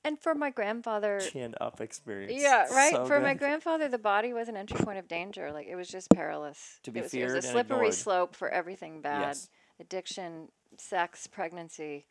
And 0.05 0.19
for 0.19 0.35
my 0.35 0.49
grandfather, 0.49 1.19
Chin 1.21 1.55
up 1.61 1.79
experience. 1.79 2.33
yeah, 2.41 2.67
right. 2.73 2.91
So 2.93 3.05
For 3.05 3.21
my 3.21 3.33
grandfather, 3.33 3.87
the 3.87 3.97
body 3.97 4.33
was 4.33 4.49
an 4.49 4.57
entry 4.57 4.83
point 4.83 4.99
of 4.99 5.07
danger. 5.07 5.51
Like 5.53 5.67
it 5.67 5.75
was 5.75 5.87
just 5.87 6.09
perilous. 6.09 6.79
To 6.83 6.91
be 6.91 6.99
it 6.99 7.03
was, 7.03 7.13
it 7.13 7.23
was 7.23 7.33
a 7.35 7.41
slippery 7.41 7.77
ignored. 7.77 7.93
slope 7.93 8.35
for 8.35 8.49
everything 8.49 8.99
bad: 9.01 9.21
Yes. 9.21 9.49
addiction, 9.79 10.49
sex, 10.77 11.27
pregnancy. 11.27 12.05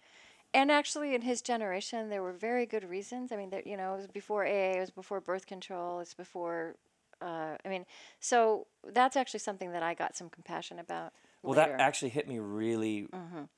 And 0.55 0.71
actually, 0.71 1.15
in 1.15 1.23
his 1.23 1.41
generation, 1.43 2.09
there 2.11 2.23
were 2.23 2.33
very 2.33 2.67
good 2.67 2.85
reasons. 2.89 3.31
I 3.33 3.37
mean, 3.37 3.51
that 3.51 3.67
you 3.67 3.77
know, 3.77 3.95
it 3.95 3.97
was 3.99 4.07
before 4.07 4.45
AA, 4.47 4.77
it 4.77 4.81
was 4.81 4.91
before 4.91 5.21
birth 5.21 5.47
control, 5.47 6.01
it's 6.01 6.15
before. 6.15 6.77
Uh, 7.23 7.57
I 7.65 7.69
mean, 7.69 7.87
so 8.21 8.67
that's 8.93 9.17
actually 9.17 9.41
something 9.41 9.73
that 9.73 9.83
I 9.83 9.95
got 9.95 10.17
some 10.17 10.29
compassion 10.29 10.79
about. 10.79 11.13
Well, 11.43 11.57
later. 11.57 11.71
Mm-hmm. 11.71 11.79
that 11.79 11.85
actually 11.85 12.09
hit 12.11 12.29
me 12.29 12.39
really, 12.39 13.09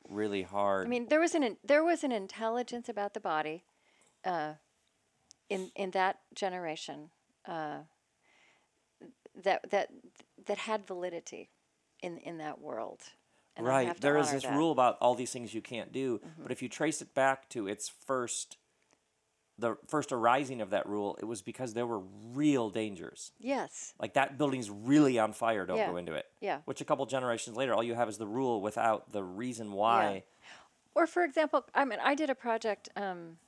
really 0.08 0.42
hard. 0.42 0.86
I 0.86 0.90
mean, 0.90 1.08
there 1.08 1.20
was 1.20 1.34
an 1.34 1.42
in, 1.42 1.56
there 1.64 1.84
was 1.84 2.04
an 2.04 2.12
intelligence 2.12 2.88
about 2.88 3.14
the 3.14 3.20
body, 3.20 3.64
uh, 4.24 4.54
in 5.48 5.70
in 5.74 5.90
that 5.90 6.20
generation, 6.34 7.10
uh, 7.46 7.80
that 9.42 9.70
that 9.70 9.90
that 10.46 10.58
had 10.58 10.86
validity, 10.86 11.50
in 12.02 12.18
in 12.18 12.38
that 12.38 12.60
world. 12.60 13.02
and 13.56 13.66
right. 13.66 14.00
There 14.00 14.16
is 14.16 14.30
this 14.30 14.42
that. 14.42 14.48
Mm-hmm. 14.48 14.58
rule 14.58 14.72
about 14.72 14.96
all 15.00 15.14
these 15.14 15.30
things 15.30 15.54
you 15.54 15.62
can't 15.62 15.92
do, 15.92 16.20
but 16.42 16.52
if 16.52 16.62
you 16.62 16.68
trace 16.68 17.02
it 17.02 17.14
back 17.14 17.48
to 17.50 17.68
its 17.68 17.88
first, 17.88 18.56
the 19.58 19.76
first 19.86 20.10
arising 20.12 20.60
of 20.60 20.70
that 20.70 20.88
rule, 20.88 21.16
it 21.20 21.24
was 21.24 21.40
because 21.42 21.74
there 21.74 21.86
were 21.86 22.00
real 22.32 22.70
dangers. 22.70 23.32
Yes. 23.38 23.94
Like 24.00 24.14
that 24.14 24.36
building's 24.36 24.68
really 24.70 25.18
on 25.18 25.32
fire. 25.32 25.64
Don't 25.66 25.76
Yeah. 25.76 25.90
go 25.90 25.96
into 25.96 26.14
it. 26.14 26.26
Yeah. 26.40 26.60
Which 26.64 26.80
a 26.80 26.84
couple 26.84 27.06
generations 27.06 27.56
later, 27.56 27.72
all 27.74 27.82
you 27.82 27.94
have 27.94 28.08
is 28.08 28.18
the 28.18 28.26
rule 28.26 28.60
without 28.60 29.12
the 29.12 29.22
reason 29.22 29.72
why. 29.72 30.24
Or 30.96 31.06
for 31.06 31.22
example, 31.24 31.64
I 31.74 31.84
mean, 31.84 31.98
I 32.02 32.14
did 32.14 32.30
a 32.30 32.34
project 32.34 32.88
um, 32.96 33.38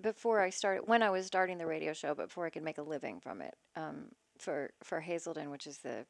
before 0.00 0.40
I 0.40 0.50
started 0.50 0.86
when 0.86 1.02
I 1.02 1.10
was 1.10 1.26
starting 1.26 1.58
the 1.58 1.66
radio 1.66 1.92
show, 1.92 2.14
but 2.14 2.26
before 2.28 2.46
I 2.46 2.50
could 2.50 2.62
make 2.64 2.78
a 2.78 2.82
living 2.82 3.20
from 3.20 3.42
it 3.42 3.54
um, 3.76 4.06
for 4.38 4.70
for 4.82 5.00
Hazelden, 5.00 5.50
which 5.50 5.66
is 5.66 5.78
the 5.78 6.04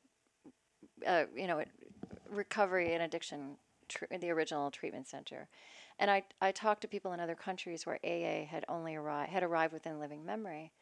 uh, 1.07 1.25
you 1.35 1.47
know 1.47 1.63
recovery 2.31 2.93
and 2.95 3.03
addiction, 3.03 3.57
tr- 3.89 4.05
the 4.21 4.31
original 4.31 4.71
treatment 4.71 5.07
center. 5.09 5.49
And 5.99 6.11
I 6.11 6.25
I 6.41 6.53
talked 6.53 6.83
to 6.83 6.89
people 6.89 7.13
in 7.13 7.21
other 7.21 7.35
countries 7.35 7.87
where 7.87 7.99
AA 8.05 8.45
had 8.45 8.65
only 8.69 8.95
arrived 8.95 9.31
had 9.31 9.43
arrived 9.43 9.73
within 9.73 9.99
living 10.01 10.25
memory, 10.25 10.73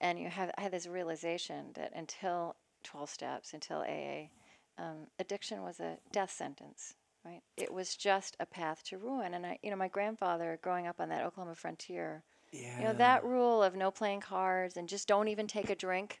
and 0.00 0.18
you 0.18 0.28
have 0.28 0.50
I 0.58 0.62
had 0.62 0.72
this 0.72 0.86
realization 0.86 1.72
that 1.74 1.92
until 1.94 2.56
twelve 2.82 3.10
steps, 3.10 3.52
until 3.54 3.82
AA, 3.82 4.30
um, 4.78 5.06
addiction 5.18 5.62
was 5.62 5.80
a 5.80 5.98
death 6.12 6.30
sentence 6.30 6.94
right? 7.24 7.42
It 7.56 7.72
was 7.72 7.96
just 7.96 8.36
a 8.40 8.46
path 8.46 8.82
to 8.84 8.98
ruin. 8.98 9.34
And 9.34 9.46
I, 9.46 9.58
you 9.62 9.70
know, 9.70 9.76
my 9.76 9.88
grandfather 9.88 10.58
growing 10.62 10.86
up 10.86 11.00
on 11.00 11.08
that 11.10 11.24
Oklahoma 11.24 11.54
frontier, 11.54 12.22
Yeah. 12.52 12.78
you 12.78 12.84
know, 12.86 12.94
that 12.94 13.24
rule 13.24 13.62
of 13.62 13.76
no 13.76 13.90
playing 13.90 14.20
cards 14.20 14.76
and 14.76 14.88
just 14.88 15.06
don't 15.08 15.28
even 15.28 15.46
take 15.46 15.70
a 15.70 15.74
drink. 15.74 16.20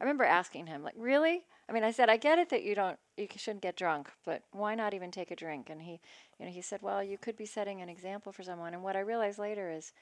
I 0.00 0.04
remember 0.04 0.24
asking 0.24 0.66
him, 0.66 0.82
like, 0.82 0.94
really? 0.96 1.44
I 1.68 1.72
mean, 1.72 1.82
I 1.82 1.90
said, 1.90 2.08
I 2.08 2.16
get 2.16 2.38
it 2.38 2.50
that 2.50 2.62
you 2.62 2.74
don't, 2.74 2.98
you 3.16 3.26
shouldn't 3.36 3.62
get 3.62 3.76
drunk, 3.76 4.10
but 4.24 4.42
why 4.52 4.74
not 4.74 4.94
even 4.94 5.10
take 5.10 5.30
a 5.30 5.36
drink? 5.36 5.68
And 5.68 5.82
he, 5.82 6.00
you 6.38 6.46
know, 6.46 6.52
he 6.52 6.62
said, 6.62 6.80
well, 6.80 7.02
you 7.02 7.18
could 7.18 7.36
be 7.36 7.46
setting 7.46 7.82
an 7.82 7.88
example 7.88 8.32
for 8.32 8.44
someone. 8.44 8.72
And 8.72 8.82
what 8.82 8.94
I 8.94 9.00
realized 9.00 9.38
later 9.38 9.70
is 9.70 9.92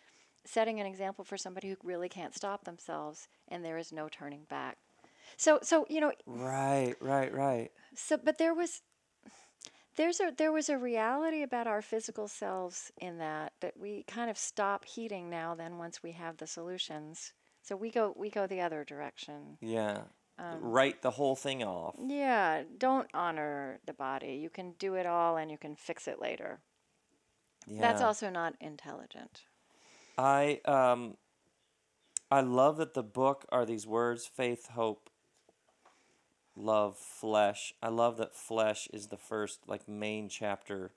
setting 0.44 0.78
an 0.78 0.86
example 0.86 1.24
for 1.24 1.38
somebody 1.38 1.68
who 1.68 1.76
really 1.82 2.08
can't 2.08 2.34
stop 2.34 2.64
themselves, 2.64 3.28
and 3.48 3.64
there 3.64 3.78
is 3.78 3.92
no 3.92 4.08
turning 4.08 4.44
back. 4.50 4.76
So, 5.36 5.58
so 5.62 5.86
you 5.88 6.00
know, 6.00 6.12
Right. 6.26 6.94
Right. 7.00 7.32
Right. 7.32 7.70
so, 7.94 8.18
but 8.22 8.36
there 8.38 8.54
was 8.54 8.82
there's 9.96 10.20
a 10.20 10.32
there 10.36 10.52
was 10.52 10.68
a 10.68 10.76
reality 10.76 11.42
about 11.42 11.66
our 11.66 11.80
physical 11.80 12.28
selves 12.28 12.92
in 12.98 13.18
that 13.18 13.52
that 13.60 13.74
we 13.78 14.04
kind 14.06 14.30
of 14.30 14.36
stop 14.36 14.84
heating 14.84 15.30
now. 15.30 15.54
Then 15.54 15.78
once 15.78 16.02
we 16.02 16.12
have 16.12 16.36
the 16.36 16.46
solutions, 16.46 17.32
so 17.62 17.76
we 17.76 17.90
go 17.90 18.12
we 18.16 18.28
go 18.28 18.46
the 18.46 18.60
other 18.60 18.84
direction. 18.84 19.58
Yeah. 19.60 20.02
Um, 20.38 20.58
Write 20.60 21.02
the 21.02 21.12
whole 21.12 21.36
thing 21.36 21.62
off. 21.62 21.94
Yeah, 22.04 22.64
don't 22.78 23.08
honor 23.14 23.78
the 23.86 23.92
body. 23.92 24.38
You 24.42 24.50
can 24.50 24.72
do 24.78 24.94
it 24.94 25.06
all, 25.06 25.36
and 25.36 25.50
you 25.50 25.58
can 25.58 25.76
fix 25.76 26.08
it 26.08 26.20
later. 26.20 26.60
Yeah. 27.66 27.80
That's 27.80 28.02
also 28.02 28.30
not 28.30 28.54
intelligent. 28.60 29.42
I 30.18 30.60
um 30.64 31.16
I 32.30 32.40
love 32.40 32.78
that 32.78 32.94
the 32.94 33.02
book 33.02 33.46
are 33.50 33.64
these 33.64 33.86
words 33.86 34.26
faith, 34.26 34.68
hope, 34.70 35.08
love, 36.56 36.98
flesh. 36.98 37.72
I 37.82 37.88
love 37.88 38.16
that 38.16 38.34
flesh 38.34 38.88
is 38.92 39.08
the 39.08 39.16
first 39.16 39.60
like 39.66 39.88
main 39.88 40.28
chapter 40.28 40.92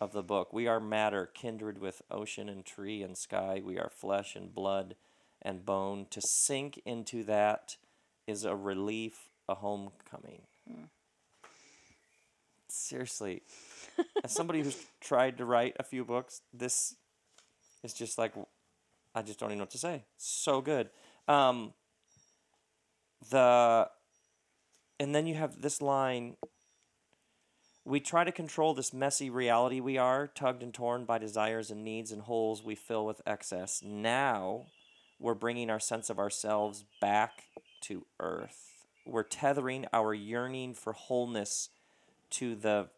of 0.00 0.12
the 0.12 0.22
book. 0.22 0.52
We 0.52 0.66
are 0.66 0.80
matter 0.80 1.26
kindred 1.26 1.78
with 1.78 2.02
ocean 2.10 2.48
and 2.48 2.64
tree 2.64 3.02
and 3.02 3.16
sky. 3.16 3.60
We 3.64 3.78
are 3.78 3.90
flesh 3.90 4.36
and 4.36 4.54
blood 4.54 4.94
and 5.42 5.64
bone. 5.64 6.06
To 6.10 6.20
sink 6.20 6.80
into 6.84 7.24
that 7.24 7.76
is 8.26 8.44
a 8.44 8.54
relief, 8.54 9.28
a 9.48 9.54
homecoming. 9.54 10.42
Seriously. 12.68 13.42
As 14.24 14.32
somebody 14.32 14.62
who's 14.62 14.76
tried 15.00 15.38
to 15.38 15.44
write 15.44 15.76
a 15.78 15.82
few 15.82 16.04
books, 16.04 16.42
this 16.52 16.94
is 17.82 17.94
just 17.94 18.18
like 18.18 18.32
I 19.14 19.22
just 19.22 19.38
don't 19.40 19.48
even 19.48 19.58
know 19.58 19.62
what 19.62 19.70
to 19.70 19.78
say. 19.78 20.04
So 20.18 20.60
good. 20.60 20.90
Um, 21.26 21.72
the 23.30 23.88
and 25.00 25.14
then 25.14 25.26
you 25.26 25.34
have 25.34 25.62
this 25.62 25.80
line. 25.80 26.36
We 27.84 28.00
try 28.00 28.24
to 28.24 28.32
control 28.32 28.74
this 28.74 28.92
messy 28.92 29.30
reality 29.30 29.78
we 29.78 29.96
are, 29.96 30.26
tugged 30.26 30.62
and 30.62 30.74
torn 30.74 31.04
by 31.04 31.18
desires 31.18 31.70
and 31.70 31.84
needs 31.84 32.10
and 32.10 32.22
holes 32.22 32.62
we 32.64 32.74
fill 32.74 33.06
with 33.06 33.22
excess. 33.24 33.80
Now, 33.80 34.66
we're 35.20 35.34
bringing 35.34 35.70
our 35.70 35.78
sense 35.78 36.10
of 36.10 36.18
ourselves 36.18 36.84
back 37.00 37.44
to 37.82 38.06
earth. 38.20 38.86
We're 39.04 39.22
tethering 39.22 39.86
our 39.92 40.14
yearning 40.14 40.74
for 40.74 40.92
wholeness 40.92 41.70
to 42.30 42.54
the 42.54 42.88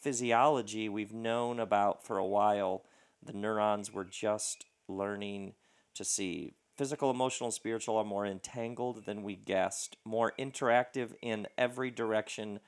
physiology 0.00 0.88
we've 0.88 1.12
known 1.12 1.58
about 1.58 2.04
for 2.04 2.18
a 2.18 2.26
while. 2.26 2.84
The 3.22 3.32
neurons 3.32 3.92
were 3.92 4.04
just 4.04 4.66
learning 4.86 5.54
to 5.94 6.04
see. 6.04 6.54
Physical, 6.76 7.10
emotional, 7.10 7.50
spiritual 7.50 7.96
are 7.96 8.04
more 8.04 8.24
entangled 8.24 9.04
than 9.04 9.24
we 9.24 9.34
guessed, 9.34 9.96
more 10.04 10.32
interactive 10.38 11.14
in 11.20 11.48
every 11.56 11.90
direction, 11.90 12.60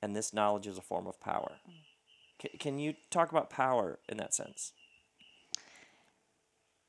and 0.00 0.16
this 0.16 0.32
knowledge 0.32 0.66
is 0.66 0.78
a 0.78 0.82
form 0.82 1.06
of 1.06 1.20
power. 1.20 1.56
C- 2.40 2.56
can 2.58 2.78
you 2.78 2.94
talk 3.10 3.30
about 3.30 3.50
power 3.50 3.98
in 4.08 4.16
that 4.16 4.32
sense? 4.32 4.72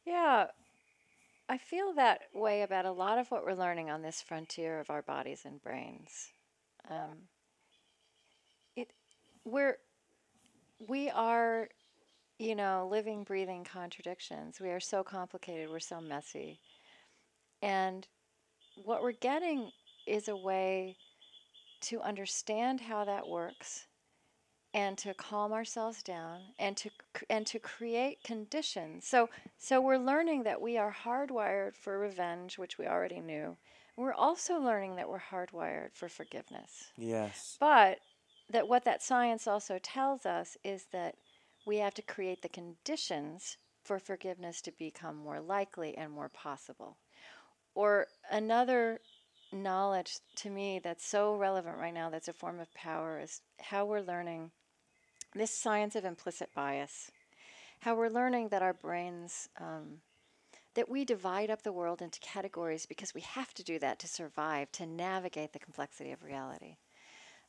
Yeah, 0.05 0.47
I 1.51 1.57
feel 1.57 1.93
that 1.93 2.21
way 2.31 2.61
about 2.61 2.85
a 2.85 2.91
lot 2.91 3.17
of 3.17 3.31
what 3.31 3.43
we're 3.43 3.55
learning 3.55 3.89
on 3.89 4.03
this 4.03 4.21
frontier 4.21 4.79
of 4.79 4.91
our 4.91 5.01
bodies 5.01 5.41
and 5.45 5.59
brains. 5.59 6.29
Um, 6.87 7.17
it, 8.75 8.91
we're, 9.43 9.77
we 10.87 11.09
are, 11.09 11.67
you 12.37 12.53
know, 12.53 12.87
living, 12.91 13.23
breathing 13.23 13.63
contradictions. 13.63 14.61
We 14.61 14.69
are 14.69 14.79
so 14.79 15.03
complicated. 15.03 15.71
We're 15.71 15.79
so 15.79 15.99
messy, 15.99 16.59
and 17.63 18.07
what 18.75 19.01
we're 19.01 19.11
getting 19.13 19.71
is 20.05 20.27
a 20.27 20.35
way 20.37 20.97
to 21.81 21.99
understand 22.01 22.79
how 22.81 23.05
that 23.05 23.27
works 23.27 23.87
and 24.73 24.97
to 24.99 25.13
calm 25.13 25.51
ourselves 25.51 26.03
down 26.03 26.41
and 26.59 26.77
to 26.77 26.89
and 27.29 27.45
to 27.47 27.59
create 27.59 28.23
conditions. 28.23 29.07
So 29.07 29.29
so 29.57 29.81
we're 29.81 29.97
learning 29.97 30.43
that 30.43 30.61
we 30.61 30.77
are 30.77 30.95
hardwired 31.03 31.75
for 31.75 31.97
revenge, 31.97 32.57
which 32.57 32.77
we 32.77 32.85
already 32.85 33.19
knew. 33.19 33.57
We're 33.97 34.13
also 34.13 34.59
learning 34.59 34.95
that 34.95 35.09
we're 35.09 35.19
hardwired 35.19 35.93
for 35.93 36.07
forgiveness. 36.07 36.91
Yes. 36.97 37.57
But 37.59 37.99
that 38.49 38.67
what 38.67 38.85
that 38.85 39.03
science 39.03 39.47
also 39.47 39.79
tells 39.81 40.25
us 40.25 40.57
is 40.63 40.85
that 40.91 41.15
we 41.65 41.77
have 41.77 41.93
to 41.95 42.01
create 42.01 42.41
the 42.41 42.49
conditions 42.49 43.57
for 43.83 43.99
forgiveness 43.99 44.61
to 44.61 44.71
become 44.77 45.15
more 45.15 45.39
likely 45.39 45.97
and 45.97 46.11
more 46.11 46.29
possible. 46.29 46.97
Or 47.75 48.07
another 48.29 48.99
knowledge 49.51 50.17
to 50.35 50.49
me 50.49 50.79
that's 50.79 51.05
so 51.05 51.35
relevant 51.35 51.77
right 51.77 51.93
now 51.93 52.09
that's 52.09 52.27
a 52.27 52.33
form 52.33 52.59
of 52.59 52.71
power 52.75 53.19
is 53.19 53.41
how 53.59 53.83
we're 53.83 54.01
learning 54.01 54.51
this 55.35 55.51
science 55.51 55.95
of 55.95 56.05
implicit 56.05 56.49
bias 56.53 57.11
how 57.79 57.95
we're 57.95 58.09
learning 58.09 58.49
that 58.49 58.61
our 58.61 58.73
brains 58.73 59.49
um, 59.59 60.01
that 60.75 60.89
we 60.89 61.05
divide 61.05 61.49
up 61.49 61.63
the 61.63 61.71
world 61.71 62.01
into 62.01 62.19
categories 62.19 62.85
because 62.85 63.13
we 63.13 63.21
have 63.21 63.53
to 63.53 63.63
do 63.63 63.79
that 63.79 63.99
to 63.99 64.07
survive 64.07 64.71
to 64.73 64.85
navigate 64.85 65.53
the 65.53 65.59
complexity 65.59 66.11
of 66.11 66.23
reality. 66.23 66.77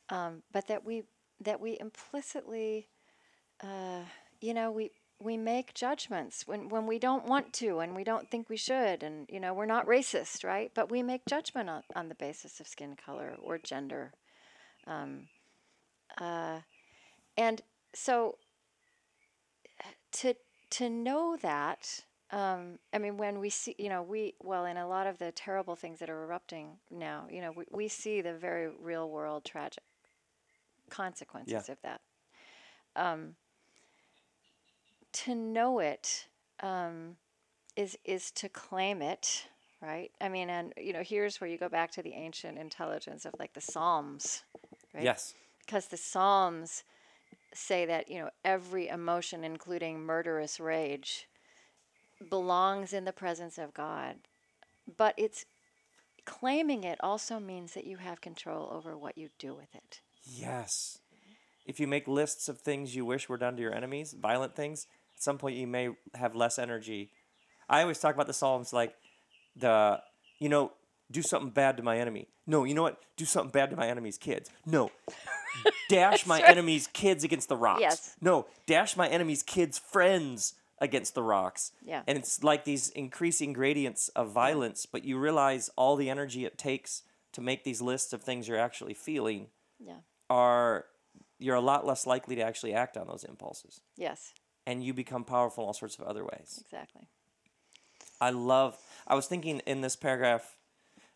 Um, 0.09 0.43
but 0.51 0.67
that 0.67 0.85
we 0.85 1.03
that 1.39 1.59
we 1.59 1.77
implicitly 1.79 2.87
uh, 3.63 4.01
you 4.39 4.53
know 4.53 4.71
we 4.71 4.91
we 5.19 5.37
make 5.37 5.75
judgments 5.75 6.47
when, 6.47 6.67
when 6.69 6.87
we 6.87 6.97
don't 6.97 7.27
want 7.27 7.53
to 7.53 7.77
and 7.79 7.95
we 7.95 8.03
don't 8.03 8.27
think 8.31 8.49
we 8.49 8.57
should 8.57 9.03
and 9.03 9.27
you 9.29 9.39
know 9.39 9.53
we're 9.53 9.65
not 9.65 9.85
racist 9.85 10.43
right? 10.43 10.71
But 10.73 10.89
we 10.89 11.03
make 11.03 11.25
judgment 11.25 11.69
on, 11.69 11.83
on 11.95 12.09
the 12.09 12.15
basis 12.15 12.59
of 12.59 12.67
skin 12.67 12.95
color 12.95 13.35
or 13.41 13.57
gender. 13.57 14.13
Um, 14.87 15.27
uh, 16.19 16.59
and 17.37 17.61
so 17.93 18.37
to 20.11 20.35
to 20.69 20.89
know 20.89 21.37
that 21.41 22.03
um, 22.31 22.79
I 22.93 22.97
mean 22.97 23.17
when 23.17 23.39
we 23.39 23.49
see 23.49 23.75
you 23.77 23.89
know 23.89 24.01
we 24.03 24.35
well 24.41 24.65
in 24.65 24.77
a 24.77 24.87
lot 24.87 25.07
of 25.07 25.17
the 25.17 25.31
terrible 25.31 25.75
things 25.75 25.99
that 25.99 26.09
are 26.09 26.23
erupting 26.23 26.77
now 26.89 27.25
you 27.29 27.41
know 27.41 27.51
we, 27.51 27.65
we 27.71 27.87
see 27.87 28.21
the 28.21 28.33
very 28.33 28.69
real 28.81 29.09
world 29.09 29.45
tragic 29.45 29.83
consequences 30.89 31.67
Yeah. 31.67 31.73
of 31.73 31.81
that 31.81 32.01
um, 32.95 33.35
to 35.13 35.35
know 35.35 35.79
it 35.79 36.27
um, 36.61 37.15
is 37.75 37.97
is 38.05 38.31
to 38.31 38.49
claim 38.49 39.01
it, 39.01 39.47
right? 39.81 40.11
I 40.19 40.29
mean, 40.29 40.49
and 40.49 40.73
you 40.77 40.93
know, 40.93 41.03
here's 41.03 41.39
where 41.39 41.49
you 41.49 41.57
go 41.57 41.69
back 41.69 41.91
to 41.91 42.01
the 42.01 42.13
ancient 42.13 42.57
intelligence 42.57 43.25
of 43.25 43.33
like 43.39 43.53
the 43.53 43.61
Psalms, 43.61 44.43
right? 44.93 45.03
Yes. 45.03 45.33
Because 45.59 45.87
the 45.87 45.97
Psalms 45.97 46.83
say 47.53 47.85
that 47.85 48.09
you 48.09 48.19
know 48.19 48.29
every 48.45 48.87
emotion, 48.87 49.43
including 49.43 49.99
murderous 49.99 50.59
rage, 50.59 51.27
belongs 52.29 52.93
in 52.93 53.05
the 53.05 53.11
presence 53.13 53.57
of 53.57 53.73
God, 53.73 54.15
but 54.97 55.13
it's 55.17 55.45
claiming 56.25 56.83
it 56.83 56.99
also 57.01 57.39
means 57.39 57.73
that 57.73 57.85
you 57.85 57.97
have 57.97 58.21
control 58.21 58.69
over 58.71 58.95
what 58.97 59.17
you 59.17 59.29
do 59.39 59.53
with 59.55 59.73
it. 59.73 60.01
Yes. 60.23 60.99
if 61.65 61.79
you 61.79 61.87
make 61.87 62.07
lists 62.07 62.47
of 62.49 62.59
things 62.59 62.95
you 62.95 63.05
wish 63.05 63.29
were 63.29 63.37
done 63.37 63.55
to 63.55 63.61
your 63.61 63.73
enemies, 63.73 64.13
violent 64.19 64.55
things, 64.55 64.87
at 65.15 65.23
some 65.23 65.37
point 65.37 65.55
you 65.55 65.67
may 65.67 65.89
have 66.15 66.35
less 66.35 66.59
energy. 66.59 67.11
I 67.69 67.81
always 67.81 67.99
talk 67.99 68.13
about 68.15 68.27
the 68.27 68.33
Psalms 68.33 68.73
like 68.73 68.93
the, 69.55 69.99
you 70.39 70.49
know, 70.49 70.71
do 71.09 71.21
something 71.21 71.49
bad 71.51 71.77
to 71.77 71.83
my 71.83 71.97
enemy. 71.97 72.27
No, 72.47 72.63
you 72.63 72.73
know 72.73 72.83
what? 72.83 72.99
Do 73.17 73.25
something 73.25 73.51
bad 73.51 73.69
to 73.69 73.75
my 73.75 73.87
enemy's 73.87 74.17
kids. 74.17 74.49
No. 74.65 74.91
Dash 75.89 76.25
my 76.27 76.41
right. 76.41 76.49
enemy's 76.49 76.87
kids 76.87 77.23
against 77.23 77.49
the 77.49 77.57
rocks. 77.57 77.81
Yes. 77.81 78.15
No, 78.21 78.45
dash 78.65 78.95
my 78.97 79.07
enemy's 79.07 79.43
kids' 79.43 79.77
friends 79.79 80.53
against 80.79 81.13
the 81.15 81.23
rocks. 81.23 81.71
Yeah. 81.85 82.01
And 82.07 82.17
it's 82.17 82.43
like 82.43 82.63
these 82.65 82.89
increasing 82.89 83.53
gradients 83.53 84.09
of 84.09 84.31
violence, 84.31 84.85
but 84.85 85.03
you 85.03 85.17
realize 85.19 85.69
all 85.75 85.95
the 85.95 86.09
energy 86.09 86.45
it 86.45 86.57
takes 86.57 87.03
to 87.33 87.41
make 87.41 87.63
these 87.63 87.81
lists 87.81 88.13
of 88.13 88.23
things 88.23 88.47
you're 88.47 88.57
actually 88.59 88.93
feeling 88.93 89.47
Yeah. 89.79 89.97
are 90.29 90.85
you're 91.39 91.55
a 91.55 91.61
lot 91.61 91.85
less 91.87 92.05
likely 92.05 92.35
to 92.35 92.41
actually 92.41 92.73
act 92.73 92.97
on 92.97 93.07
those 93.07 93.23
impulses. 93.23 93.81
Yes. 93.97 94.33
And 94.67 94.83
you 94.83 94.93
become 94.93 95.23
powerful 95.23 95.63
in 95.63 95.67
all 95.67 95.73
sorts 95.73 95.97
of 95.97 96.05
other 96.05 96.23
ways. 96.23 96.59
Exactly. 96.61 97.07
I 98.19 98.29
love 98.31 98.77
I 99.07 99.15
was 99.15 99.27
thinking 99.27 99.59
in 99.65 99.81
this 99.81 99.95
paragraph 99.95 100.57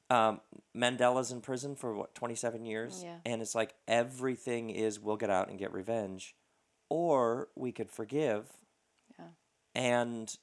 um, 0.10 0.40
Mandela's 0.76 1.32
in 1.32 1.42
prison 1.42 1.76
for 1.76 1.94
what 1.96 2.14
27 2.16 2.66
years 2.66 3.02
Yeah. 3.04 3.18
and 3.26 3.42
it's 3.42 3.56
like 3.56 3.74
everything 3.88 4.70
is 4.70 5.00
we'll 5.00 5.18
get 5.18 5.30
out 5.30 5.50
and 5.50 5.58
get 5.58 5.74
revenge 5.74 6.36
or 6.90 7.50
we 7.56 7.72
could 7.72 7.90
forgive 7.92 8.48
Yeah. 9.18 9.26
and 9.74 10.36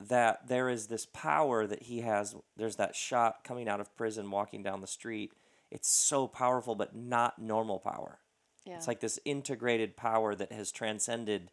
that 0.00 0.48
there 0.48 0.68
is 0.68 0.86
this 0.86 1.06
power 1.06 1.66
that 1.66 1.82
he 1.84 2.00
has 2.00 2.34
there's 2.56 2.76
that 2.76 2.96
shot 2.96 3.44
coming 3.44 3.68
out 3.68 3.80
of 3.80 3.94
prison 3.96 4.30
walking 4.30 4.62
down 4.62 4.80
the 4.80 4.86
street 4.86 5.32
it's 5.70 5.88
so 5.88 6.26
powerful 6.26 6.74
but 6.74 6.96
not 6.96 7.38
normal 7.38 7.78
power 7.78 8.18
Yeah. 8.64 8.76
it's 8.76 8.88
like 8.88 9.00
this 9.00 9.18
integrated 9.24 9.96
power 9.96 10.34
that 10.34 10.50
has 10.52 10.72
transcended 10.72 11.50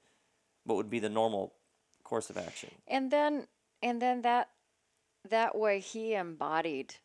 what 0.63 0.75
would 0.75 0.89
be 0.89 0.99
the 0.99 1.09
normal 1.09 1.53
course 2.03 2.29
of 2.29 2.37
action 2.37 2.71
and 2.87 3.11
then 3.11 3.47
and 3.83 4.01
then 4.01 4.21
that 4.23 4.49
that 5.29 5.55
way 5.57 5.79
he 5.81 6.13
embodied 6.15 6.95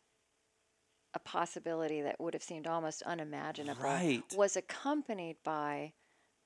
a 1.13 1.19
possibility 1.19 2.01
that 2.01 2.19
would 2.19 2.33
have 2.33 2.43
seemed 2.43 2.67
almost 2.67 3.01
unimaginable 3.03 3.83
Right. 3.83 4.23
was 4.35 4.55
accompanied 4.57 5.37
by 5.43 5.93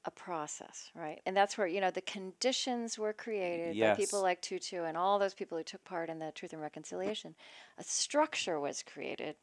a 0.06 0.12
process 0.12 0.90
right 0.96 1.22
and 1.26 1.36
that's 1.36 1.58
where 1.58 1.68
you 1.68 1.82
know 1.82 1.92
the 1.92 2.02
conditions 2.02 2.98
were 2.98 3.14
created 3.14 3.78
by 3.80 3.90
people 3.96 4.20
Yes. 4.20 4.24
like 4.24 4.42
tutu 4.42 4.84
and 4.84 4.96
all 4.98 5.20
those 5.20 5.34
people 5.34 5.58
who 5.58 5.64
took 5.64 5.84
part 5.84 6.10
in 6.10 6.20
the 6.20 6.32
truth 6.32 6.54
and 6.54 6.62
reconciliation 6.62 7.36
a 7.78 7.84
structure 7.84 8.60
was 8.60 8.84
created 8.84 9.36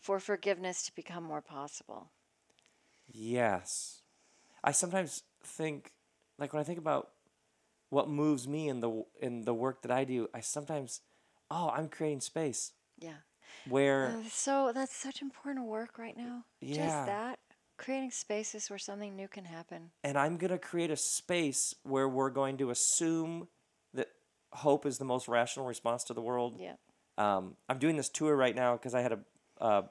for 0.00 0.18
forgiveness 0.18 0.82
to 0.84 0.94
become 0.94 1.22
more 1.24 1.40
possible 1.42 2.10
Yes. 3.12 4.02
I 4.64 4.72
sometimes 4.72 5.22
think 5.42 5.92
like 6.38 6.52
when 6.52 6.60
I 6.60 6.64
think 6.64 6.78
about 6.78 7.10
what 7.90 8.08
moves 8.08 8.48
me 8.48 8.68
in 8.68 8.80
the 8.80 9.04
in 9.20 9.42
the 9.44 9.54
work 9.54 9.82
that 9.82 9.90
I 9.90 10.04
do, 10.04 10.28
I 10.34 10.40
sometimes 10.40 11.00
oh, 11.50 11.70
I'm 11.74 11.88
creating 11.88 12.20
space 12.20 12.72
yeah 12.98 13.18
where 13.68 14.08
Uh, 14.08 14.28
so 14.30 14.72
that's 14.74 14.94
such 14.94 15.22
important 15.22 15.66
work 15.66 15.98
right 15.98 16.16
now 16.16 16.44
Yeah. 16.60 16.76
just 16.76 17.06
that 17.06 17.38
creating 17.78 18.10
spaces 18.10 18.70
where 18.70 18.78
something 18.78 19.14
new 19.14 19.28
can 19.28 19.44
happen 19.44 19.90
and 20.02 20.16
I'm 20.16 20.36
going 20.38 20.50
to 20.50 20.58
create 20.58 20.90
a 20.90 20.96
space 20.96 21.74
where 21.82 22.08
we're 22.08 22.30
going 22.30 22.56
to 22.58 22.70
assume 22.70 23.48
that 23.92 24.08
hope 24.52 24.86
is 24.86 24.98
the 24.98 25.04
most 25.04 25.28
rational 25.28 25.66
response 25.66 26.04
to 26.04 26.14
the 26.14 26.22
world. 26.22 26.56
yeah 26.58 26.74
Um, 27.18 27.56
I'm 27.68 27.78
doing 27.78 27.96
this 27.96 28.08
tour 28.08 28.34
right 28.36 28.54
now 28.54 28.76
because 28.76 28.94
I 28.94 29.00
had 29.00 29.12
a, 29.12 29.18
a 29.58 29.84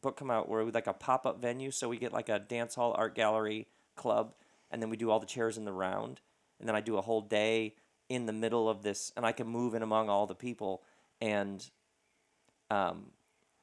book 0.00 0.16
come 0.16 0.30
out 0.30 0.48
where 0.48 0.64
we 0.64 0.70
like 0.70 0.86
a 0.86 0.92
pop 0.92 1.26
up 1.26 1.40
venue. 1.40 1.70
So 1.70 1.88
we 1.88 1.98
get 1.98 2.12
like 2.12 2.28
a 2.28 2.38
dance 2.38 2.74
hall, 2.74 2.94
art 2.96 3.14
gallery, 3.14 3.66
club, 3.96 4.34
and 4.70 4.80
then 4.82 4.90
we 4.90 4.96
do 4.96 5.10
all 5.10 5.20
the 5.20 5.26
chairs 5.26 5.58
in 5.58 5.64
the 5.64 5.72
round. 5.72 6.20
And 6.58 6.68
then 6.68 6.76
I 6.76 6.80
do 6.80 6.96
a 6.96 7.02
whole 7.02 7.20
day 7.20 7.74
in 8.08 8.26
the 8.26 8.32
middle 8.32 8.68
of 8.68 8.82
this, 8.82 9.12
and 9.16 9.24
I 9.26 9.32
can 9.32 9.46
move 9.46 9.74
in 9.74 9.82
among 9.82 10.08
all 10.08 10.26
the 10.26 10.34
people. 10.34 10.82
And 11.20 11.68
um, 12.72 13.06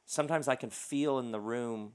sometimes 0.06 0.48
I 0.48 0.56
can 0.56 0.70
feel 0.70 1.20
in 1.20 1.32
the 1.32 1.40
room 1.40 1.94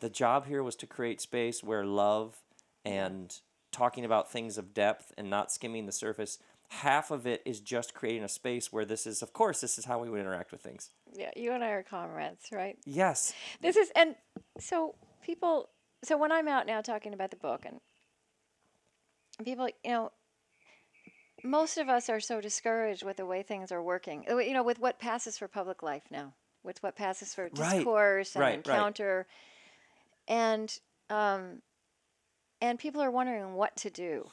the 0.00 0.10
job 0.10 0.46
here 0.46 0.62
was 0.62 0.76
to 0.76 0.86
create 0.86 1.20
space 1.20 1.62
where 1.62 1.84
love 1.84 2.36
and 2.84 3.40
talking 3.70 4.04
about 4.04 4.30
things 4.32 4.56
of 4.56 4.72
depth 4.72 5.12
and 5.18 5.28
not 5.28 5.52
skimming 5.52 5.86
the 5.86 5.92
surface 5.92 6.38
half 6.68 7.10
of 7.10 7.26
it 7.26 7.42
is 7.44 7.60
just 7.60 7.94
creating 7.94 8.22
a 8.22 8.28
space 8.28 8.72
where 8.72 8.84
this 8.84 9.06
is 9.06 9.22
of 9.22 9.32
course 9.32 9.60
this 9.60 9.76
is 9.78 9.84
how 9.84 9.98
we 9.98 10.08
would 10.08 10.20
interact 10.20 10.52
with 10.52 10.60
things 10.62 10.90
Yeah, 11.12 11.30
you 11.36 11.52
and 11.52 11.62
I 11.64 11.70
are 11.70 11.82
comrades, 11.82 12.46
right? 12.52 12.78
yes 12.86 13.34
This 13.60 13.76
is, 13.76 13.90
and 13.94 14.14
so 14.58 14.94
people, 15.22 15.68
so 16.04 16.16
when 16.16 16.32
I'm 16.32 16.48
out 16.48 16.66
now 16.66 16.80
talking 16.80 17.12
about 17.12 17.30
the 17.30 17.36
book, 17.36 17.64
and 17.66 17.80
people, 19.44 19.68
you 19.84 19.90
know, 19.90 20.12
most 21.44 21.78
of 21.78 21.88
us 21.88 22.08
are 22.08 22.20
so 22.20 22.40
discouraged 22.40 23.04
with 23.04 23.16
the 23.16 23.26
way 23.26 23.42
things 23.42 23.72
are 23.72 23.82
working, 23.82 24.24
uh, 24.30 24.36
you 24.38 24.52
know, 24.52 24.62
with 24.62 24.78
what 24.78 24.98
passes 24.98 25.38
for 25.38 25.48
public 25.48 25.82
life 25.82 26.04
now, 26.10 26.34
with 26.62 26.82
what 26.82 26.96
passes 26.96 27.34
for 27.34 27.48
Right, 27.56 27.78
discourse 27.78 28.34
and 28.34 28.42
right, 28.42 28.66
right. 28.66 28.76
encounter. 28.76 29.26
And, 30.28 30.78
um, 31.08 31.62
and 32.60 32.78
people 32.78 33.00
are 33.02 33.10
wondering 33.10 33.54
what 33.54 33.76
to 33.76 33.90
do. 33.90 34.30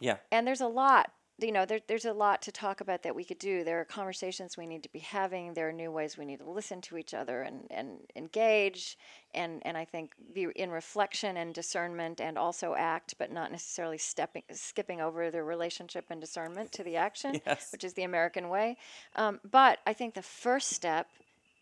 yeah 0.00 0.16
And 0.32 0.46
there's 0.46 0.60
a 0.62 0.66
lot, 0.66 1.12
you 1.42 1.52
know, 1.52 1.64
there, 1.64 1.80
there's 1.86 2.04
a 2.04 2.12
lot 2.12 2.42
to 2.42 2.52
talk 2.52 2.80
about 2.80 3.02
that 3.02 3.14
we 3.14 3.24
could 3.24 3.38
do. 3.38 3.64
There 3.64 3.80
are 3.80 3.84
conversations 3.84 4.56
we 4.56 4.66
need 4.66 4.82
to 4.82 4.92
be 4.92 4.98
having. 4.98 5.54
There 5.54 5.68
are 5.68 5.72
new 5.72 5.90
ways 5.90 6.16
we 6.16 6.24
need 6.24 6.40
to 6.40 6.50
listen 6.50 6.80
to 6.82 6.96
each 6.96 7.14
other 7.14 7.42
and, 7.42 7.66
and 7.70 8.00
engage. 8.16 8.98
And, 9.34 9.64
and 9.64 9.76
I 9.76 9.84
think 9.84 10.12
be 10.34 10.48
in 10.56 10.70
reflection 10.70 11.36
and 11.36 11.54
discernment 11.54 12.20
and 12.20 12.36
also 12.38 12.74
act, 12.74 13.14
but 13.18 13.32
not 13.32 13.50
necessarily 13.50 13.98
stepping, 13.98 14.42
skipping 14.52 15.00
over 15.00 15.30
the 15.30 15.42
relationship 15.42 16.06
and 16.10 16.20
discernment 16.20 16.72
to 16.72 16.84
the 16.84 16.96
action, 16.96 17.40
Yes. 17.46 17.72
which 17.72 17.84
is 17.84 17.94
the 17.94 18.02
American 18.04 18.48
way. 18.48 18.76
Um, 19.16 19.40
but 19.50 19.78
I 19.86 19.92
think 19.92 20.14
the 20.14 20.22
first 20.22 20.70
step 20.70 21.08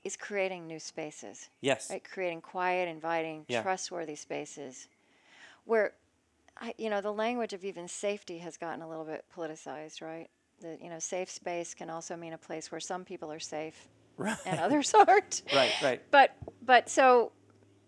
is 0.04 0.16
creating 0.16 0.66
new 0.66 0.78
spaces 0.78 1.48
yes 1.60 1.90
right? 1.90 2.02
Creating 2.04 2.40
quiet, 2.40 2.88
inviting, 2.88 3.44
Yeah. 3.48 3.62
trustworthy 3.62 4.14
spaces 4.14 4.88
where, 5.64 5.92
I, 6.60 6.74
you 6.78 6.90
know, 6.90 7.00
the 7.00 7.12
language 7.12 7.52
of 7.52 7.64
even 7.64 7.88
safety 7.88 8.38
has 8.38 8.56
gotten 8.56 8.82
a 8.82 8.88
little 8.88 9.04
bit 9.04 9.24
politicized, 9.34 10.02
right? 10.02 10.28
The, 10.60 10.76
you 10.82 10.90
know, 10.90 10.98
safe 10.98 11.30
space 11.30 11.74
can 11.74 11.88
also 11.88 12.16
mean 12.16 12.32
a 12.32 12.38
place 12.38 12.72
where 12.72 12.80
some 12.80 13.04
people 13.04 13.30
are 13.30 13.38
safe 13.38 13.88
right 14.16 14.36
and 14.44 14.58
others 14.58 14.92
aren't. 15.08 15.42
right 15.54 15.72
right 15.82 16.02
But, 16.10 16.36
but 16.64 16.88
so, 16.88 17.32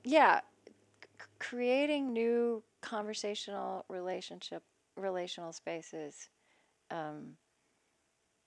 yeah, 0.05 0.41
c- 0.69 1.27
creating 1.39 2.13
new 2.13 2.63
conversational 2.81 3.85
relationship, 3.89 4.63
relational 4.97 5.53
spaces 5.53 6.29
um, 6.91 7.33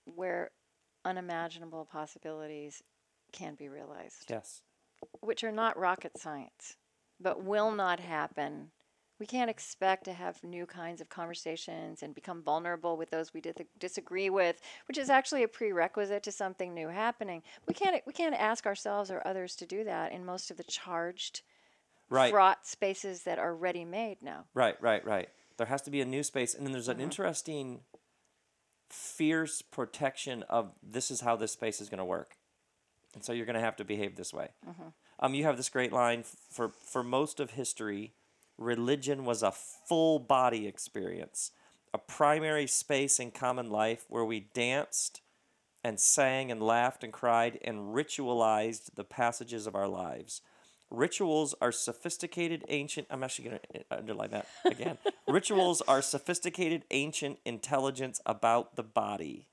where 0.06 0.50
unimaginable 1.04 1.84
possibilities 1.84 2.82
can 3.32 3.54
be 3.54 3.68
realized 3.68 4.30
yes 4.30 4.62
which 5.20 5.44
are 5.44 5.52
not 5.52 5.78
rocket 5.78 6.18
science, 6.18 6.76
but 7.20 7.42
will 7.42 7.72
not 7.72 8.00
happen. 8.00 8.70
We 9.20 9.26
can't 9.26 9.50
expect 9.50 10.04
to 10.04 10.12
have 10.12 10.42
new 10.42 10.66
kinds 10.66 11.00
of 11.00 11.08
conversations 11.08 12.02
and 12.02 12.14
become 12.14 12.42
vulnerable 12.42 12.96
with 12.96 13.10
those 13.10 13.32
we 13.32 13.40
di- 13.40 13.52
disagree 13.78 14.28
with, 14.28 14.60
which 14.88 14.98
is 14.98 15.08
actually 15.08 15.44
a 15.44 15.48
prerequisite 15.48 16.24
to 16.24 16.32
something 16.32 16.74
new 16.74 16.88
happening. 16.88 17.42
We 17.68 17.74
can't 17.74 18.02
we 18.06 18.12
can't 18.12 18.34
ask 18.34 18.66
ourselves 18.66 19.10
or 19.10 19.22
others 19.24 19.54
to 19.56 19.66
do 19.66 19.84
that 19.84 20.12
in 20.12 20.24
most 20.24 20.50
of 20.50 20.56
the 20.56 20.64
charged, 20.64 21.42
right. 22.10 22.32
fraught 22.32 22.66
spaces 22.66 23.22
that 23.22 23.38
are 23.38 23.54
ready 23.54 23.84
made 23.84 24.18
now. 24.20 24.46
right 24.52 24.80
right 24.82 25.04
right. 25.06 25.28
There 25.56 25.68
has 25.68 25.82
to 25.82 25.90
be 25.90 26.00
a 26.00 26.04
new 26.04 26.24
space 26.24 26.52
and 26.54 26.66
then 26.66 26.72
there's 26.72 26.88
an 26.88 26.98
interesting 26.98 27.82
fierce 28.90 29.62
protection 29.62 30.42
of 30.48 30.72
this 30.82 31.10
is 31.10 31.20
how 31.20 31.36
this 31.36 31.52
space 31.52 31.80
is 31.80 31.88
going 31.88 31.98
to 31.98 32.04
work. 32.04 32.36
And 33.14 33.24
so 33.24 33.32
you're 33.32 33.46
going 33.46 33.54
to 33.54 33.60
have 33.60 33.76
to 33.76 33.84
behave 33.84 34.16
this 34.16 34.32
way. 34.32 34.48
Um, 35.20 35.34
you 35.34 35.44
have 35.44 35.56
this 35.56 35.68
great 35.68 35.92
line 35.92 36.24
for 36.50 36.70
for 36.70 37.04
most 37.04 37.38
of 37.38 37.52
history 37.52 38.14
religion 38.58 39.24
was 39.24 39.42
a 39.42 39.52
full 39.52 40.18
body 40.18 40.66
experience 40.66 41.50
a 41.94 41.98
primary 41.98 42.66
space 42.66 43.20
in 43.20 43.30
common 43.30 43.70
life 43.70 44.04
where 44.08 44.24
we 44.24 44.40
danced 44.52 45.20
and 45.84 46.00
sang 46.00 46.50
and 46.50 46.60
laughed 46.60 47.04
and 47.04 47.12
cried 47.12 47.56
and 47.62 47.94
ritualized 47.94 48.96
the 48.96 49.04
passages 49.04 49.68
of 49.68 49.76
our 49.76 49.86
lives. 49.86 50.42
Rituals 50.90 51.54
are 51.60 51.70
sophisticated 51.70 52.64
ancient. 52.68 53.06
I'm 53.10 53.22
actually 53.22 53.48
going 53.48 53.60
to 53.72 53.78
uh, 53.92 53.98
underline 53.98 54.30
that 54.30 54.48
again. 54.64 54.98
Rituals 55.28 55.82
are 55.82 56.02
sophisticated 56.02 56.84
ancient 56.90 57.38
intelligence 57.44 58.20
about 58.26 58.74
the 58.74 58.82
body. 58.82 59.46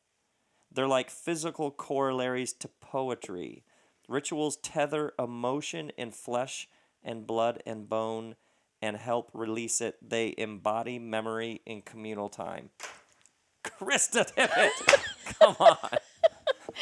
They're 0.72 0.88
like 0.88 1.12
physical 1.12 1.70
corollaries 1.70 2.54
to 2.54 2.68
poetry. 2.68 3.64
Rituals 4.08 4.58
tether 4.58 5.14
emotion 5.20 5.91
in 5.95 6.10
flesh 6.10 6.68
and 7.04 7.28
blood 7.28 7.62
and 7.68 7.88
bone 7.88 8.36
and 8.82 8.97
help 8.97 9.29
release 9.34 9.82
it. 9.82 9.97
They 10.07 10.34
embody 10.38 10.99
memory 10.99 11.61
in 11.65 11.82
communal 11.82 12.29
time. 12.29 12.69
Krista 13.63 14.25
Tippett, 14.34 14.71
come 15.39 15.55
on. 15.59 15.77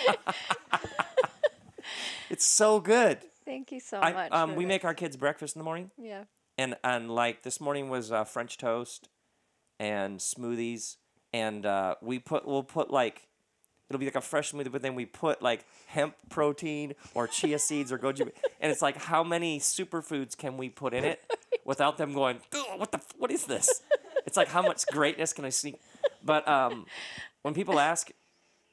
it's 2.30 2.46
so 2.46 2.80
good. 2.80 3.20
Thank 3.46 3.72
you 3.72 3.80
so 3.80 4.00
I, 4.00 4.14
much. 4.14 4.32
um, 4.32 4.56
we 4.56 4.64
this. 4.64 4.70
make 4.70 4.86
our 4.86 4.94
kids 4.94 5.18
breakfast 5.18 5.56
in 5.56 5.60
the 5.60 5.64
morning, 5.64 5.92
yeah. 5.98 6.26
and 6.58 6.76
and 6.84 7.12
like 7.12 7.44
this 7.44 7.60
morning 7.60 7.90
was 7.90 8.12
uh, 8.12 8.24
French 8.24 8.58
toast 8.58 9.10
and 9.80 10.20
smoothies, 10.20 10.98
and 11.34 11.66
uh, 11.66 11.96
we 12.02 12.20
put 12.20 12.48
we'll 12.48 12.64
put 12.64 12.92
like 12.92 13.28
it'll 13.90 14.00
be 14.00 14.06
like 14.06 14.16
a 14.16 14.22
fresh 14.22 14.54
smoothie, 14.54 14.72
but 14.72 14.84
then 14.84 14.96
we 14.96 15.06
put 15.06 15.42
like 15.42 15.66
hemp 15.88 16.16
protein 16.30 16.94
or 17.16 17.28
chia 17.28 17.60
seeds 17.60 17.92
or 17.92 17.98
goji, 17.98 18.22
and 18.62 18.72
it's 18.72 18.82
like 18.84 18.98
how 18.98 19.24
many 19.24 19.60
superfoods 19.60 20.38
can 20.38 20.56
we 20.56 20.70
put 20.70 20.94
in 20.94 21.04
it 21.04 21.22
without 21.70 21.98
them 21.98 22.14
going, 22.14 22.38
what 22.78 22.92
the 22.92 23.00
what 23.22 23.32
is 23.32 23.46
this? 23.46 23.68
It's 24.26 24.36
like 24.36 24.50
how 24.50 24.62
much 24.64 24.86
greatness 24.88 25.32
can 25.34 25.46
I 25.46 25.50
sneak? 25.50 25.76
But 26.26 26.48
um, 26.48 26.86
when 27.44 27.54
people 27.54 27.80
ask, 27.80 28.10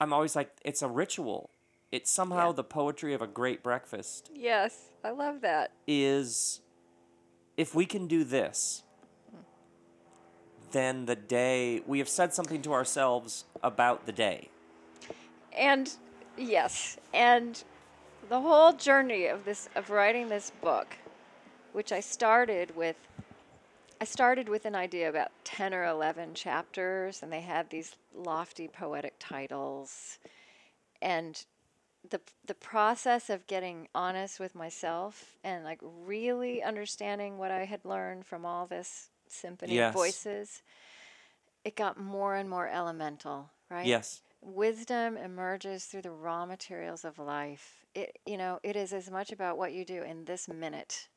I'm 0.01 0.13
always 0.13 0.35
like, 0.35 0.51
it's 0.65 0.83
a 0.83 0.89
ritual. 0.89 1.51
It's 1.93 2.11
somehow 2.11 2.49
Yeah. 2.49 2.53
the 2.61 2.65
poetry 2.65 3.13
of 3.15 3.23
a 3.23 3.27
great 3.29 3.63
breakfast 3.63 4.31
Yes, 4.35 4.73
I 5.05 5.11
love 5.11 5.41
that. 5.43 5.71
is 5.87 6.61
if 7.57 7.75
we 7.75 7.85
can 7.87 8.07
do 8.09 8.25
this, 8.25 8.83
then 10.73 11.07
the 11.07 11.17
day 11.17 11.83
we 11.87 11.99
have 12.01 12.09
said 12.09 12.35
something 12.35 12.61
to 12.63 12.73
ourselves 12.73 13.45
about 13.63 14.07
the 14.07 14.13
day. 14.13 14.49
And 15.57 15.91
yes, 16.37 16.99
and 17.15 17.63
the 18.29 18.41
whole 18.41 18.73
journey 18.73 19.27
of 19.27 19.45
this 19.45 19.69
of 19.75 19.91
writing 19.91 20.29
this 20.29 20.51
book, 20.61 20.89
which 21.77 21.93
I 21.93 22.01
started 22.01 22.75
with 22.75 22.97
I 24.01 24.07
started 24.07 24.49
with 24.49 24.65
an 24.65 24.75
idea 24.75 25.11
about 25.11 25.31
10 25.45 25.75
or 25.75 25.85
11 25.85 26.33
chapters 26.33 27.23
and 27.23 27.31
they 27.31 27.43
had 27.43 27.69
these 27.69 27.97
lofty 28.15 28.67
poetic 28.67 29.13
titles 29.19 30.19
and 31.03 31.45
the 32.09 32.23
the 32.47 32.55
process 32.55 33.29
of 33.29 33.47
getting 33.47 33.89
honest 33.95 34.41
with 34.41 34.55
myself 34.55 35.37
and 35.45 35.65
like 35.65 35.81
really 35.83 36.63
understanding 36.63 37.37
what 37.37 37.51
I 37.51 37.67
had 37.67 37.85
learned 37.85 38.25
from 38.25 38.47
all 38.47 38.67
this 38.67 39.11
symphony 39.29 39.75
Yes. 39.75 39.91
of 39.91 40.01
voices 40.01 40.63
it 41.63 41.77
got 41.77 42.01
more 42.01 42.37
and 42.37 42.49
more 42.49 42.69
elemental, 42.69 43.51
right? 43.71 43.87
Yes. 43.87 44.23
wisdom 44.41 45.19
emerges 45.19 45.85
through 45.85 46.03
the 46.03 46.11
raw 46.11 46.47
materials 46.47 47.05
of 47.05 47.19
life. 47.19 47.85
It 47.95 48.19
you 48.25 48.39
know, 48.39 48.61
it 48.63 48.77
is 48.77 48.95
as 48.95 49.11
much 49.11 49.31
about 49.31 49.59
what 49.59 49.75
you 49.75 49.85
do 49.85 50.03
in 50.03 50.25
this 50.25 50.49
minute. 50.49 51.09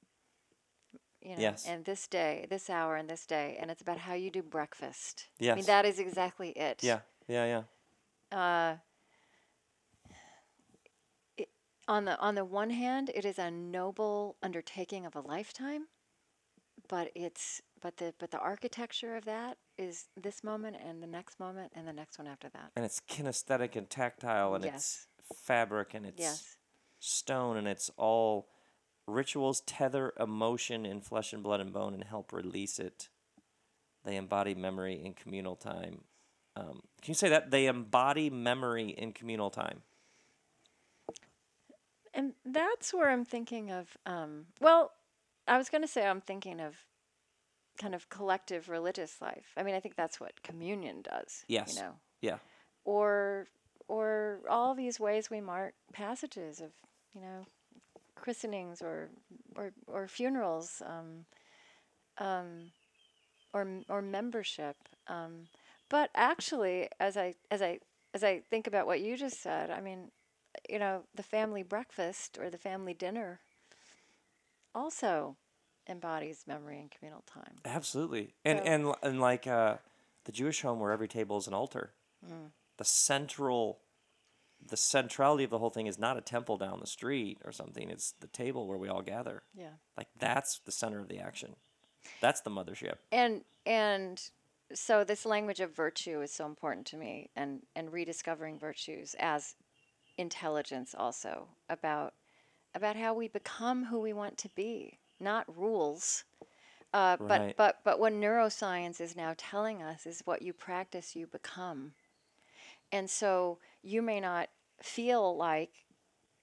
You 1.22 1.36
know, 1.36 1.42
Yes. 1.42 1.66
and 1.68 1.84
this 1.84 2.08
day, 2.08 2.46
this 2.50 2.70
hour 2.70 2.96
and 2.96 3.10
this 3.10 3.26
day, 3.26 3.58
and 3.60 3.70
it's 3.70 3.82
about 3.82 3.98
how 3.98 4.14
you 4.14 4.32
do 4.32 4.42
breakfast. 4.42 5.28
Yes. 5.38 5.54
I 5.54 5.56
mean 5.56 5.66
that 5.66 5.86
is 5.86 6.00
exactly 6.00 6.52
it. 6.52 6.84
Yeah. 6.84 7.00
Yeah. 7.28 7.64
Yeah. 8.32 8.38
Uh 8.38 8.78
it, 11.38 11.50
on 11.88 12.06
the 12.06 12.18
on 12.20 12.36
the 12.36 12.46
one 12.46 12.70
hand, 12.70 13.12
it 13.14 13.26
is 13.26 13.38
a 13.40 13.52
noble 13.52 14.38
undertaking 14.42 15.06
of 15.06 15.16
a 15.16 15.22
lifetime, 15.22 15.88
but 16.88 17.12
it's 17.16 17.62
but 17.82 17.98
the 17.98 18.14
but 18.20 18.32
the 18.32 18.40
architecture 18.40 19.16
of 19.16 19.26
that 19.26 19.58
is 19.78 20.08
this 20.16 20.44
moment 20.44 20.78
and 20.84 21.02
the 21.02 21.08
next 21.08 21.40
moment 21.40 21.72
and 21.76 21.88
the 21.88 21.94
next 21.94 22.18
one 22.18 22.28
after 22.28 22.50
that. 22.50 22.72
And 22.76 22.86
it's 22.86 23.00
kinesthetic 23.00 23.76
and 23.76 23.90
tactile 23.90 24.56
and 24.56 24.64
Yes. 24.64 25.08
it's 25.24 25.38
fabric 25.46 25.94
and 25.94 26.06
it's 26.06 26.20
Yes. 26.20 26.58
stone 27.00 27.58
and 27.58 27.68
it's 27.68 27.90
all 27.98 28.48
rituals 29.10 29.62
tether 29.62 30.14
emotion 30.20 30.86
in 30.86 31.02
flesh 31.02 31.34
and 31.34 31.44
blood 31.44 31.60
and 31.60 31.74
bone 31.74 31.94
and 31.94 32.04
help 32.04 32.32
release 32.32 32.80
it. 32.80 33.10
They 34.06 34.16
embody 34.16 34.56
memory 34.56 34.94
in 35.04 35.14
communal 35.14 35.56
time. 35.56 36.02
Um, 36.56 36.82
can 37.02 37.12
you 37.12 37.16
say 37.16 37.30
that? 37.30 37.52
They 37.52 37.68
embody 37.68 38.30
memory 38.30 38.90
in 38.90 39.12
communal 39.14 39.50
time. 39.50 39.82
And 42.14 42.34
that's 42.46 42.94
where 42.94 43.10
I'm 43.10 43.24
thinking 43.26 43.72
of. 43.72 43.98
Um, 44.06 44.48
well, 44.60 44.92
I 45.48 45.58
was 45.58 45.70
going 45.70 45.82
to 45.82 45.88
say 45.88 46.06
I'm 46.08 46.22
thinking 46.22 46.60
of 46.60 46.76
kind 47.78 47.96
of 47.96 48.10
collective 48.10 48.68
religious 48.68 49.22
life. 49.22 49.54
I 49.56 49.64
mean, 49.64 49.76
I 49.76 49.80
think 49.80 49.96
that's 49.96 50.20
what 50.20 50.42
communion 50.44 51.02
does. 51.02 51.46
Yes. 51.48 51.76
You 51.76 51.82
know, 51.82 51.92
Yeah. 52.22 52.38
or 52.84 53.48
or 53.88 54.42
all 54.50 54.76
these 54.76 55.00
ways 55.00 55.30
we 55.30 55.42
mark 55.42 55.74
passages 55.94 56.60
of 56.62 56.72
you 57.16 57.22
know 57.22 57.46
christenings 58.20 58.82
or 58.82 59.10
or 59.56 59.72
or 59.88 60.08
funerals 60.08 60.82
um, 60.86 61.26
um, 62.18 62.72
or 63.54 63.68
or 63.90 64.02
membership. 64.02 64.76
Um, 65.08 65.48
but 65.90 66.10
actually, 66.16 66.90
as 67.00 67.18
I 67.18 67.36
as 67.50 67.62
I 67.62 67.80
as 68.14 68.24
I 68.24 68.42
think 68.50 68.68
about 68.68 68.86
what 68.86 69.02
you 69.02 69.18
just 69.18 69.42
said, 69.42 69.70
I 69.72 69.82
mean, 69.82 70.12
you 70.70 70.80
know, 70.80 71.04
the 71.16 71.24
family 71.24 71.64
breakfast 71.64 72.38
or 72.40 72.50
the 72.50 72.58
family 72.58 72.94
dinner 72.94 73.40
also 74.76 75.36
embodies 75.88 76.44
memory 76.48 76.80
and 76.80 76.92
communal 76.92 77.24
time. 77.26 77.56
Absolutely. 77.66 78.34
And 78.46 78.60
So- 78.60 78.66
and 78.66 78.94
and 79.02 79.22
like 79.22 79.48
uh, 79.48 79.78
the 80.26 80.32
Jewish 80.32 80.62
home 80.62 80.80
where 80.80 80.92
every 80.92 81.08
table 81.08 81.38
is 81.38 81.48
an 81.48 81.54
altar. 81.54 81.94
The 82.78 82.86
central 82.86 83.80
the 84.70 84.78
centrality 84.78 85.44
of 85.44 85.50
the 85.50 85.60
whole 85.60 85.70
thing 85.70 85.88
is 85.88 86.00
not 86.00 86.18
a 86.18 86.22
temple 86.22 86.58
down 86.58 86.80
the 86.80 86.88
street 86.88 87.40
or 87.46 87.52
something. 87.52 87.90
It's 87.90 88.14
the 88.20 88.28
table 88.28 88.68
where 88.68 88.78
we 88.78 88.88
all 88.90 89.02
gather. 89.02 89.44
Yeah. 89.56 89.74
Like 89.98 90.08
that's 90.18 90.60
the 90.66 90.72
center 90.72 91.00
of 91.00 91.08
the 91.08 91.20
action. 91.20 91.56
That's 92.22 92.42
the 92.42 92.50
mothership. 92.50 92.96
and 93.12 93.44
and 93.66 94.22
so 94.74 95.04
this 95.04 95.26
language 95.26 95.60
of 95.60 95.76
virtue 95.76 96.22
is 96.22 96.32
so 96.32 96.46
important 96.46 96.86
to 96.88 96.98
me 96.98 97.30
and 97.36 97.62
and 97.76 97.92
rediscovering 97.92 98.60
virtues 98.60 99.16
as 99.20 99.56
intelligence 100.18 100.96
also 100.98 101.48
about 101.70 102.14
about 102.76 102.96
how 102.96 103.14
we 103.14 103.28
become 103.28 103.86
who 103.86 104.00
we 104.00 104.14
want 104.14 104.38
to 104.38 104.50
be 104.50 105.00
not 105.20 105.46
rules 105.58 106.24
uh, 106.94 107.18
but 107.18 107.56
but 107.58 107.80
but 107.84 108.00
what 108.00 108.14
neuroscience 108.14 109.00
is 109.02 109.16
now 109.16 109.34
telling 109.38 109.82
us 109.82 110.06
is 110.06 110.22
what 110.26 110.42
you 110.42 110.54
practice 110.54 111.16
you 111.16 111.26
become 111.28 111.94
and 112.92 113.10
so 113.10 113.58
you 113.82 114.02
may 114.02 114.20
not 114.20 114.50
feel 114.84 115.36
like 115.38 115.72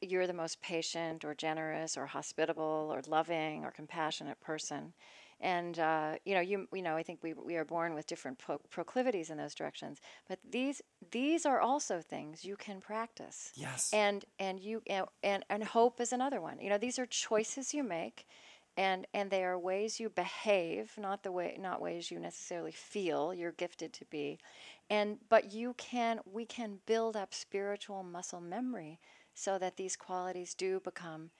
you're 0.00 0.26
the 0.26 0.32
most 0.32 0.60
patient 0.60 1.24
or 1.24 1.34
generous 1.34 1.96
or 1.96 2.06
hospitable 2.06 2.90
or 2.92 3.02
loving 3.08 3.64
or 3.64 3.70
compassionate 3.70 4.40
person. 4.40 4.92
And 5.40 5.78
uh, 5.78 6.14
you 6.24 6.34
know 6.34 6.40
you 6.40 6.66
you 6.72 6.82
know 6.82 6.96
I 6.96 7.02
think 7.02 7.22
we 7.22 7.34
we 7.34 7.56
are 7.56 7.64
born 7.64 7.94
with 7.94 8.06
different 8.06 8.38
pro- 8.38 8.60
proclivities 8.70 9.28
in 9.28 9.36
those 9.36 9.54
directions. 9.54 10.00
But 10.28 10.38
these 10.48 10.80
these 11.10 11.44
are 11.44 11.60
also 11.60 12.00
things 12.00 12.44
you 12.44 12.56
can 12.56 12.80
practice. 12.80 13.52
Yes. 13.54 13.90
and 13.92 14.24
and 14.38 14.58
you 14.60 14.82
and 14.86 15.06
and, 15.22 15.44
and 15.50 15.62
hope 15.64 16.00
is 16.00 16.12
another 16.12 16.40
one. 16.40 16.58
You 16.58 16.70
know 16.70 16.78
these 16.78 16.98
are 16.98 17.06
choices 17.06 17.74
you 17.74 17.82
make 17.82 18.26
and 18.76 19.06
and 19.14 19.30
they 19.30 19.44
are 19.44 19.58
ways 19.58 19.98
you 19.98 20.08
behave 20.08 20.92
not 20.98 21.22
the 21.22 21.32
way 21.32 21.56
not 21.60 21.80
ways 21.80 22.10
you 22.10 22.18
necessarily 22.18 22.72
feel 22.72 23.32
you're 23.32 23.52
gifted 23.52 23.92
to 23.92 24.04
be 24.06 24.38
and 24.90 25.18
but 25.28 25.52
you 25.52 25.74
can 25.78 26.20
we 26.30 26.44
can 26.44 26.78
build 26.86 27.16
up 27.16 27.32
spiritual 27.32 28.02
muscle 28.02 28.40
memory 28.40 28.98
so 29.34 29.58
that 29.58 29.76
these 29.76 29.96
qualities 29.96 30.54
do 30.54 30.80
become 30.80 31.30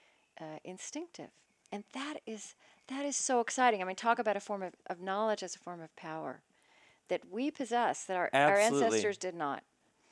uh, 0.41 0.59
instinctive 0.65 1.31
and 1.73 1.85
that 1.93 2.17
is 2.27 2.55
that 2.89 3.05
is 3.05 3.17
so 3.17 3.41
exciting 3.41 3.83
i 3.83 3.85
mean 3.85 3.97
talk 3.97 4.19
about 4.19 4.37
a 4.37 4.41
form 4.41 4.63
of, 4.63 4.75
of 4.89 5.01
knowledge 5.01 5.43
as 5.43 5.55
a 5.55 5.59
form 5.59 5.81
of 5.81 5.95
power 5.97 6.43
that 7.09 7.23
we 7.31 7.51
possess 7.51 8.05
that 8.05 8.17
our, 8.17 8.31
our 8.33 8.59
ancestors 8.59 9.17
did 9.17 9.35
not 9.35 9.63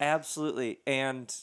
Absolutely. 0.01 0.81
And 0.87 1.35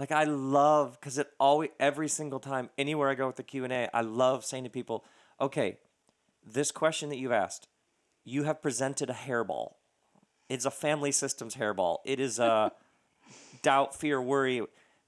like 0.00 0.10
I 0.10 0.24
love 0.24 1.00
cuz 1.00 1.18
it 1.18 1.30
always 1.38 1.70
every 1.78 2.08
single 2.08 2.40
time 2.40 2.70
anywhere 2.78 3.10
I 3.10 3.14
go 3.14 3.26
with 3.26 3.36
the 3.36 3.42
Q&A, 3.42 3.88
I 3.94 4.00
love 4.00 4.44
saying 4.44 4.64
to 4.64 4.70
people, 4.70 5.04
"Okay, 5.40 5.78
this 6.44 6.72
question 6.72 7.10
that 7.10 7.18
you've 7.18 7.32
asked, 7.32 7.68
you 8.24 8.44
have 8.44 8.62
presented 8.62 9.10
a 9.10 9.14
hairball. 9.14 9.74
It's 10.48 10.64
a 10.64 10.70
family 10.70 11.12
systems 11.12 11.56
hairball. 11.56 11.98
It 12.04 12.18
is 12.18 12.38
a 12.38 12.72
doubt, 13.62 13.94
fear, 13.94 14.20
worry. 14.20 14.62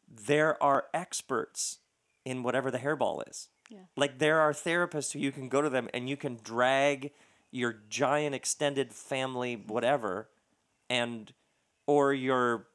There 0.09 0.63
are 0.63 0.87
experts 0.93 1.79
in 2.25 2.43
whatever 2.43 2.71
the 2.71 2.79
hairball 2.79 3.29
is. 3.29 3.49
Yeah. 3.71 3.79
Like 3.97 4.19
there 4.19 4.41
are 4.41 4.53
therapists 4.53 5.13
who 5.13 5.19
you 5.19 5.33
can 5.33 5.49
go 5.49 5.63
to 5.63 5.71
them 5.71 5.89
and 5.95 6.09
you 6.09 6.17
can 6.17 6.39
drag 6.45 7.13
your 7.51 7.73
giant 7.89 8.35
extended 8.35 8.93
family 8.93 9.55
whatever 9.55 10.29
and 10.89 11.33
or 11.87 12.13
your 12.13 12.67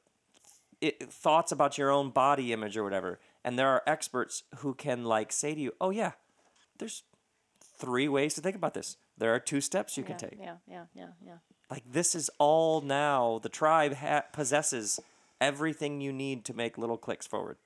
it, 0.80 1.10
thoughts 1.12 1.52
about 1.52 1.76
your 1.78 1.90
own 1.90 2.10
body 2.10 2.52
image 2.52 2.76
or 2.76 2.84
whatever 2.84 3.18
and 3.44 3.58
there 3.58 3.68
are 3.68 3.82
experts 3.86 4.42
who 4.58 4.74
can 4.74 5.04
like 5.04 5.32
say 5.32 5.54
to 5.54 5.60
you 5.60 5.72
oh 5.80 5.90
yeah 5.90 6.12
there's 6.78 7.02
three 7.78 8.08
ways 8.08 8.34
to 8.34 8.40
think 8.40 8.56
about 8.56 8.74
this 8.74 8.96
there 9.16 9.34
are 9.34 9.40
two 9.40 9.60
steps 9.60 9.96
you 9.96 10.02
can 10.04 10.12
yeah, 10.12 10.28
take 10.28 10.38
yeah 10.40 10.54
yeah 10.68 10.84
yeah 10.94 11.06
yeah 11.24 11.34
like 11.70 11.82
this 11.90 12.14
is 12.14 12.30
all 12.38 12.80
now 12.80 13.38
the 13.42 13.48
tribe 13.48 13.94
ha- 13.94 14.24
possesses 14.32 15.00
everything 15.40 16.00
you 16.00 16.12
need 16.12 16.44
to 16.44 16.54
make 16.54 16.78
little 16.78 16.96
clicks 16.98 17.26
forward 17.26 17.56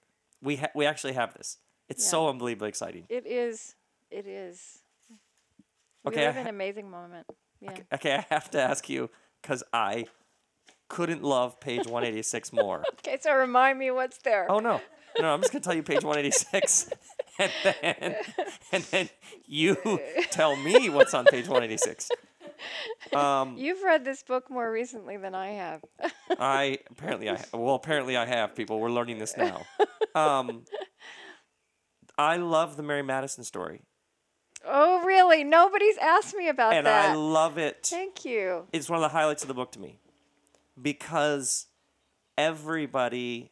we 0.43 0.57
ha- 0.57 0.71
we 0.75 0.85
actually 0.87 1.13
have 1.13 1.35
this 1.35 1.59
it's 1.89 2.07
so 2.07 2.29
unbelievably 2.29 2.69
exciting 2.69 3.05
It 3.11 3.27
is. 3.27 3.75
It 4.11 4.27
is. 4.27 4.79
Okay, 6.07 6.17
We 6.21 6.23
I 6.23 6.27
live 6.27 6.35
ha- 6.37 6.41
an 6.43 6.47
amazing 6.49 6.91
moment. 6.91 7.27
Yeah. 7.61 7.77
okay 7.95 8.15
i 8.17 8.25
have 8.31 8.51
to 8.51 8.61
ask 8.61 8.89
you 8.89 9.09
because 9.41 9.63
i 9.73 10.07
couldn't 10.93 11.22
love 11.22 11.59
page 11.59 11.86
186 11.86 12.53
more 12.53 12.84
Okay, 12.99 13.18
so 13.18 13.34
remind 13.34 13.78
me 13.78 13.90
what's 13.90 14.18
there. 14.18 14.47
oh 14.51 14.59
no 14.59 14.80
no 15.18 15.32
i'm 15.32 15.40
just 15.40 15.53
going 15.53 15.62
to 15.62 15.66
tell 15.66 15.74
you 15.74 15.82
page 15.82 16.05
186 16.05 16.90
and 17.38 17.51
then 17.64 18.14
and 18.72 18.84
then 18.84 19.09
you 19.47 19.99
tell 20.30 20.55
me 20.55 20.90
what's 20.90 21.14
on 21.14 21.24
page 21.24 21.49
186. 21.49 22.11
Um, 23.12 23.57
You've 23.57 23.82
read 23.82 24.05
this 24.05 24.22
book 24.22 24.51
more 24.51 24.70
recently 24.70 25.16
than 25.16 25.34
I 25.34 25.49
have. 25.53 25.82
I 26.38 26.78
apparently 26.90 27.30
I 27.30 27.43
well 27.53 27.74
apparently 27.74 28.16
I 28.16 28.26
have 28.26 28.55
people. 28.55 28.78
We're 28.78 28.90
learning 28.90 29.18
this 29.18 29.34
now. 29.36 29.62
Um, 30.14 30.64
I 32.18 32.36
love 32.36 32.76
the 32.76 32.82
Mary 32.82 33.03
Madison 33.03 33.45
story, 33.45 33.80
oh, 34.66 35.05
really? 35.05 35.45
Nobody's 35.45 35.99
asked 35.99 36.34
me 36.36 36.49
about 36.49 36.74
and 36.74 36.86
that. 36.86 37.07
And 37.07 37.12
I 37.12 37.16
love 37.16 37.59
it. 37.59 37.86
Thank 37.86 38.24
you. 38.24 38.66
It's 38.72 38.88
one 38.88 38.99
of 38.99 39.03
the 39.03 39.09
highlights 39.09 39.43
of 39.43 39.49
the 39.49 39.55
book 39.55 39.72
to 39.72 39.80
me 39.80 39.99
because 40.81 41.66
everybody 42.39 43.51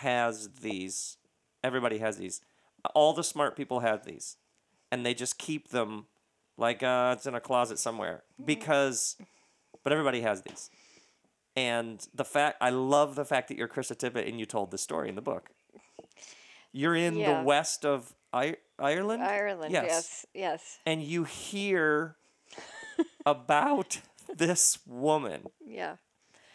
has 0.00 0.48
these. 0.60 1.16
Everybody 1.64 1.98
has 1.98 2.16
these. 2.18 2.40
All 2.94 3.12
the 3.12 3.24
smart 3.24 3.56
people 3.56 3.80
have 3.80 4.04
these, 4.04 4.36
and 4.92 5.04
they 5.04 5.14
just 5.14 5.38
keep 5.38 5.70
them 5.70 6.06
like 6.56 6.82
uh, 6.82 7.14
it's 7.16 7.26
in 7.26 7.34
a 7.34 7.40
closet 7.40 7.78
somewhere 7.78 8.22
because. 8.44 9.16
But 9.84 9.92
everybody 9.92 10.22
has 10.22 10.42
these, 10.42 10.68
and 11.54 12.04
the 12.12 12.24
fact 12.24 12.56
I 12.60 12.70
love 12.70 13.14
the 13.14 13.24
fact 13.24 13.46
that 13.48 13.56
you're 13.56 13.68
Krista 13.68 13.94
Tippett 13.96 14.28
and 14.28 14.40
you 14.40 14.44
told 14.46 14.72
the 14.72 14.78
story 14.78 15.08
in 15.08 15.14
the 15.14 15.22
book. 15.22 15.50
You're 16.72 16.96
in 16.96 17.14
Yeah. 17.16 17.38
the 17.38 17.44
west 17.44 17.84
of 17.84 18.12
I- 18.32 18.56
Ireland. 18.80 19.22
Ireland. 19.22 19.72
Yes. 19.72 20.26
Yes. 20.34 20.78
and 20.84 21.02
you 21.02 21.22
hear 21.22 22.16
about 23.26 24.00
this 24.36 24.78
woman 24.86 25.46
Yeah. 25.64 25.96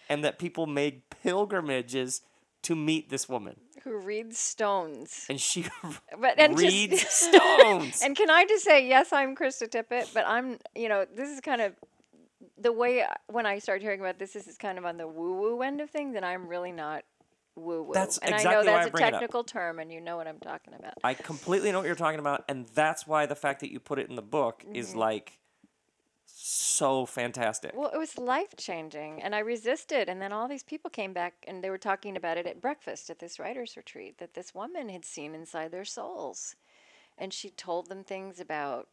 and 0.09 0.23
that 0.23 0.39
people 0.39 0.65
made 0.67 1.09
pilgrimages 1.09 2.21
to 2.63 2.75
meet 2.75 3.09
this 3.09 3.27
woman 3.27 3.55
Who 3.83 3.97
reads 3.97 4.37
stones. 4.37 5.25
and 5.29 5.41
she 5.41 5.65
But 6.19 6.39
and 6.39 6.57
reads 6.57 7.01
just, 7.01 7.33
stones 7.33 8.01
And 8.03 8.15
can 8.15 8.29
I 8.29 8.45
just 8.45 8.63
say, 8.63 8.87
yes, 8.87 9.11
I'm 9.11 9.35
Krista 9.35 9.67
Tippett, 9.67 10.13
but 10.13 10.25
I'm, 10.27 10.57
you 10.75 10.87
know, 10.89 11.05
this 11.15 11.29
is 11.29 11.39
kind 11.41 11.61
of 11.61 11.73
the 12.57 12.71
way 12.71 13.03
I- 13.03 13.15
when 13.27 13.45
I 13.45 13.57
started 13.59 13.81
hearing 13.81 13.99
about 13.99 14.19
this, 14.19 14.33
this 14.33 14.47
is 14.47 14.57
kind 14.57 14.77
of 14.77 14.85
on 14.85 14.97
the 14.97 15.07
woo 15.07 15.33
woo 15.41 15.61
end 15.63 15.81
of 15.81 15.89
things, 15.89 16.15
and 16.15 16.23
I'm 16.23 16.47
really 16.47 16.71
not 16.71 17.03
woo 17.55 17.81
woo. 17.83 17.93
That's 17.93 18.19
and 18.19 18.33
I 18.35 18.37
exactly 18.37 18.65
know 18.67 18.71
why 18.71 18.77
I 18.77 18.79
that's 18.81 18.87
a 18.87 18.91
bring 18.91 19.03
it 19.03 19.07
up. 19.07 19.19
technical 19.19 19.43
term, 19.43 19.79
and 19.79 19.91
you 19.91 19.99
know 20.01 20.15
what 20.17 20.27
I'm 20.27 20.39
talking 20.39 20.73
about. 20.75 20.93
i 21.03 21.13
completely 21.15 21.71
know 21.71 21.79
what 21.79 21.87
you're 21.87 21.95
talking 21.95 22.19
about 22.19 22.43
and 22.47 22.67
that's 22.75 23.07
why 23.07 23.25
the 23.25 23.35
fact 23.35 23.59
that 23.61 23.71
you 23.71 23.79
put 23.79 23.97
it 23.99 24.09
in 24.09 24.15
the 24.15 24.21
book 24.21 24.63
is 24.73 24.89
Mm-hmm. 24.91 24.99
like 24.99 25.37
so 26.43 27.05
fantastic. 27.05 27.71
Well, 27.75 27.91
it 27.93 27.97
was 27.97 28.17
life 28.17 28.55
changing, 28.57 29.21
and 29.21 29.35
I 29.35 29.39
resisted. 29.39 30.09
And 30.09 30.21
then 30.21 30.33
all 30.33 30.47
these 30.47 30.63
people 30.63 30.89
came 30.89 31.13
back, 31.13 31.45
and 31.47 31.63
they 31.63 31.69
were 31.69 31.77
talking 31.77 32.17
about 32.17 32.37
it 32.37 32.47
at 32.47 32.61
breakfast 32.61 33.09
at 33.09 33.19
this 33.19 33.39
writers' 33.39 33.77
retreat 33.77 34.17
that 34.17 34.33
this 34.33 34.55
woman 34.55 34.89
had 34.89 35.05
seen 35.05 35.35
inside 35.35 35.71
their 35.71 35.85
souls, 35.85 36.55
and 37.17 37.33
she 37.33 37.49
told 37.49 37.89
them 37.89 38.03
things 38.03 38.39
about 38.39 38.87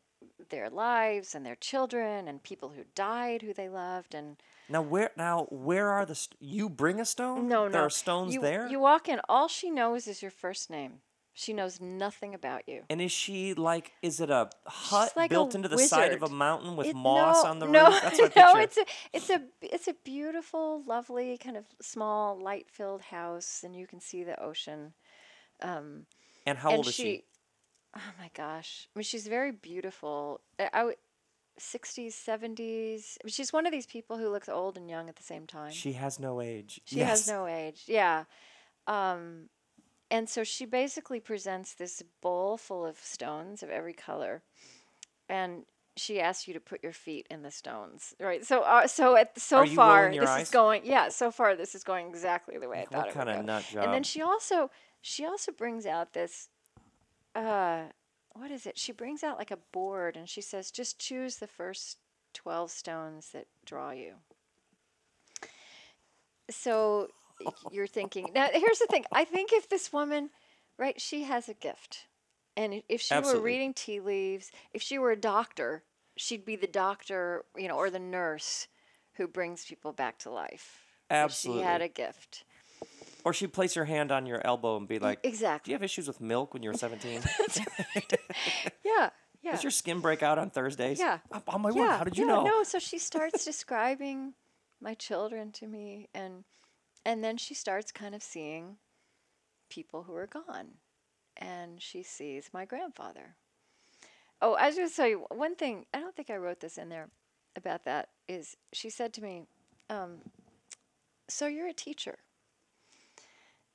their 0.51 0.69
lives 0.69 1.35
and 1.35 1.47
their 1.47 1.57
children 1.57 2.27
and 2.27 2.43
people 2.43 2.71
who 2.71 2.83
died 2.95 3.43
who 3.43 3.55
they 3.55 3.69
loved 3.69 4.17
and 4.17 4.37
now 4.69 4.83
where 4.83 5.11
now 5.17 5.47
where 5.51 5.91
are 5.91 6.05
the 6.05 6.15
st- 6.15 6.37
you 6.41 6.69
bring 6.69 6.99
a 6.99 7.05
stone? 7.05 7.49
No 7.49 7.63
there 7.63 7.69
no. 7.69 7.73
there 7.73 7.83
are 7.83 7.91
stones 7.91 8.35
you, 8.35 8.41
there? 8.41 8.67
you 8.69 8.81
walk 8.81 9.09
in 9.09 9.21
all 9.29 9.47
she 9.47 9.71
knows 9.71 10.09
is 10.09 10.21
your 10.21 10.33
first 10.33 10.71
name 10.71 10.95
she 11.39 11.53
knows 11.53 11.81
nothing 11.81 12.35
about 12.35 12.69
you 12.69 12.83
and 12.91 13.01
is 13.01 13.13
she 13.13 13.55
like 13.55 13.93
is 14.03 14.21
it 14.21 14.29
a 14.29 14.51
hut 14.67 15.13
like 15.17 15.31
a 15.31 15.35
built 15.35 15.55
into 15.55 15.69
the 15.69 15.79
side 15.79 16.13
of 16.13 16.23
a 16.23 16.29
mountain 16.29 16.75
with 16.77 16.89
It- 16.89 16.97
moss 16.97 17.45
no, 17.45 17.51
on 17.51 17.59
the 17.61 17.67
no, 17.67 17.87
roof 17.87 18.01
that's 18.03 18.19
what 18.21 18.37
no, 18.37 18.53
it's 18.57 18.77
a 18.77 18.85
it's 19.13 19.31
a 19.31 19.43
it's 19.63 19.89
a 19.89 19.95
beautiful, 20.05 20.83
lovely 20.87 21.39
kind 21.39 21.57
of 21.57 21.65
small, 21.81 22.37
light-filled 22.39 23.03
house, 23.03 23.63
and 23.65 23.77
you 23.77 23.87
can 23.87 24.01
see 24.01 24.25
the 24.25 24.41
ocean. 24.43 24.95
Um, 25.63 26.07
and 26.47 26.59
how 26.59 26.71
and 26.71 26.79
old 26.79 26.89
is 26.89 26.95
she 26.95 27.25
Oh 27.95 28.13
my 28.19 28.31
gosh! 28.35 28.89
I 28.95 28.99
mean, 28.99 29.05
she's 29.05 29.27
very 29.27 29.53
beautiful. 29.53 30.41
I 30.59 30.65
I, 30.65 30.69
I 30.73 30.79
w- 30.79 30.97
60s, 31.59 32.13
70s. 32.13 33.17
I 33.21 33.25
mean, 33.25 33.33
she's 33.33 33.53
one 33.53 33.67
of 33.67 33.73
these 33.73 33.87
people 33.87 34.19
who 34.19 34.29
looks 34.29 34.49
old 34.49 34.77
and 34.77 34.89
young 34.89 35.09
at 35.09 35.17
the 35.17 35.23
same 35.23 35.47
time. 35.47 35.73
She 35.73 35.93
has 35.95 36.19
no 36.21 36.41
age. 36.41 36.81
She 36.85 37.01
has 37.01 37.27
no 37.27 37.47
age. 37.47 37.85
Yeah. 37.87 38.25
Um, 38.87 39.49
and 40.11 40.29
so 40.29 40.45
she 40.45 40.65
basically 40.65 41.21
presents 41.21 41.75
this 41.75 42.03
bowl 42.21 42.57
full 42.57 42.85
of 42.87 42.99
stones 42.99 43.63
of 43.63 43.71
every 43.71 43.93
color, 43.93 44.43
and 45.29 45.65
she 45.97 46.21
asks 46.21 46.47
you 46.47 46.55
to 46.55 46.61
put 46.61 46.83
your 46.83 46.93
feet 46.93 47.27
in 47.31 47.43
the 47.43 47.51
stones. 47.51 48.15
Right. 48.21 48.45
So, 48.45 48.63
uh, 48.63 48.87
so 48.87 49.17
at 49.17 49.39
so 49.39 49.67
far, 49.67 50.11
this 50.11 50.29
eyes? 50.29 50.43
is 50.45 50.51
going. 50.51 50.83
Yeah. 50.85 51.09
So 51.09 51.31
far, 51.31 51.57
this 51.57 51.75
is 51.75 51.85
going 51.85 52.09
exactly 52.09 52.57
the 52.57 52.69
way 52.69 52.83
I 52.83 52.85
thought 52.85 52.99
What 52.99 53.09
it 53.09 53.15
kind 53.15 53.29
would 53.29 53.37
of 53.39 53.47
go. 53.47 53.53
nut 53.53 53.65
job? 53.71 53.85
And 53.85 53.93
then 53.95 54.03
she 54.03 54.23
also 54.23 54.71
she 55.01 55.25
also 55.27 55.53
brings 55.53 55.87
out 55.87 56.13
this. 56.13 56.49
Uh, 57.35 57.85
what 58.33 58.51
is 58.51 58.67
it? 58.67 58.79
She 58.79 58.93
brings 58.93 59.23
out 59.25 59.39
like 59.39 59.51
a 59.51 59.59
board, 59.73 60.17
and 60.17 60.29
she 60.29 60.41
says, 60.41 60.71
"Just 60.71 60.99
choose 60.99 61.37
the 61.37 61.47
first 61.47 61.99
twelve 62.33 62.71
stones 62.71 63.31
that 63.33 63.47
draw 63.65 63.91
you." 63.91 64.15
So 66.51 67.09
you're 67.71 67.87
thinking 67.87 68.31
now. 68.35 68.49
Here's 68.53 68.79
the 68.79 68.87
thing. 68.91 69.05
I 69.13 69.25
think 69.25 69.53
if 69.53 69.69
this 69.69 69.93
woman, 69.93 70.31
right, 70.79 71.01
she 71.01 71.25
has 71.25 71.49
a 71.49 71.55
gift, 71.55 72.07
and 72.57 72.83
if 72.89 73.01
she 73.01 73.15
Absolutely. 73.15 73.41
were 73.41 73.45
reading 73.47 73.75
tea 73.75 74.01
leaves, 74.01 74.51
if 74.73 74.83
she 74.83 74.99
were 74.99 75.11
a 75.11 75.17
doctor, 75.17 75.83
she'd 76.17 76.45
be 76.45 76.57
the 76.57 76.67
doctor, 76.67 77.45
you 77.57 77.69
know, 77.69 77.77
or 77.77 77.91
the 77.91 77.99
nurse 77.99 78.69
who 79.15 79.27
brings 79.27 79.65
people 79.65 79.93
back 79.93 80.19
to 80.19 80.31
life. 80.31 80.85
If 81.11 81.33
she 81.33 81.61
had 81.61 81.81
a 81.81 81.89
gift. 81.89 82.45
or 83.25 83.33
she'd 83.33 83.53
place 83.53 83.75
her 83.75 83.85
hand 83.87 84.13
on 84.13 84.27
your 84.27 84.45
elbow 84.47 84.77
and 84.77 84.87
be 84.87 84.99
like, 84.99 85.21
Exactly. 85.25 85.71
"Do 85.71 85.73
you 85.73 85.75
have 85.77 85.83
issues 85.83 86.07
with 86.07 86.21
milk 86.21 86.53
when 86.55 86.63
you 86.63 86.71
were 86.71 86.77
17? 86.77 87.23
Yeah. 88.85 89.11
Yeah. 89.43 89.53
Does 89.53 89.63
your 89.63 89.71
skin 89.71 90.01
break 90.01 90.23
out 90.23 90.39
on 90.39 90.51
Thursdays?" 90.51 90.99
Yeah. 90.99 91.19
Oh, 91.33 91.43
oh 91.49 91.59
my 91.59 91.71
yeah. 91.71 91.81
word! 91.81 91.91
How 91.99 92.05
did 92.05 92.19
you 92.19 92.27
yeah, 92.27 92.35
know? 92.35 92.45
No, 92.45 92.63
so 92.65 92.79
she 92.79 92.99
starts 92.99 93.45
describing 93.45 94.35
my 94.81 94.95
children 94.95 95.53
to 95.53 95.67
me 95.67 96.09
and 96.15 96.45
and 97.09 97.25
then 97.25 97.39
she 97.39 97.55
starts 97.55 97.91
kind 97.91 98.15
of 98.15 98.23
seeing 98.23 98.77
people 99.71 100.03
who 100.03 100.15
are 100.15 100.27
gone. 100.27 100.75
And 101.39 101.81
she 101.81 102.03
sees 102.03 102.51
my 102.53 102.67
grandfather. 102.67 103.37
Oh, 104.43 104.55
I 104.55 104.67
was 104.67 104.77
going 104.77 104.91
to 104.91 104.95
tell 104.95 105.09
you 105.09 105.25
one 105.31 105.55
thing. 105.55 105.87
I 105.95 106.01
don't 106.01 106.15
think 106.15 106.29
I 106.29 106.37
wrote 106.37 106.61
this 106.61 106.77
in 106.77 106.91
there 106.91 107.09
about 107.57 107.87
that. 107.87 108.11
Is 108.29 108.59
she 108.75 108.91
said 108.91 109.15
to 109.15 109.23
me, 109.23 109.45
um, 109.89 110.19
"So 111.29 111.47
you're 111.47 111.69
a 111.69 111.73
teacher?" 111.73 112.19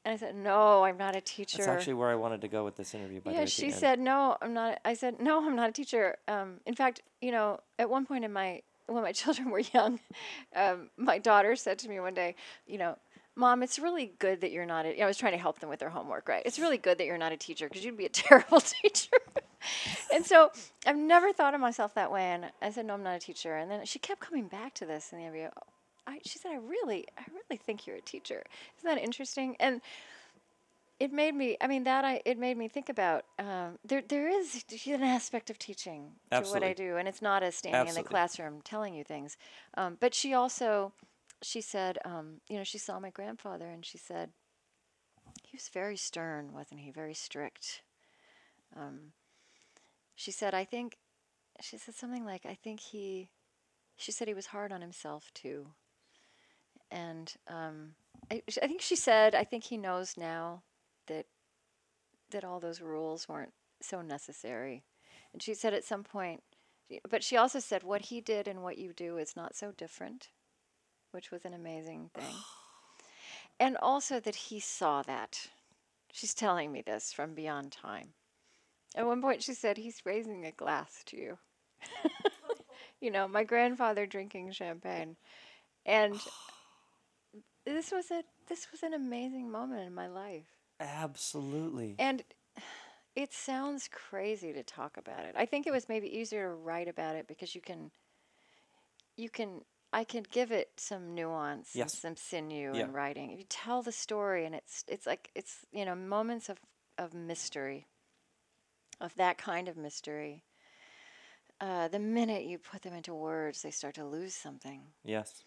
And 0.05 0.13
I 0.13 0.17
said, 0.17 0.35
"No, 0.35 0.83
I'm 0.83 0.97
not 0.97 1.15
a 1.15 1.21
teacher." 1.21 1.57
That's 1.57 1.67
actually 1.69 1.95
where 1.95 2.09
I 2.09 2.15
wanted 2.15 2.41
to 2.41 2.47
go 2.47 2.63
with 2.63 2.75
this 2.75 2.93
interview. 2.93 3.19
By 3.19 3.31
Yeah, 3.31 3.45
she 3.45 3.71
said, 3.71 3.99
"No, 3.99 4.37
I'm 4.41 4.53
not." 4.53 4.79
I 4.85 4.93
said, 4.93 5.19
"No, 5.19 5.45
I'm 5.45 5.55
not 5.55 5.69
a 5.69 5.73
teacher." 5.73 6.17
Um, 6.27 6.59
in 6.65 6.75
fact, 6.75 7.01
you 7.19 7.31
know, 7.31 7.61
at 7.79 7.89
one 7.89 8.05
point 8.05 8.25
in 8.25 8.31
my 8.31 8.61
when 8.85 9.01
my 9.01 9.11
children 9.21 9.49
were 9.49 9.63
young, 9.73 9.99
um, 10.55 10.91
my 10.97 11.17
daughter 11.17 11.55
said 11.55 11.79
to 11.79 11.89
me 11.89 11.99
one 11.99 12.13
day, 12.13 12.35
"You 12.67 12.77
know, 12.77 12.97
mom, 13.35 13.63
it's 13.63 13.79
really 13.79 14.13
good 14.19 14.41
that 14.41 14.51
you're 14.51 14.65
not." 14.65 14.85
A, 14.85 15.01
I 15.01 15.05
was 15.05 15.17
trying 15.17 15.33
to 15.33 15.37
help 15.37 15.59
them 15.59 15.69
with 15.69 15.79
their 15.79 15.89
homework, 15.89 16.27
right? 16.27 16.43
It's 16.45 16.59
really 16.59 16.77
good 16.77 16.97
that 16.97 17.05
you're 17.05 17.17
not 17.17 17.31
a 17.31 17.37
teacher 17.37 17.67
because 17.67 17.83
you'd 17.85 17.97
be 17.97 18.05
a 18.05 18.09
terrible 18.23 18.61
teacher. 18.61 19.17
and 20.13 20.25
so 20.25 20.51
I've 20.85 20.97
never 20.97 21.33
thought 21.33 21.53
of 21.53 21.61
myself 21.61 21.93
that 21.95 22.11
way. 22.11 22.23
And 22.23 22.51
I 22.61 22.71
said, 22.71 22.85
"No, 22.85 22.93
I'm 22.93 23.03
not 23.03 23.15
a 23.15 23.19
teacher." 23.19 23.55
And 23.55 23.69
then 23.69 23.85
she 23.85 23.99
kept 23.99 24.21
coming 24.21 24.47
back 24.47 24.73
to 24.75 24.85
this 24.85 25.11
in 25.11 25.19
the 25.19 25.25
interview. 25.25 25.49
I, 26.05 26.19
she 26.25 26.39
said, 26.39 26.51
"I 26.51 26.57
really, 26.57 27.05
I 27.17 27.23
really 27.31 27.57
think 27.57 27.87
you're 27.87 27.97
a 27.97 28.01
teacher." 28.01 28.43
Isn't 28.77 28.95
that 28.95 29.01
interesting? 29.01 29.55
And 29.59 29.81
it 30.99 31.11
made 31.11 31.35
me 31.35 31.57
i 31.59 31.67
mean 31.67 31.83
that 31.83 32.05
i 32.05 32.21
it 32.25 32.37
made 32.37 32.57
me 32.57 32.67
think 32.67 32.87
about 32.87 33.25
um, 33.39 33.77
there 33.83 34.01
there 34.07 34.29
is 34.29 34.63
an 34.87 35.03
aspect 35.03 35.49
of 35.49 35.57
teaching 35.59 36.11
to 36.31 36.41
what 36.43 36.63
i 36.63 36.71
do 36.71 36.97
and 36.97 37.07
it's 37.07 37.21
not 37.21 37.43
as 37.43 37.55
standing 37.55 37.89
in 37.89 37.95
the 37.95 38.07
classroom 38.07 38.61
telling 38.63 38.93
you 38.93 39.03
things 39.03 39.35
um, 39.75 39.97
but 39.99 40.13
she 40.13 40.33
also 40.33 40.93
she 41.43 41.61
said 41.61 41.97
um, 42.05 42.41
you 42.47 42.57
know 42.57 42.63
she 42.63 42.77
saw 42.77 42.99
my 42.99 43.09
grandfather 43.09 43.69
and 43.69 43.85
she 43.85 43.97
said 43.97 44.31
he 45.43 45.55
was 45.55 45.69
very 45.69 45.97
stern 45.97 46.51
wasn't 46.53 46.81
he? 46.81 46.91
Very 46.91 47.13
strict. 47.13 47.81
Um, 48.75 49.13
she 50.15 50.31
said 50.31 50.53
i 50.53 50.63
think 50.63 50.97
she 51.61 51.77
said 51.77 51.95
something 51.95 52.25
like 52.25 52.45
i 52.45 52.53
think 52.53 52.79
he 52.79 53.29
she 53.95 54.11
said 54.11 54.27
he 54.27 54.33
was 54.33 54.47
hard 54.47 54.71
on 54.71 54.81
himself 54.81 55.31
too. 55.33 55.67
And 56.89 57.33
um, 57.47 57.95
I, 58.31 58.41
I 58.61 58.67
think 58.67 58.81
she 58.81 58.95
said 58.95 59.35
i 59.35 59.43
think 59.43 59.65
he 59.65 59.77
knows 59.77 60.15
now 60.17 60.63
that 61.07 61.25
that 62.31 62.43
all 62.43 62.59
those 62.59 62.81
rules 62.81 63.29
weren't 63.29 63.53
so 63.81 64.01
necessary. 64.01 64.83
And 65.31 65.41
she 65.41 65.53
said 65.53 65.73
at 65.73 65.85
some 65.85 66.03
point, 66.03 66.43
but 67.09 67.23
she 67.23 67.37
also 67.37 67.59
said 67.59 67.83
what 67.83 68.01
he 68.01 68.21
did 68.21 68.47
and 68.47 68.61
what 68.61 68.77
you 68.77 68.93
do 68.93 69.17
is 69.17 69.35
not 69.35 69.55
so 69.55 69.71
different, 69.71 70.29
which 71.13 71.31
was 71.31 71.45
an 71.45 71.53
amazing 71.53 72.09
thing. 72.13 72.35
and 73.59 73.77
also 73.77 74.19
that 74.19 74.35
he 74.35 74.59
saw 74.59 75.01
that. 75.03 75.47
She's 76.11 76.33
telling 76.33 76.71
me 76.71 76.81
this 76.81 77.11
from 77.11 77.33
beyond 77.33 77.71
time. 77.71 78.09
At 78.95 79.07
one 79.07 79.21
point, 79.21 79.41
she 79.41 79.53
said, 79.53 79.77
He's 79.77 80.05
raising 80.05 80.45
a 80.45 80.51
glass 80.51 81.03
to 81.07 81.17
you. 81.17 81.37
you 83.01 83.09
know, 83.09 83.27
my 83.27 83.43
grandfather 83.43 84.05
drinking 84.05 84.51
champagne. 84.51 85.15
And 85.85 86.19
this 87.65 87.91
was 87.91 88.11
a 88.11 88.23
this 88.47 88.67
was 88.71 88.83
an 88.83 88.93
amazing 88.93 89.49
moment 89.49 89.81
in 89.81 89.93
my 89.93 90.07
life. 90.07 90.47
Absolutely. 90.79 91.95
And 91.97 92.23
it 93.15 93.33
sounds 93.33 93.89
crazy 93.91 94.53
to 94.53 94.63
talk 94.63 94.97
about 94.97 95.25
it. 95.25 95.35
I 95.37 95.45
think 95.45 95.65
it 95.65 95.71
was 95.71 95.87
maybe 95.87 96.15
easier 96.15 96.49
to 96.49 96.55
write 96.55 96.87
about 96.87 97.15
it 97.15 97.27
because 97.27 97.55
you 97.55 97.61
can 97.61 97.91
you 99.15 99.29
can 99.29 99.61
I 99.93 100.03
can 100.03 100.25
give 100.31 100.51
it 100.51 100.71
some 100.77 101.13
nuance 101.13 101.75
Yes. 101.75 101.93
and 101.93 102.01
some 102.01 102.15
sinew 102.15 102.73
Yeah. 102.75 102.85
in 102.85 102.93
writing. 102.93 103.37
You 103.37 103.45
tell 103.47 103.81
the 103.83 103.91
story 103.91 104.45
and 104.45 104.55
it's 104.55 104.83
it's 104.87 105.05
like 105.05 105.29
it's 105.35 105.65
you 105.71 105.85
know 105.85 105.95
moments 105.95 106.49
of 106.49 106.59
of 106.97 107.13
mystery 107.13 107.85
of 108.99 109.13
that 109.15 109.37
kind 109.37 109.67
of 109.67 109.77
mystery. 109.77 110.43
Uh, 111.61 111.87
the 111.87 111.99
minute 111.99 112.43
you 112.43 112.57
put 112.57 112.81
them 112.81 112.93
into 112.93 113.13
words, 113.13 113.61
they 113.61 113.71
start 113.71 113.95
to 113.95 114.05
lose 114.05 114.35
something. 114.35 114.81
Yes. 115.03 115.43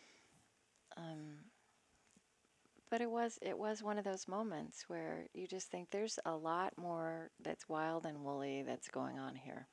But 2.89 3.01
it 3.01 3.11
was 3.11 3.39
it 3.43 3.59
was 3.59 3.83
one 3.83 3.99
of 3.99 4.05
those 4.05 4.29
moments 4.29 4.85
where 4.89 5.27
you 5.35 5.47
just 5.47 5.71
think 5.71 5.91
there's 5.91 6.19
a 6.25 6.35
lot 6.37 6.79
more 6.79 7.31
that's 7.41 7.69
wild 7.69 8.07
and 8.07 8.23
woolly 8.25 8.63
that's 8.63 8.89
going 8.89 9.19
on 9.19 9.35
here. 9.35 9.67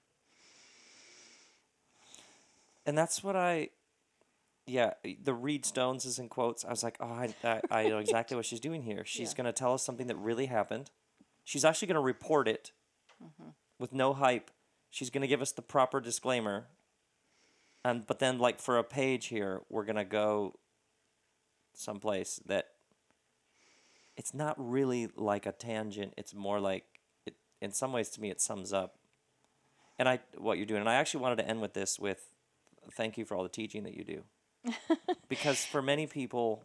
And 2.86 2.98
that's 2.98 3.24
what 3.24 3.36
I, 3.38 3.70
yeah, 4.66 4.94
the 5.24 5.34
Reed 5.34 5.66
Stones 5.66 6.06
is 6.06 6.20
in 6.20 6.30
quotes. 6.30 6.64
I 6.66 6.70
was 6.70 6.84
like, 6.84 6.98
oh, 7.00 7.06
I, 7.08 7.34
I, 7.44 7.62
I 7.70 7.88
know 7.90 7.98
exactly 8.08 8.36
what 8.38 8.46
she's 8.46 8.60
doing 8.60 8.84
here. 8.84 9.04
She's 9.06 9.32
Yeah. 9.32 9.38
going 9.38 9.46
to 9.46 9.52
tell 9.54 9.74
us 9.74 9.84
something 9.84 10.08
that 10.08 10.16
really 10.16 10.46
happened. 10.48 10.90
She's 11.44 11.66
actually 11.66 11.88
going 11.90 11.96
to 11.96 12.02
report 12.02 12.48
it 12.48 12.72
Mm-hmm. 13.24 13.50
with 13.80 13.94
no 13.94 14.14
hype. 14.14 14.52
She's 14.90 15.10
going 15.10 15.22
to 15.22 15.28
give 15.28 15.42
us 15.42 15.52
the 15.54 15.62
proper 15.62 16.02
disclaimer. 16.02 16.66
And 17.86 18.06
but 18.06 18.20
then, 18.20 18.38
like 18.40 18.60
for 18.60 18.78
a 18.78 18.84
page 18.84 19.28
here, 19.28 19.62
we're 19.70 19.86
going 19.86 19.96
to 19.98 20.04
go 20.06 20.56
someplace 21.74 22.40
that 22.46 22.68
it's 24.18 24.34
not 24.34 24.56
really 24.58 25.10
like 25.16 25.46
a 25.46 25.52
tangent. 25.52 26.14
It's 26.18 26.34
more 26.34 26.60
like, 26.60 26.84
it, 27.26 27.36
in 27.62 27.72
some 27.72 27.92
ways, 27.94 28.10
to 28.12 28.22
me, 28.22 28.30
it 28.30 28.42
sums 28.42 28.74
up 28.74 28.96
and 29.98 30.08
I 30.10 30.20
what 30.38 30.58
you're 30.58 30.66
doing. 30.66 30.82
And 30.82 30.90
I 30.90 30.96
actually 30.96 31.22
wanted 31.22 31.38
to 31.38 31.48
end 31.48 31.62
with 31.62 31.74
this 31.74 31.98
with 32.00 32.28
thank 32.92 33.18
you 33.18 33.26
for 33.26 33.36
all 33.36 33.44
the 33.44 33.50
teaching 33.50 33.84
that 33.84 33.94
you 33.96 34.04
do. 34.04 34.24
because 35.30 35.66
for 35.66 35.82
many 35.82 36.08
people 36.08 36.64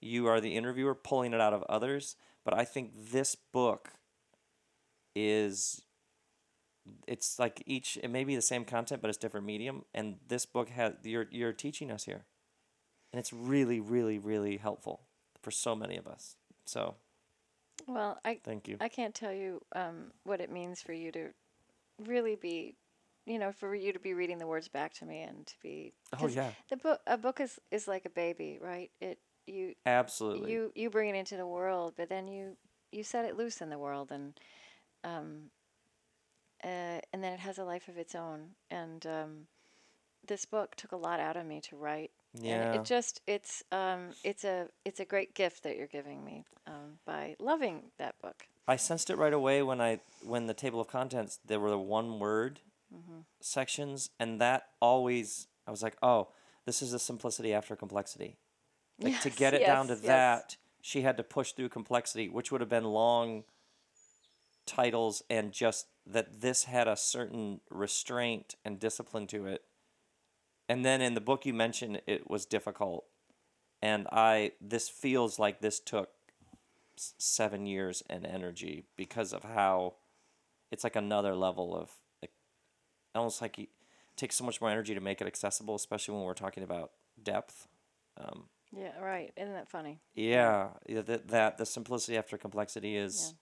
you 0.00 0.26
are 0.26 0.40
the 0.40 0.56
interviewer 0.56 0.94
pulling 0.94 1.32
it 1.34 1.40
out 1.40 1.52
of 1.52 1.62
others, 1.64 2.16
but 2.44 2.54
I 2.54 2.64
think 2.64 2.92
this 3.10 3.34
book 3.34 3.90
is 5.14 5.82
it's 7.06 7.38
like 7.38 7.62
each 7.66 7.98
it 8.02 8.08
may 8.08 8.24
be 8.24 8.34
the 8.34 8.40
same 8.40 8.64
content 8.64 9.02
but 9.02 9.08
it's 9.08 9.18
different 9.18 9.44
medium 9.44 9.84
and 9.92 10.16
this 10.28 10.46
book 10.46 10.70
has 10.70 10.94
you're 11.02 11.26
you're 11.30 11.52
teaching 11.52 11.90
us 11.90 12.04
here. 12.04 12.24
And 13.12 13.18
it's 13.18 13.32
really 13.32 13.80
really 13.80 14.18
really 14.18 14.56
helpful 14.58 15.00
for 15.42 15.50
so 15.50 15.74
many 15.74 15.96
of 15.96 16.06
us. 16.06 16.36
So, 16.64 16.96
Well, 17.86 18.18
I 18.24 18.38
thank 18.44 18.68
you. 18.68 18.76
I 18.80 18.88
can't 18.88 19.14
tell 19.14 19.32
you 19.32 19.62
um, 19.74 20.12
what 20.24 20.40
it 20.40 20.50
means 20.50 20.82
for 20.82 20.92
you 20.92 21.10
to 21.12 21.28
really 22.04 22.36
be, 22.36 22.76
you 23.28 23.38
know, 23.38 23.52
for 23.52 23.74
you 23.74 23.92
to 23.92 23.98
be 23.98 24.14
reading 24.14 24.38
the 24.38 24.46
words 24.46 24.68
back 24.68 24.94
to 24.94 25.04
me 25.04 25.20
and 25.20 25.46
to 25.46 25.54
be. 25.62 25.92
Oh 26.18 26.26
yeah. 26.26 26.50
The 26.70 26.78
book 26.78 27.00
a 27.06 27.18
book 27.18 27.40
is 27.40 27.60
is 27.70 27.86
like 27.86 28.06
a 28.06 28.10
baby, 28.10 28.58
right? 28.60 28.90
It 29.00 29.18
you 29.46 29.74
Absolutely. 29.86 30.50
you 30.50 30.72
you 30.74 30.90
bring 30.90 31.10
it 31.10 31.14
into 31.14 31.36
the 31.36 31.46
world, 31.46 31.94
but 31.96 32.08
then 32.08 32.26
you 32.26 32.56
you 32.90 33.02
set 33.02 33.26
it 33.26 33.36
loose 33.36 33.60
in 33.60 33.68
the 33.68 33.78
world, 33.78 34.10
and 34.10 34.40
um, 35.04 35.50
uh, 36.64 37.00
and 37.12 37.22
then 37.22 37.34
it 37.34 37.40
has 37.40 37.58
a 37.58 37.64
life 37.64 37.88
of 37.88 37.98
its 37.98 38.14
own. 38.14 38.48
And 38.70 39.06
um, 39.06 39.46
this 40.26 40.46
book 40.46 40.74
took 40.76 40.92
a 40.92 40.96
lot 40.96 41.20
out 41.20 41.36
of 41.36 41.46
me 41.46 41.60
to 41.62 41.76
write. 41.76 42.10
yeah. 42.34 42.72
And 42.72 42.80
it 42.80 42.84
just 42.84 43.20
it's 43.26 43.62
um 43.72 44.10
it's 44.24 44.44
a 44.44 44.68
it's 44.86 45.00
a 45.00 45.04
great 45.04 45.34
gift 45.34 45.64
that 45.64 45.76
you're 45.76 45.86
giving 45.86 46.24
me 46.24 46.44
um, 46.66 46.98
by 47.04 47.36
loving 47.38 47.82
that 47.98 48.14
book. 48.22 48.46
I 48.66 48.76
sensed 48.76 49.10
it 49.10 49.16
right 49.16 49.32
away 49.34 49.62
when 49.62 49.80
I 49.82 50.00
when 50.22 50.46
the 50.46 50.54
table 50.54 50.80
of 50.80 50.88
contents 50.88 51.38
there 51.44 51.60
were 51.60 51.70
the 51.70 51.78
one 51.78 52.18
word 52.18 52.60
sections 53.40 54.10
and 54.18 54.40
that 54.40 54.68
always 54.80 55.48
I 55.66 55.70
was 55.70 55.82
like, 55.82 55.96
"Oh, 56.02 56.28
this 56.64 56.82
is 56.82 56.92
a 56.92 56.98
simplicity 56.98 57.52
after 57.52 57.76
complexity." 57.76 58.38
Like 59.00 59.20
to 59.20 59.30
get 59.30 59.54
it 59.54 59.64
down 59.64 59.86
to 59.88 59.94
yes, 59.94 60.02
yes. 60.02 60.08
that, 60.08 60.56
she 60.80 61.02
had 61.02 61.16
to 61.18 61.22
push 61.22 61.52
through 61.52 61.68
complexity, 61.68 62.28
which 62.28 62.50
would 62.50 62.60
have 62.60 62.70
been 62.70 62.84
long 62.84 63.44
titles 64.66 65.22
and 65.30 65.52
just 65.52 65.86
that 66.06 66.40
this 66.40 66.64
had 66.64 66.88
a 66.88 66.96
certain 66.96 67.60
restraint 67.70 68.54
and 68.64 68.80
discipline 68.80 69.26
to 69.28 69.46
it. 69.46 69.62
And 70.68 70.84
then 70.84 71.00
in 71.00 71.14
the 71.14 71.20
book 71.20 71.46
you 71.46 71.54
mentioned 71.54 72.02
it 72.06 72.28
was 72.28 72.44
difficult. 72.44 73.04
And 73.80 74.06
I 74.10 74.52
this 74.60 74.88
feels 74.88 75.38
like 75.38 75.60
this 75.60 75.80
took 75.80 76.10
7 76.96 77.66
years 77.66 78.02
and 78.10 78.26
energy 78.26 78.84
because 78.96 79.32
of 79.32 79.44
how 79.44 79.94
it's 80.70 80.84
like 80.84 80.96
another 80.96 81.36
level 81.36 81.76
of 81.76 81.96
almost 83.18 83.42
like 83.42 83.58
it 83.58 83.68
takes 84.16 84.36
so 84.36 84.44
much 84.44 84.60
more 84.60 84.70
energy 84.70 84.94
to 84.94 85.00
make 85.00 85.20
it 85.20 85.26
accessible, 85.26 85.74
especially 85.74 86.14
when 86.14 86.24
we're 86.24 86.34
talking 86.34 86.62
about 86.62 86.92
depth. 87.22 87.66
Um, 88.16 88.44
Yeah, 88.76 88.98
right. 89.00 89.32
Isn't 89.36 89.52
that 89.54 89.68
funny? 89.68 90.00
yeah, 90.14 90.68
yeah 90.86 91.02
that, 91.02 91.28
that 91.28 91.58
the 91.58 91.66
simplicity 91.66 92.16
after 92.18 92.36
complexity 92.38 92.96
is 92.96 93.34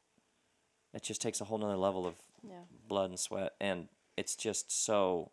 Yeah. 0.92 0.96
it 0.98 1.02
just 1.02 1.20
takes 1.22 1.40
a 1.40 1.44
whole 1.44 1.58
nother 1.58 1.76
level 1.76 2.06
of 2.06 2.16
Yeah. 2.42 2.64
blood 2.88 3.10
and 3.10 3.18
sweat 3.20 3.54
and 3.60 3.88
it's 4.16 4.36
just 4.36 4.70
so 4.70 5.30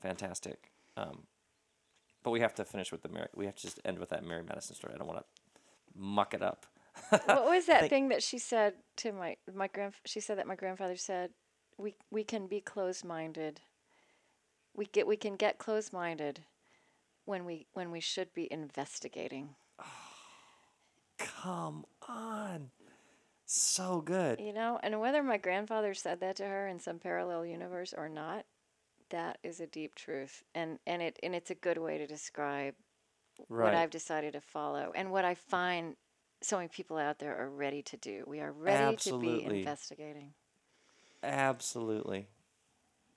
fantastic. 0.00 0.70
Um, 0.96 1.26
but 2.22 2.30
we 2.32 2.40
have 2.40 2.54
to 2.56 2.64
finish 2.64 2.92
with 2.92 3.02
the 3.02 3.08
Mary, 3.08 3.28
we 3.34 3.46
have 3.46 3.56
to 3.56 3.62
just 3.62 3.80
end 3.84 3.98
with 3.98 4.10
that 4.10 4.24
Mary 4.24 4.42
Madison 4.42 4.74
story. 4.76 4.92
I 4.94 4.98
don't 4.98 5.06
want 5.08 5.20
to 5.20 5.24
muck 5.94 6.34
it 6.34 6.42
up. 6.42 6.66
what 7.24 7.44
was 7.46 7.66
that 7.72 7.88
thing 7.88 8.08
that 8.08 8.22
she 8.22 8.38
said 8.38 8.74
to 8.96 9.12
my 9.12 9.36
my 9.54 9.68
grand? 9.68 9.94
She 10.04 10.20
said 10.20 10.36
that 10.38 10.46
my 10.46 10.54
grandfather 10.56 10.96
said, 10.96 11.30
"We 11.78 11.94
we 12.10 12.24
can 12.24 12.46
be 12.46 12.60
closed 12.60 13.04
minded. 13.04 13.60
We 14.74 14.86
get 14.86 15.06
we 15.06 15.16
can 15.16 15.36
get 15.36 15.58
closed 15.58 15.92
minded 15.92 16.40
when 17.24 17.44
we 17.44 17.66
when 17.72 17.90
we 17.90 18.00
should 18.00 18.32
be 18.34 18.50
investigating." 18.52 19.50
Come 21.18 21.84
on. 22.08 22.70
So 23.46 24.00
good. 24.00 24.40
You 24.40 24.52
know, 24.52 24.78
and 24.82 25.00
whether 25.00 25.22
my 25.22 25.36
grandfather 25.36 25.92
said 25.92 26.20
that 26.20 26.36
to 26.36 26.44
her 26.44 26.68
in 26.68 26.78
some 26.78 26.98
parallel 26.98 27.44
universe 27.44 27.92
or 27.96 28.08
not, 28.08 28.44
that 29.10 29.38
is 29.42 29.58
a 29.58 29.66
deep 29.66 29.94
truth, 29.94 30.44
and 30.54 30.78
and 30.86 31.02
it 31.02 31.18
and 31.22 31.34
it's 31.34 31.50
a 31.50 31.56
good 31.56 31.78
way 31.78 31.98
to 31.98 32.06
describe 32.06 32.74
what 33.48 33.74
I've 33.74 33.90
decided 33.90 34.34
to 34.34 34.40
follow 34.40 34.92
and 34.94 35.10
what 35.10 35.24
I 35.24 35.34
find 35.34 35.96
so 36.42 36.56
many 36.56 36.68
people 36.68 36.96
out 36.96 37.18
there 37.18 37.36
are 37.36 37.50
ready 37.50 37.82
to 37.82 37.96
do. 37.96 38.24
We 38.26 38.40
are 38.40 38.52
ready 38.52 38.78
to 38.78 38.92
Absolutely. 38.92 39.38
be 39.38 39.58
investigating. 39.58 40.32
Absolutely. 41.22 42.28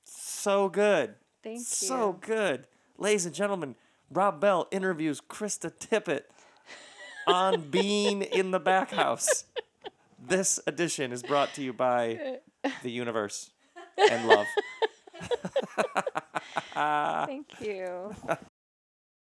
So 0.04 0.68
good. 0.68 1.16
Thank 1.44 1.62
So 1.62 2.08
you. 2.10 2.18
good. 2.22 2.68
Ladies 2.98 3.26
and 3.26 3.36
gentlemen, 3.36 3.76
Rob 4.12 4.40
Bell 4.40 4.68
interviews 4.72 5.22
Krista 5.22 5.72
Tippett 5.72 6.22
on 7.28 7.62
Being 7.72 8.22
in 8.22 8.52
the 8.52 8.60
Back 8.60 8.92
House. 8.92 9.46
This 10.26 10.60
edition 10.68 11.12
is 11.12 11.22
brought 11.22 11.54
to 11.56 11.64
you 11.64 11.74
by 11.74 12.38
the 12.82 12.92
universe 12.92 13.52
and 13.98 14.28
love. 14.28 14.46
Thank 16.74 17.48
you. 17.60 18.16